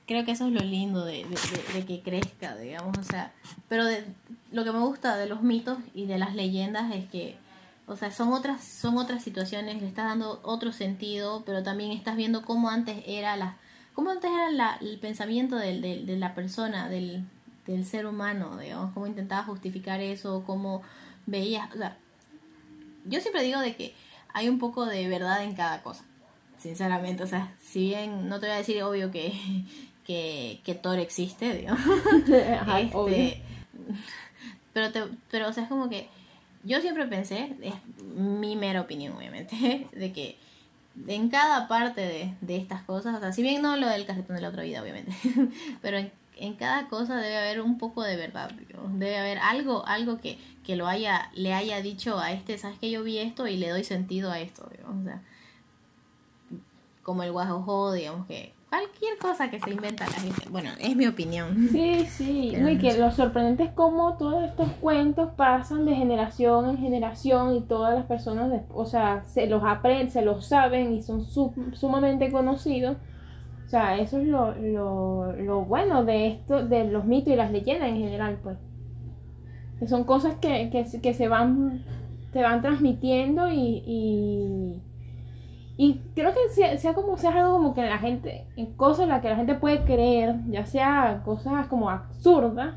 creo 0.06 0.24
que 0.24 0.32
eso 0.32 0.46
es 0.46 0.52
lo 0.52 0.60
lindo 0.60 1.04
de, 1.04 1.24
de, 1.24 1.74
de, 1.74 1.86
que 1.86 2.02
crezca, 2.02 2.54
digamos, 2.56 2.96
o 2.98 3.02
sea, 3.02 3.32
pero 3.68 3.84
de, 3.86 4.04
lo 4.52 4.64
que 4.64 4.72
me 4.72 4.80
gusta 4.80 5.16
de 5.16 5.26
los 5.26 5.42
mitos 5.42 5.78
y 5.94 6.06
de 6.06 6.18
las 6.18 6.34
leyendas 6.34 6.94
es 6.94 7.06
que 7.06 7.36
o 7.86 7.96
sea, 7.96 8.10
son 8.10 8.32
otras, 8.32 8.64
son 8.64 8.96
otras 8.96 9.22
situaciones, 9.22 9.80
le 9.80 9.88
estás 9.88 10.06
dando 10.06 10.40
otro 10.42 10.72
sentido, 10.72 11.42
pero 11.44 11.62
también 11.62 11.92
estás 11.92 12.16
viendo 12.16 12.42
cómo 12.42 12.70
antes 12.70 13.02
era 13.06 13.36
la, 13.36 13.58
cómo 13.94 14.10
antes 14.10 14.30
era 14.30 14.50
la, 14.50 14.78
el 14.80 14.98
pensamiento 14.98 15.56
del, 15.56 15.80
de 15.80 16.16
la 16.16 16.34
persona, 16.34 16.88
del, 16.88 17.24
del 17.66 17.84
ser 17.84 18.06
humano, 18.06 18.58
digamos, 18.58 18.92
cómo 18.92 19.06
intentaba 19.06 19.44
justificar 19.44 20.00
eso, 20.00 20.44
cómo 20.46 20.82
veías, 21.26 21.72
o 21.74 21.78
sea, 21.78 21.96
yo 23.06 23.20
siempre 23.20 23.42
digo 23.42 23.60
de 23.60 23.74
que 23.74 23.94
hay 24.32 24.48
un 24.48 24.58
poco 24.58 24.86
de 24.86 25.08
verdad 25.08 25.42
en 25.42 25.54
cada 25.54 25.82
cosa, 25.82 26.04
sinceramente, 26.58 27.22
o 27.22 27.26
sea, 27.26 27.54
si 27.62 27.86
bien 27.88 28.28
no 28.28 28.40
te 28.40 28.46
voy 28.46 28.54
a 28.54 28.58
decir 28.58 28.82
obvio 28.82 29.10
que, 29.10 29.32
que, 30.06 30.60
que 30.64 30.74
Thor 30.74 30.98
existe, 30.98 31.54
digamos, 31.54 31.80
este, 32.28 33.42
pero, 34.72 34.92
te, 34.92 35.04
pero, 35.30 35.48
o 35.48 35.52
sea, 35.52 35.62
es 35.62 35.68
como 35.68 35.88
que 35.88 36.08
yo 36.64 36.80
siempre 36.80 37.06
pensé, 37.06 37.56
es 37.62 37.74
mi 38.14 38.56
mera 38.56 38.82
opinión 38.82 39.16
obviamente, 39.16 39.88
de 39.92 40.12
que 40.12 40.36
en 41.06 41.28
cada 41.28 41.68
parte 41.68 42.36
de, 42.40 42.56
estas 42.56 42.82
cosas, 42.82 43.16
o 43.16 43.20
sea, 43.20 43.32
si 43.32 43.42
bien 43.42 43.62
no 43.62 43.76
lo 43.76 43.88
del 43.88 44.06
carretón 44.06 44.36
de 44.36 44.42
la 44.42 44.48
otra 44.48 44.62
vida 44.62 44.82
obviamente, 44.82 45.12
pero 45.82 45.98
en, 46.36 46.54
cada 46.54 46.88
cosa 46.88 47.16
debe 47.16 47.36
haber 47.36 47.60
un 47.60 47.78
poco 47.78 48.02
de 48.02 48.16
verdad, 48.16 48.50
debe 48.92 49.18
haber 49.18 49.38
algo, 49.38 49.86
algo 49.86 50.18
que, 50.20 50.38
que 50.64 50.76
lo 50.76 50.86
haya, 50.86 51.30
le 51.34 51.52
haya 51.52 51.80
dicho 51.82 52.18
a 52.18 52.32
este, 52.32 52.58
sabes 52.58 52.78
que 52.78 52.90
yo 52.90 53.02
vi 53.02 53.18
esto 53.18 53.46
y 53.46 53.56
le 53.56 53.70
doy 53.70 53.84
sentido 53.84 54.30
a 54.30 54.40
esto, 54.40 54.68
o 54.86 55.04
sea, 55.04 55.22
como 57.02 57.22
el 57.22 57.32
guajojo, 57.32 57.92
digamos 57.92 58.26
que 58.26 58.53
cualquier 58.74 59.18
cosa 59.18 59.50
que 59.50 59.60
se 59.60 59.70
inventa 59.70 60.06
la 60.06 60.12
gente. 60.12 60.42
Bueno, 60.50 60.70
es 60.80 60.96
mi 60.96 61.06
opinión. 61.06 61.68
Sí, 61.70 62.06
sí. 62.06 62.54
y 62.70 62.78
que 62.78 62.96
lo 62.98 63.10
sorprendente 63.10 63.64
es 63.64 63.70
cómo 63.70 64.16
todos 64.16 64.44
estos 64.44 64.68
cuentos 64.80 65.30
pasan 65.36 65.86
de 65.86 65.94
generación 65.94 66.70
en 66.70 66.78
generación 66.78 67.54
y 67.54 67.60
todas 67.62 67.94
las 67.94 68.06
personas, 68.06 68.62
o 68.72 68.86
sea, 68.86 69.22
se 69.24 69.46
los 69.46 69.62
aprenden, 69.64 70.10
se 70.10 70.22
los 70.22 70.46
saben 70.46 70.92
y 70.92 71.02
son 71.02 71.24
sumamente 71.24 72.30
conocidos. 72.30 72.96
O 73.66 73.68
sea, 73.68 73.98
eso 73.98 74.18
es 74.18 74.26
lo, 74.26 74.54
lo, 74.54 75.32
lo, 75.32 75.64
bueno 75.64 76.04
de 76.04 76.28
esto, 76.28 76.64
de 76.66 76.84
los 76.84 77.04
mitos 77.04 77.32
y 77.32 77.36
las 77.36 77.50
leyendas 77.50 77.88
en 77.88 77.98
general, 77.98 78.38
pues. 78.42 78.58
Que 79.78 79.88
son 79.88 80.04
cosas 80.04 80.36
que, 80.36 80.70
que, 80.70 81.00
que 81.00 81.14
se 81.14 81.28
van, 81.28 81.82
se 82.32 82.42
van 82.42 82.62
transmitiendo 82.62 83.50
y 83.50 83.82
y 83.86 84.80
creo 86.14 86.32
que 86.32 86.48
sea, 86.50 86.78
sea, 86.78 86.94
como 86.94 87.16
sea 87.16 87.32
algo 87.32 87.54
como 87.54 87.74
que 87.74 87.82
la 87.82 87.98
gente, 87.98 88.46
en 88.56 88.74
cosas 88.74 89.04
en 89.04 89.08
las 89.08 89.20
que 89.22 89.28
la 89.28 89.36
gente 89.36 89.54
puede 89.54 89.84
creer, 89.84 90.36
ya 90.48 90.66
sea 90.66 91.22
cosas 91.24 91.66
como 91.66 91.90
absurdas, 91.90 92.76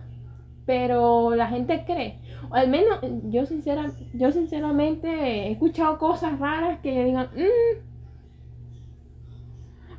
pero 0.66 1.36
la 1.36 1.48
gente 1.48 1.84
cree. 1.86 2.20
O 2.50 2.56
al 2.56 2.70
menos 2.70 3.00
yo, 3.26 3.46
sincera, 3.46 3.86
yo 4.14 4.32
sinceramente 4.32 5.08
he 5.10 5.52
escuchado 5.52 5.98
cosas 5.98 6.40
raras 6.40 6.80
que 6.82 7.04
digan, 7.06 7.30
mmm. 7.36 7.80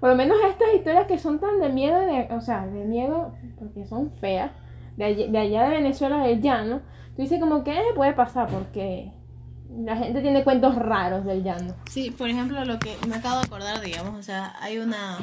por 0.01 0.11
lo 0.11 0.17
menos 0.17 0.37
estas 0.49 0.75
historias 0.75 1.07
que 1.07 1.19
son 1.19 1.39
tan 1.39 1.61
de 1.61 1.69
miedo, 1.69 2.01
de, 2.01 2.29
o 2.33 2.41
sea, 2.41 2.67
de 2.67 2.85
miedo, 2.85 3.33
porque 3.59 3.87
son 3.87 4.11
feas, 4.13 4.51
de, 4.97 5.39
allá 5.39 5.69
de 5.69 5.77
Venezuela, 5.77 6.27
del 6.27 6.43
llano, 6.43 6.81
tú 7.15 7.23
dices 7.23 7.39
como 7.39 7.63
que 7.63 7.73
eh, 7.73 7.95
puede 7.95 8.13
pasar, 8.13 8.49
porque 8.49 9.13
la 9.85 9.97
gente 9.97 10.21
tiene 10.21 10.45
cuentos 10.45 10.75
raros 10.75 11.25
del 11.25 11.43
llano. 11.43 11.75
Sí, 11.91 12.11
por 12.11 12.29
ejemplo, 12.29 12.65
lo 12.65 12.79
que 12.79 12.97
me 13.07 13.17
acabo 13.17 13.41
de 13.41 13.47
acordar, 13.47 13.81
digamos, 13.81 14.19
o 14.19 14.23
sea, 14.23 14.55
hay 14.61 14.79
una. 14.79 15.19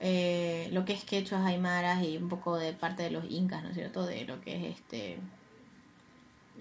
Eh, 0.00 0.68
lo 0.72 0.84
que 0.84 0.94
es 0.94 1.04
quechuas, 1.04 1.44
aymaras 1.44 2.02
y 2.02 2.16
un 2.16 2.28
poco 2.28 2.56
de 2.56 2.72
parte 2.72 3.02
de 3.02 3.10
los 3.10 3.24
incas, 3.30 3.62
¿no 3.62 3.70
es 3.70 3.74
cierto? 3.74 4.04
De 4.04 4.24
lo 4.24 4.40
que 4.40 4.56
es 4.56 4.76
este. 4.76 5.18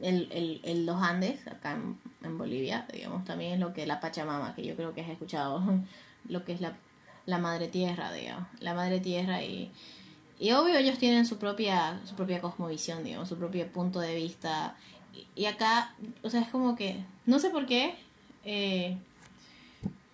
El, 0.02 0.30
el, 0.32 0.62
el 0.64 0.86
los 0.86 1.02
Andes, 1.02 1.46
acá 1.48 1.78
en, 2.24 2.38
Bolivia, 2.38 2.86
digamos, 2.94 3.26
también 3.26 3.54
es 3.54 3.60
lo 3.60 3.74
que 3.74 3.86
la 3.86 4.00
Pachamama, 4.00 4.56
que 4.56 4.66
yo 4.66 4.76
creo 4.76 4.94
que 4.94 5.02
has 5.02 5.10
escuchado, 5.10 5.62
lo 6.30 6.46
que 6.46 6.54
es 6.54 6.62
la, 6.62 6.78
la 7.26 7.38
madre 7.38 7.68
tierra, 7.68 8.12
digamos, 8.14 8.48
la 8.60 8.74
madre 8.74 9.00
tierra 9.00 9.44
y. 9.44 9.72
Y 10.42 10.54
obvio 10.54 10.78
ellos 10.78 10.98
tienen 10.98 11.26
su 11.26 11.38
propia, 11.38 12.00
su 12.06 12.16
propia 12.16 12.40
cosmovisión, 12.40 13.04
digamos, 13.04 13.28
su 13.28 13.38
propio 13.38 13.70
punto 13.74 14.00
de 14.00 14.16
vista 14.16 14.78
y 15.36 15.46
acá, 15.46 15.94
o 16.24 16.30
sea, 16.30 16.42
es 16.42 16.48
como 16.50 16.76
que, 16.76 17.04
no 17.26 17.40
sé 17.40 17.50
por 17.50 17.66
qué, 17.66 17.96
eh, 18.46 18.98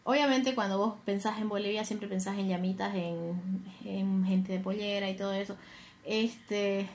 obviamente 0.04 0.56
cuando 0.56 0.78
vos 0.78 0.94
pensás 1.06 1.40
en 1.40 1.50
Bolivia 1.50 1.84
siempre 1.84 2.08
pensás 2.08 2.38
en 2.38 2.48
llamitas, 2.48 2.96
en, 2.96 3.64
en 3.84 4.26
gente 4.26 4.54
de 4.54 4.60
pollera 4.60 5.10
y 5.10 5.16
todo 5.16 5.34
eso, 5.34 5.58
este, 6.06 6.88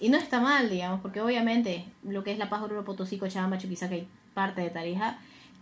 y 0.00 0.08
no 0.08 0.18
está 0.18 0.40
mal, 0.40 0.68
digamos, 0.70 1.00
porque 1.00 1.20
obviamente 1.20 1.84
lo 2.02 2.24
que 2.24 2.32
es 2.32 2.38
La 2.38 2.50
Paz, 2.50 2.62
Oruro, 2.62 2.84
Potosí, 2.84 3.18
Cochabamba, 3.18 3.58
Chuquisaca 3.58 3.96
y 3.96 4.06
parte 4.34 4.60
de 4.60 4.70
Tarija, 4.70 5.18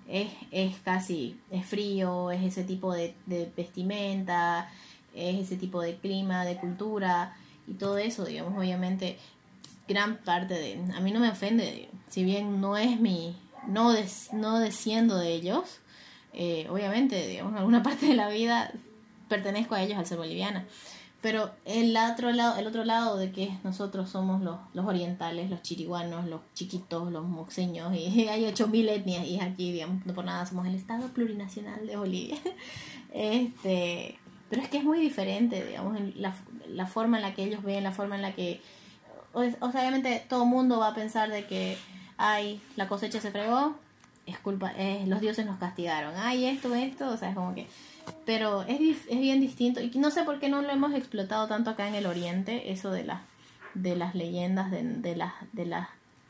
es, 0.09 0.31
es 0.51 0.77
casi, 0.79 1.39
es 1.51 1.67
frío, 1.67 2.31
es 2.31 2.43
ese 2.43 2.65
tipo 2.65 2.93
de, 2.93 3.15
de 3.27 3.51
vestimenta, 3.57 4.71
es 5.15 5.41
ese 5.41 5.57
tipo 5.57 5.81
de 5.81 5.97
clima, 5.97 6.45
de 6.45 6.57
cultura 6.57 7.37
y 7.67 7.75
todo 7.75 7.99
eso, 7.99 8.25
digamos, 8.25 8.59
obviamente 8.59 9.19
gran 9.89 10.19
parte 10.19 10.55
de... 10.55 10.81
A 10.95 11.01
mí 11.01 11.13
no 11.13 11.21
me 11.21 11.31
ofende, 11.31 11.89
si 12.09 12.25
bien 12.25 12.61
no 12.61 12.77
es 12.77 13.01
mi... 13.01 13.37
No, 13.67 13.93
no 14.33 14.61
desciendo 14.61 15.19
de 15.19 15.33
ellos, 15.33 15.81
eh, 16.33 16.69
obviamente, 16.71 17.27
digamos, 17.27 17.57
alguna 17.57 17.83
parte 17.85 18.07
de 18.07 18.15
la 18.15 18.29
vida 18.29 18.73
pertenezco 19.29 19.75
a 19.75 19.83
ellos 19.83 19.99
al 19.99 20.07
ser 20.07 20.19
boliviana. 20.19 20.67
Pero 21.23 21.51
el 21.65 21.97
otro 21.97 22.31
lado, 22.31 22.57
el 22.59 22.67
otro 22.67 22.85
lado 22.85 23.17
de 23.17 23.33
que 23.33 23.51
nosotros 23.65 24.11
somos 24.11 24.43
los, 24.43 24.59
los 24.75 24.87
orientales, 24.87 25.51
los 25.51 25.63
chiriguanos, 25.63 26.27
los 26.27 26.41
chiquitos, 26.55 27.11
los 27.11 27.25
moxeños, 27.25 27.93
y 27.97 28.29
hay 28.29 28.45
8.000 28.45 28.89
etnias, 28.91 29.27
y 29.27 29.41
aquí, 29.41 29.73
digamos, 29.73 30.07
no 30.07 30.15
por 30.15 30.25
nada 30.25 30.47
somos 30.47 30.67
el 30.67 30.75
Estado 30.75 31.09
plurinacional 31.09 31.87
de 31.87 31.97
Bolivia. 31.97 32.37
Este, 33.19 34.19
pero 34.51 34.61
es 34.61 34.69
que 34.69 34.77
es 34.77 34.85
muy 34.85 35.01
diferente, 35.01 35.65
digamos, 35.65 35.99
la, 36.17 36.35
la 36.69 36.87
forma 36.87 37.17
en 37.17 37.23
la 37.23 37.35
que 37.35 37.45
ellos 37.45 37.63
ven, 37.63 37.83
la 37.83 37.93
forma 37.93 38.17
en 38.17 38.21
la 38.21 38.35
que 38.35 38.61
o, 39.37 39.71
sea, 39.71 39.81
obviamente 39.83 40.25
todo 40.29 40.47
mundo 40.47 40.79
va 40.79 40.89
a 40.89 40.95
pensar 40.95 41.31
de 41.31 41.45
que, 41.47 41.77
ay, 42.17 42.61
la 42.77 42.89
cosecha 42.89 43.21
se 43.21 43.31
fregó, 43.31 43.77
es 44.25 44.39
culpa, 44.39 44.73
eh, 44.77 45.05
los 45.07 45.21
dioses 45.21 45.45
nos 45.45 45.59
castigaron, 45.59 46.15
ay, 46.17 46.47
esto, 46.47 46.75
esto, 46.75 47.11
o 47.11 47.17
sea, 47.17 47.31
es 47.31 47.35
como 47.35 47.55
que... 47.55 47.67
Pero 48.25 48.63
es, 48.63 48.81
es 49.09 49.21
bien 49.21 49.41
distinto 49.41 49.81
y 49.81 49.91
no 49.97 50.11
sé 50.11 50.23
por 50.23 50.39
qué 50.39 50.49
no 50.49 50.63
lo 50.63 50.71
hemos 50.71 50.95
explotado 50.95 51.49
tanto 51.49 51.71
acá 51.71 51.89
en 51.89 51.97
el 51.97 52.07
oriente, 52.07 52.73
eso 52.73 52.91
de, 52.91 53.05
la, 53.05 53.23
de 53.75 53.97
las 53.97 54.15
leyendas, 54.15 54.71
de, 54.71 54.83
de, 54.83 55.17
las, 55.17 55.35
de, 55.53 55.67
las, 55.67 55.89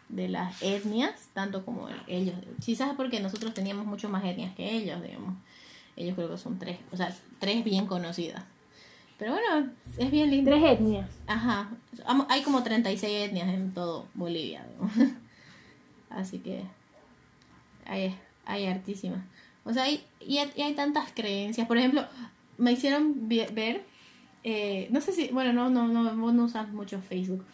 de 0.09 0.29
las 0.29 0.61
etnias, 0.63 1.29
tanto 1.33 1.65
como 1.65 1.89
ellos. 2.07 2.35
Quizás 2.65 2.95
porque 2.97 3.21
nosotros 3.21 3.55
teníamos 3.55 3.87
mucho 3.87 4.09
más 4.09 4.25
etnias 4.25 4.55
que 4.55 4.75
ellos, 4.75 5.03
digamos. 5.03 5.35
Ellos 5.97 6.15
creo 6.15 6.31
que 6.31 6.39
son 6.39 6.59
tres, 6.59 6.79
o 6.93 6.97
sea, 6.97 7.15
tres 7.39 7.63
bien 7.63 7.87
conocidas. 7.87 8.43
Pero 9.19 9.33
bueno, 9.33 9.71
es 9.97 10.11
bien 10.11 10.31
lindo. 10.31 10.51
Tres 10.51 10.65
etnias. 10.65 11.11
Ajá. 11.27 11.71
Hay 12.29 12.43
como 12.43 12.63
36 12.63 13.29
etnias 13.29 13.49
en 13.49 13.73
todo 13.73 14.07
Bolivia. 14.15 14.67
Así 16.11 16.39
que 16.39 16.63
hay, 17.87 18.15
hay 18.45 18.67
hartísimas. 18.67 19.25
O 19.65 19.73
sea, 19.73 19.85
hay, 19.85 20.05
y 20.21 20.39
hay, 20.39 20.53
y 20.55 20.63
hay 20.63 20.75
tantas 20.75 21.13
creencias. 21.13 21.67
Por 21.67 21.79
ejemplo, 21.79 22.07
me 22.59 22.73
hicieron 22.73 23.29
ver, 23.29 23.85
eh, 24.45 24.89
no 24.91 25.01
sé 25.01 25.13
si, 25.13 25.29
bueno, 25.29 25.53
no, 25.53 25.71
no, 25.71 25.89
no, 25.89 26.17
vos 26.17 26.35
no 26.35 26.45
usas 26.45 26.69
mucho 26.73 27.01
Facebook, 27.01 27.45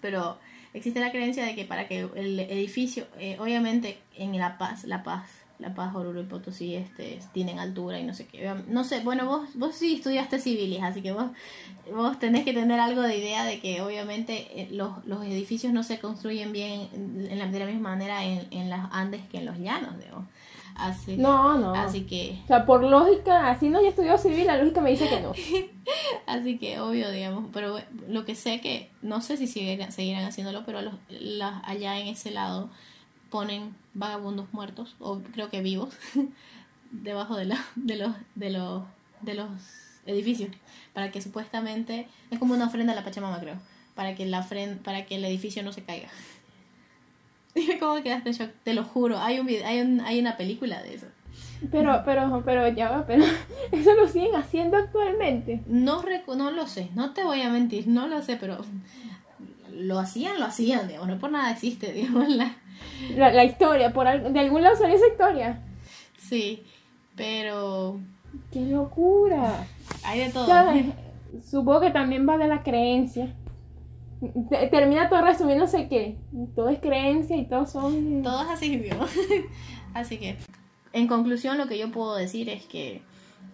pero 0.00 0.38
existe 0.74 1.00
la 1.00 1.12
creencia 1.12 1.44
de 1.44 1.54
que 1.54 1.64
para 1.64 1.86
que 1.86 2.08
el 2.16 2.40
edificio, 2.40 3.06
eh, 3.18 3.36
obviamente 3.38 3.98
en 4.16 4.36
La 4.38 4.58
Paz, 4.58 4.84
La 4.84 5.02
Paz, 5.02 5.28
La 5.62 5.74
Paz, 5.74 5.94
Oruro 5.94 6.20
y 6.20 6.24
Potosí, 6.24 6.74
este, 6.74 7.18
tienen 7.32 7.58
altura 7.58 7.98
y 7.98 8.04
no 8.04 8.12
sé 8.12 8.26
qué. 8.26 8.52
No 8.68 8.84
sé, 8.84 9.00
bueno, 9.00 9.26
vos, 9.26 9.48
vos 9.54 9.74
sí 9.74 9.94
estudiaste 9.94 10.38
civiles, 10.38 10.82
así 10.82 11.00
que 11.00 11.12
vos, 11.12 11.26
vos 11.94 12.18
tenés 12.18 12.44
que 12.44 12.52
tener 12.52 12.78
algo 12.80 13.00
de 13.02 13.16
idea 13.16 13.44
de 13.44 13.60
que 13.60 13.80
obviamente 13.80 14.60
eh, 14.60 14.68
los, 14.70 15.04
los 15.06 15.24
edificios 15.24 15.72
no 15.72 15.82
se 15.82 15.98
construyen 15.98 16.52
bien 16.52 16.88
en, 16.92 17.38
la, 17.38 17.46
de 17.46 17.58
la 17.58 17.66
misma 17.66 17.90
manera 17.90 18.24
en, 18.24 18.46
en 18.50 18.68
las 18.68 18.92
Andes 18.92 19.22
que 19.30 19.38
en 19.38 19.46
los 19.46 19.58
llanos, 19.58 19.98
digamos. 19.98 20.26
Así, 20.74 21.16
No, 21.16 21.58
no. 21.58 21.74
así 21.74 22.02
que 22.06 22.38
O 22.44 22.46
sea, 22.46 22.64
por 22.64 22.82
lógica, 22.82 23.50
así 23.50 23.68
no, 23.68 23.82
yo 23.82 23.88
estudió 23.88 24.16
civil, 24.16 24.46
la 24.46 24.56
lógica 24.56 24.80
me 24.80 24.90
dice 24.90 25.08
que 25.08 25.20
no. 25.20 25.32
Así 26.26 26.56
que 26.58 26.80
obvio, 26.80 27.10
digamos, 27.10 27.50
pero 27.52 27.78
lo 28.08 28.24
que 28.24 28.34
sé 28.34 28.60
que, 28.60 28.90
no 29.02 29.20
sé 29.20 29.36
si 29.36 29.46
seguirán, 29.46 29.92
seguirán 29.92 30.24
haciéndolo, 30.24 30.64
pero 30.64 30.80
los, 30.80 30.94
las, 31.10 31.62
allá 31.64 31.98
en 31.98 32.06
ese 32.08 32.30
lado 32.30 32.70
ponen 33.32 33.74
vagabundos 33.94 34.46
muertos, 34.52 34.94
o 35.00 35.18
creo 35.32 35.48
que 35.50 35.60
vivos, 35.62 35.92
debajo 36.92 37.34
de, 37.36 37.46
la, 37.46 37.64
de, 37.74 37.96
los, 37.96 38.14
de, 38.36 38.50
los, 38.50 38.84
de 39.22 39.34
los 39.34 39.48
edificios, 40.06 40.50
para 40.92 41.10
que 41.10 41.20
supuestamente, 41.20 42.06
es 42.30 42.38
como 42.38 42.54
una 42.54 42.66
ofrenda 42.66 42.92
a 42.92 42.96
la 42.96 43.02
Pachamama, 43.04 43.40
creo, 43.40 43.56
para 43.96 44.14
que, 44.14 44.26
la 44.26 44.46
para 44.84 45.06
que 45.06 45.16
el 45.16 45.24
edificio 45.24 45.62
no 45.64 45.72
se 45.72 45.82
caiga. 45.82 46.08
Dime 47.54 47.78
cómo 47.78 48.02
quedaste 48.02 48.30
en 48.30 48.34
shock, 48.36 48.50
te 48.62 48.74
lo 48.74 48.84
juro, 48.84 49.18
hay, 49.18 49.40
un 49.40 49.48
hay, 49.48 49.80
un, 49.80 50.00
hay 50.00 50.20
una 50.20 50.36
película 50.36 50.82
de 50.82 50.94
eso. 50.94 51.06
Pero, 51.70 52.02
pero, 52.04 52.42
pero 52.44 52.68
ya 52.68 52.90
va, 52.90 53.06
pero 53.06 53.24
eso 53.72 53.94
lo 53.94 54.08
siguen 54.08 54.34
haciendo 54.36 54.76
actualmente. 54.76 55.62
No, 55.66 56.02
recu- 56.02 56.36
no 56.36 56.50
lo 56.50 56.66
sé, 56.66 56.90
no 56.94 57.12
te 57.12 57.24
voy 57.24 57.40
a 57.42 57.50
mentir, 57.50 57.88
no 57.88 58.06
lo 58.08 58.20
sé, 58.22 58.36
pero 58.36 58.64
lo 59.72 59.98
hacían, 59.98 60.38
lo 60.38 60.44
hacían, 60.46 60.86
digamos, 60.88 61.08
no 61.08 61.18
por 61.18 61.30
nada 61.30 61.50
existe, 61.50 61.92
digamos, 61.92 62.28
la... 62.28 62.56
La, 63.16 63.32
la 63.32 63.44
historia, 63.44 63.92
por 63.92 64.06
al- 64.06 64.32
de 64.32 64.40
algún 64.40 64.62
lado 64.62 64.76
salió 64.76 64.96
esa 64.96 65.08
historia. 65.08 65.60
Sí, 66.18 66.62
pero 67.16 67.98
¡Qué 68.52 68.60
locura! 68.60 69.66
hay 70.04 70.20
de 70.20 70.30
todo. 70.30 70.46
Supongo 71.48 71.80
que 71.80 71.90
también 71.90 72.28
va 72.28 72.36
de 72.38 72.48
la 72.48 72.62
creencia. 72.62 73.34
Te- 74.50 74.66
Termina 74.68 75.08
todo 75.08 75.22
resumiéndose 75.22 75.88
que 75.88 76.16
todo 76.54 76.68
es 76.68 76.78
creencia 76.78 77.36
y 77.36 77.44
todos 77.46 77.72
son... 77.72 78.22
Todo 78.22 78.42
es 78.42 78.48
así. 78.50 78.82
Así 79.94 80.18
que, 80.18 80.36
en 80.92 81.08
conclusión, 81.08 81.58
lo 81.58 81.66
que 81.66 81.76
yo 81.78 81.90
puedo 81.90 82.14
decir 82.14 82.48
es 82.48 82.64
que, 82.64 83.02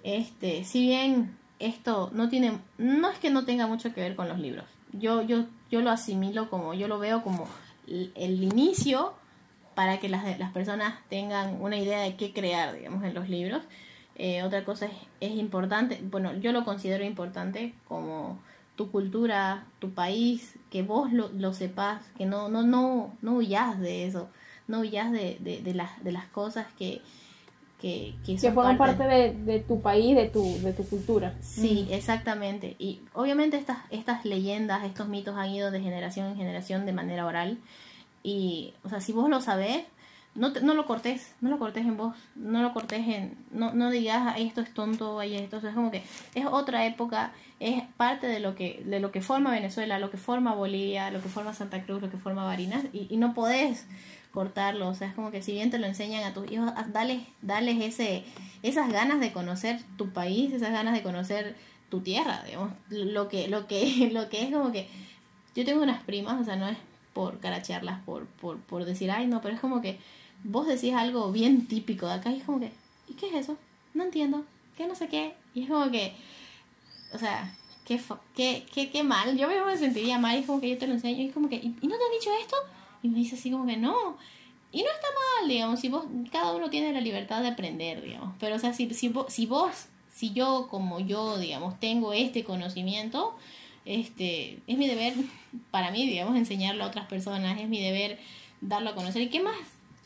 este, 0.04 0.64
si 0.64 0.82
bien 0.82 1.36
esto 1.58 2.10
no 2.12 2.28
tiene, 2.28 2.58
no 2.76 3.10
es 3.10 3.18
que 3.18 3.30
no 3.30 3.44
tenga 3.44 3.66
mucho 3.66 3.92
que 3.94 4.00
ver 4.02 4.14
con 4.14 4.28
los 4.28 4.38
libros. 4.38 4.64
Yo, 4.92 5.22
yo, 5.22 5.44
yo 5.70 5.80
lo 5.80 5.90
asimilo 5.90 6.48
como, 6.50 6.74
yo 6.74 6.86
lo 6.86 6.98
veo 6.98 7.22
como 7.22 7.46
el, 8.14 8.42
inicio 8.42 9.14
para 9.74 9.98
que 9.98 10.08
las, 10.08 10.38
las 10.38 10.52
personas 10.52 10.94
tengan 11.08 11.60
una 11.60 11.76
idea 11.76 12.00
de 12.00 12.16
qué 12.16 12.32
crear, 12.32 12.74
digamos, 12.74 13.04
en 13.04 13.14
los 13.14 13.28
libros. 13.28 13.62
Eh, 14.16 14.42
otra 14.42 14.64
cosa 14.64 14.86
es, 14.86 14.92
es 15.20 15.30
importante, 15.32 16.00
bueno, 16.02 16.36
yo 16.38 16.52
lo 16.52 16.64
considero 16.64 17.04
importante 17.04 17.74
como 17.86 18.40
tu 18.74 18.90
cultura, 18.90 19.66
tu 19.78 19.90
país, 19.90 20.58
que 20.70 20.82
vos 20.82 21.12
lo, 21.12 21.28
lo 21.30 21.52
sepas, 21.52 22.02
que 22.16 22.26
no, 22.26 22.48
no, 22.48 22.62
no, 22.62 23.16
no 23.22 23.34
huyas 23.34 23.78
de 23.78 24.06
eso, 24.06 24.28
no 24.66 24.80
huyas 24.80 25.12
de, 25.12 25.38
de, 25.40 25.62
de 25.62 25.74
las, 25.74 26.02
de 26.02 26.12
las 26.12 26.26
cosas 26.26 26.66
que, 26.78 27.00
que, 27.80 28.14
que 28.26 28.36
forman 28.52 28.76
parte 28.78 29.04
de, 29.04 29.34
de 29.52 29.60
tu 29.60 29.80
país, 29.80 30.16
de 30.16 30.28
tu, 30.28 30.42
de 30.62 30.72
tu 30.72 30.84
cultura. 30.88 31.34
Sí, 31.40 31.86
exactamente. 31.90 32.74
Y 32.78 33.00
obviamente 33.14 33.56
estas, 33.56 33.78
estas 33.90 34.24
leyendas, 34.24 34.84
estos 34.84 35.08
mitos 35.08 35.36
han 35.36 35.50
ido 35.50 35.70
de 35.70 35.80
generación 35.80 36.26
en 36.28 36.36
generación 36.36 36.86
de 36.86 36.92
manera 36.92 37.24
oral. 37.24 37.58
Y, 38.22 38.74
o 38.84 38.88
sea, 38.88 39.00
si 39.00 39.12
vos 39.12 39.30
lo 39.30 39.40
sabés, 39.40 39.84
no, 40.34 40.52
te- 40.52 40.60
no 40.60 40.74
lo 40.74 40.86
cortés, 40.86 41.34
no 41.40 41.50
lo 41.50 41.58
cortés 41.58 41.84
en 41.86 41.96
vos, 41.96 42.14
no 42.34 42.62
lo 42.62 42.72
cortés 42.72 43.06
en, 43.08 43.36
no, 43.52 43.72
no 43.72 43.90
digas 43.90 44.34
"Ay, 44.34 44.46
esto 44.46 44.60
es 44.60 44.72
tonto, 44.74 45.18
ay, 45.18 45.36
esto 45.36 45.56
o 45.56 45.60
sea, 45.60 45.70
es 45.70 45.76
como 45.76 45.90
que 45.90 46.02
es 46.34 46.46
otra 46.46 46.84
época, 46.84 47.32
es 47.60 47.82
parte 47.96 48.26
de 48.26 48.38
lo 48.40 48.54
que, 48.54 48.82
de 48.84 49.00
lo 49.00 49.10
que 49.10 49.20
forma 49.20 49.50
Venezuela, 49.52 49.98
lo 49.98 50.10
que 50.10 50.16
forma 50.16 50.54
Bolivia, 50.54 51.10
lo 51.10 51.22
que 51.22 51.28
forma 51.28 51.54
Santa 51.54 51.82
Cruz, 51.84 52.02
lo 52.02 52.10
que 52.10 52.18
forma 52.18 52.44
Barinas, 52.44 52.84
y, 52.92 53.06
y 53.10 53.16
no 53.16 53.34
podés 53.34 53.86
cortarlo, 54.32 54.88
o 54.88 54.94
sea, 54.94 55.08
es 55.08 55.14
como 55.14 55.30
que 55.30 55.42
si 55.42 55.52
bien 55.52 55.70
te 55.70 55.78
lo 55.78 55.86
enseñan 55.86 56.24
a 56.24 56.34
tus 56.34 56.50
hijos, 56.50 56.70
dales, 56.92 57.22
dales 57.42 57.80
ese, 57.80 58.24
esas 58.62 58.92
ganas 58.92 59.20
de 59.20 59.32
conocer 59.32 59.80
tu 59.96 60.10
país, 60.10 60.52
esas 60.52 60.70
ganas 60.70 60.94
de 60.94 61.02
conocer 61.02 61.56
tu 61.88 62.00
tierra, 62.00 62.42
digamos, 62.44 62.72
lo 62.90 63.28
que, 63.28 63.48
lo 63.48 63.66
que, 63.66 64.10
lo 64.12 64.28
que 64.28 64.42
es 64.42 64.52
como 64.52 64.72
que 64.72 64.88
yo 65.54 65.64
tengo 65.64 65.82
unas 65.82 66.02
primas, 66.02 66.40
o 66.40 66.44
sea, 66.44 66.56
no 66.56 66.68
es 66.68 66.76
por 67.12 67.40
carachearlas, 67.40 68.00
por, 68.04 68.26
por, 68.26 68.58
por 68.60 68.84
decir, 68.84 69.10
ay, 69.10 69.26
no, 69.26 69.40
pero 69.40 69.54
es 69.54 69.60
como 69.60 69.80
que 69.80 69.98
vos 70.44 70.66
decís 70.66 70.94
algo 70.94 71.32
bien 71.32 71.66
típico 71.66 72.06
de 72.06 72.12
acá 72.12 72.30
y 72.30 72.38
es 72.38 72.44
como 72.44 72.60
que, 72.60 72.70
¿y 73.08 73.14
qué 73.14 73.28
es 73.28 73.34
eso? 73.34 73.56
No 73.94 74.04
entiendo, 74.04 74.44
¿qué 74.76 74.86
no 74.86 74.94
sé 74.94 75.08
qué? 75.08 75.34
Y 75.54 75.62
es 75.64 75.68
como 75.68 75.90
que, 75.90 76.14
o 77.12 77.18
sea, 77.18 77.56
qué, 77.84 78.00
qué, 78.36 78.66
qué, 78.72 78.90
qué 78.90 79.02
mal, 79.02 79.36
yo 79.36 79.48
mismo 79.48 79.64
me 79.64 79.76
sentiría 79.76 80.18
mal 80.18 80.36
y 80.36 80.40
es 80.40 80.46
como 80.46 80.60
que 80.60 80.68
yo 80.68 80.78
te 80.78 80.86
lo 80.86 80.92
enseño 80.92 81.22
y 81.22 81.28
es 81.28 81.34
como 81.34 81.48
que, 81.48 81.56
¿y, 81.56 81.76
y 81.80 81.86
no 81.88 81.96
te 81.96 82.04
han 82.04 82.18
dicho 82.18 82.30
esto? 82.40 82.56
Y 83.02 83.08
me 83.08 83.18
dice 83.18 83.36
así 83.36 83.50
como 83.50 83.66
que 83.66 83.76
no. 83.76 84.16
Y 84.70 84.82
no 84.82 84.88
está 84.90 85.06
mal, 85.40 85.48
digamos, 85.48 85.80
si 85.80 85.88
vos, 85.88 86.04
cada 86.30 86.54
uno 86.54 86.68
tiene 86.68 86.92
la 86.92 87.00
libertad 87.00 87.42
de 87.42 87.48
aprender, 87.48 88.02
digamos. 88.02 88.34
Pero, 88.38 88.56
o 88.56 88.58
sea, 88.58 88.72
si, 88.72 88.90
si, 88.90 89.08
vos, 89.08 89.32
si 89.32 89.46
vos, 89.46 89.86
si 90.12 90.32
yo 90.32 90.68
como 90.70 91.00
yo, 91.00 91.38
digamos, 91.38 91.80
tengo 91.80 92.12
este 92.12 92.44
conocimiento, 92.44 93.34
este, 93.86 94.58
es 94.66 94.76
mi 94.76 94.86
deber, 94.86 95.14
para 95.70 95.90
mí, 95.90 96.06
digamos, 96.06 96.36
enseñarlo 96.36 96.84
a 96.84 96.88
otras 96.88 97.06
personas, 97.06 97.58
es 97.58 97.68
mi 97.68 97.80
deber 97.80 98.18
darlo 98.60 98.90
a 98.90 98.94
conocer. 98.94 99.22
¿Y 99.22 99.30
qué 99.30 99.40
más 99.40 99.56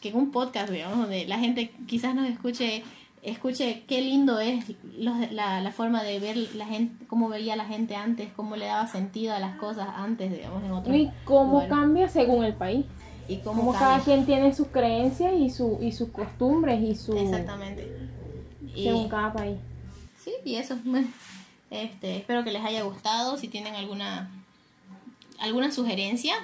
que 0.00 0.12
un 0.12 0.30
podcast, 0.30 0.70
digamos, 0.70 0.98
donde 0.98 1.26
la 1.26 1.38
gente 1.38 1.72
quizás 1.86 2.14
nos 2.14 2.28
escuche, 2.28 2.82
escuche 3.22 3.84
qué 3.86 4.00
lindo 4.00 4.40
es 4.40 4.64
los- 4.98 5.30
la, 5.32 5.60
la 5.60 5.72
forma 5.72 6.02
de 6.02 6.18
ver 6.18 6.36
la 6.54 6.66
gente, 6.66 7.06
cómo 7.06 7.28
veía 7.28 7.54
la 7.56 7.64
gente 7.64 7.94
antes, 7.96 8.28
cómo 8.34 8.56
le 8.56 8.66
daba 8.66 8.86
sentido 8.88 9.32
a 9.34 9.38
las 9.38 9.56
cosas 9.56 9.88
antes, 9.94 10.32
digamos, 10.32 10.62
en 10.64 10.72
otros 10.72 10.96
Y 10.96 11.08
cómo 11.24 11.66
cambia 11.68 12.08
según 12.08 12.44
el 12.44 12.54
país. 12.54 12.84
y 13.28 13.36
cómo 13.38 13.72
cada 13.72 14.00
quien 14.00 14.26
tiene 14.26 14.52
sus 14.54 14.66
creencias 14.68 15.32
y, 15.34 15.48
su, 15.50 15.78
y 15.80 15.92
sus 15.92 16.08
costumbres 16.10 16.80
y 16.82 16.94
su... 16.96 17.16
Exactamente. 17.16 17.88
Y, 18.74 18.84
Según 18.84 19.08
cada 19.08 19.32
país. 19.32 19.56
sí, 20.22 20.32
y 20.44 20.56
eso. 20.56 20.76
Este, 21.70 22.18
espero 22.18 22.44
que 22.44 22.52
les 22.52 22.62
haya 22.62 22.82
gustado. 22.82 23.38
Si 23.38 23.48
tienen 23.48 23.74
alguna 23.74 24.30
alguna 25.38 25.72
sugerencia, 25.72 26.34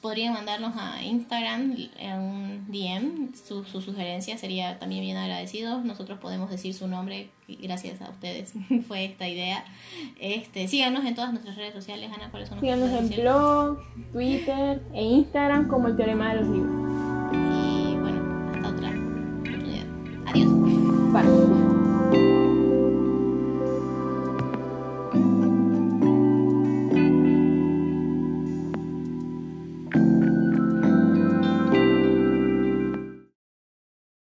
podrían 0.00 0.32
mandarnos 0.32 0.74
a 0.76 1.02
Instagram 1.02 1.76
en 1.98 2.18
un 2.18 2.66
DM. 2.68 3.34
Su, 3.34 3.64
su 3.64 3.80
sugerencia 3.80 4.38
sería 4.38 4.78
también 4.78 5.02
bien 5.02 5.16
agradecidos. 5.16 5.84
Nosotros 5.84 6.18
podemos 6.18 6.50
decir 6.50 6.74
su 6.74 6.88
nombre 6.88 7.30
gracias 7.62 8.00
a 8.00 8.10
ustedes 8.10 8.52
fue 8.88 9.04
esta 9.04 9.28
idea. 9.28 9.64
Este, 10.18 10.68
síganos 10.68 11.04
en 11.04 11.14
todas 11.14 11.30
nuestras 11.32 11.56
redes 11.56 11.74
sociales, 11.74 12.10
Ana, 12.14 12.30
¿cuáles 12.30 12.48
son 12.48 12.60
Síganos 12.60 12.90
en 12.90 13.08
blog, 13.08 13.78
Twitter 14.12 14.82
e 14.94 15.02
Instagram 15.02 15.68
como 15.68 15.88
el 15.88 15.96
Teorema 15.96 16.34
de 16.34 16.40
los 16.40 16.48
Libros. 16.48 16.74
Y 17.32 17.96
bueno, 17.96 18.52
hasta 18.54 18.68
otra 18.68 18.90
oportunidad. 18.90 19.86
Adiós. 20.26 20.50
Bye. 21.12 22.49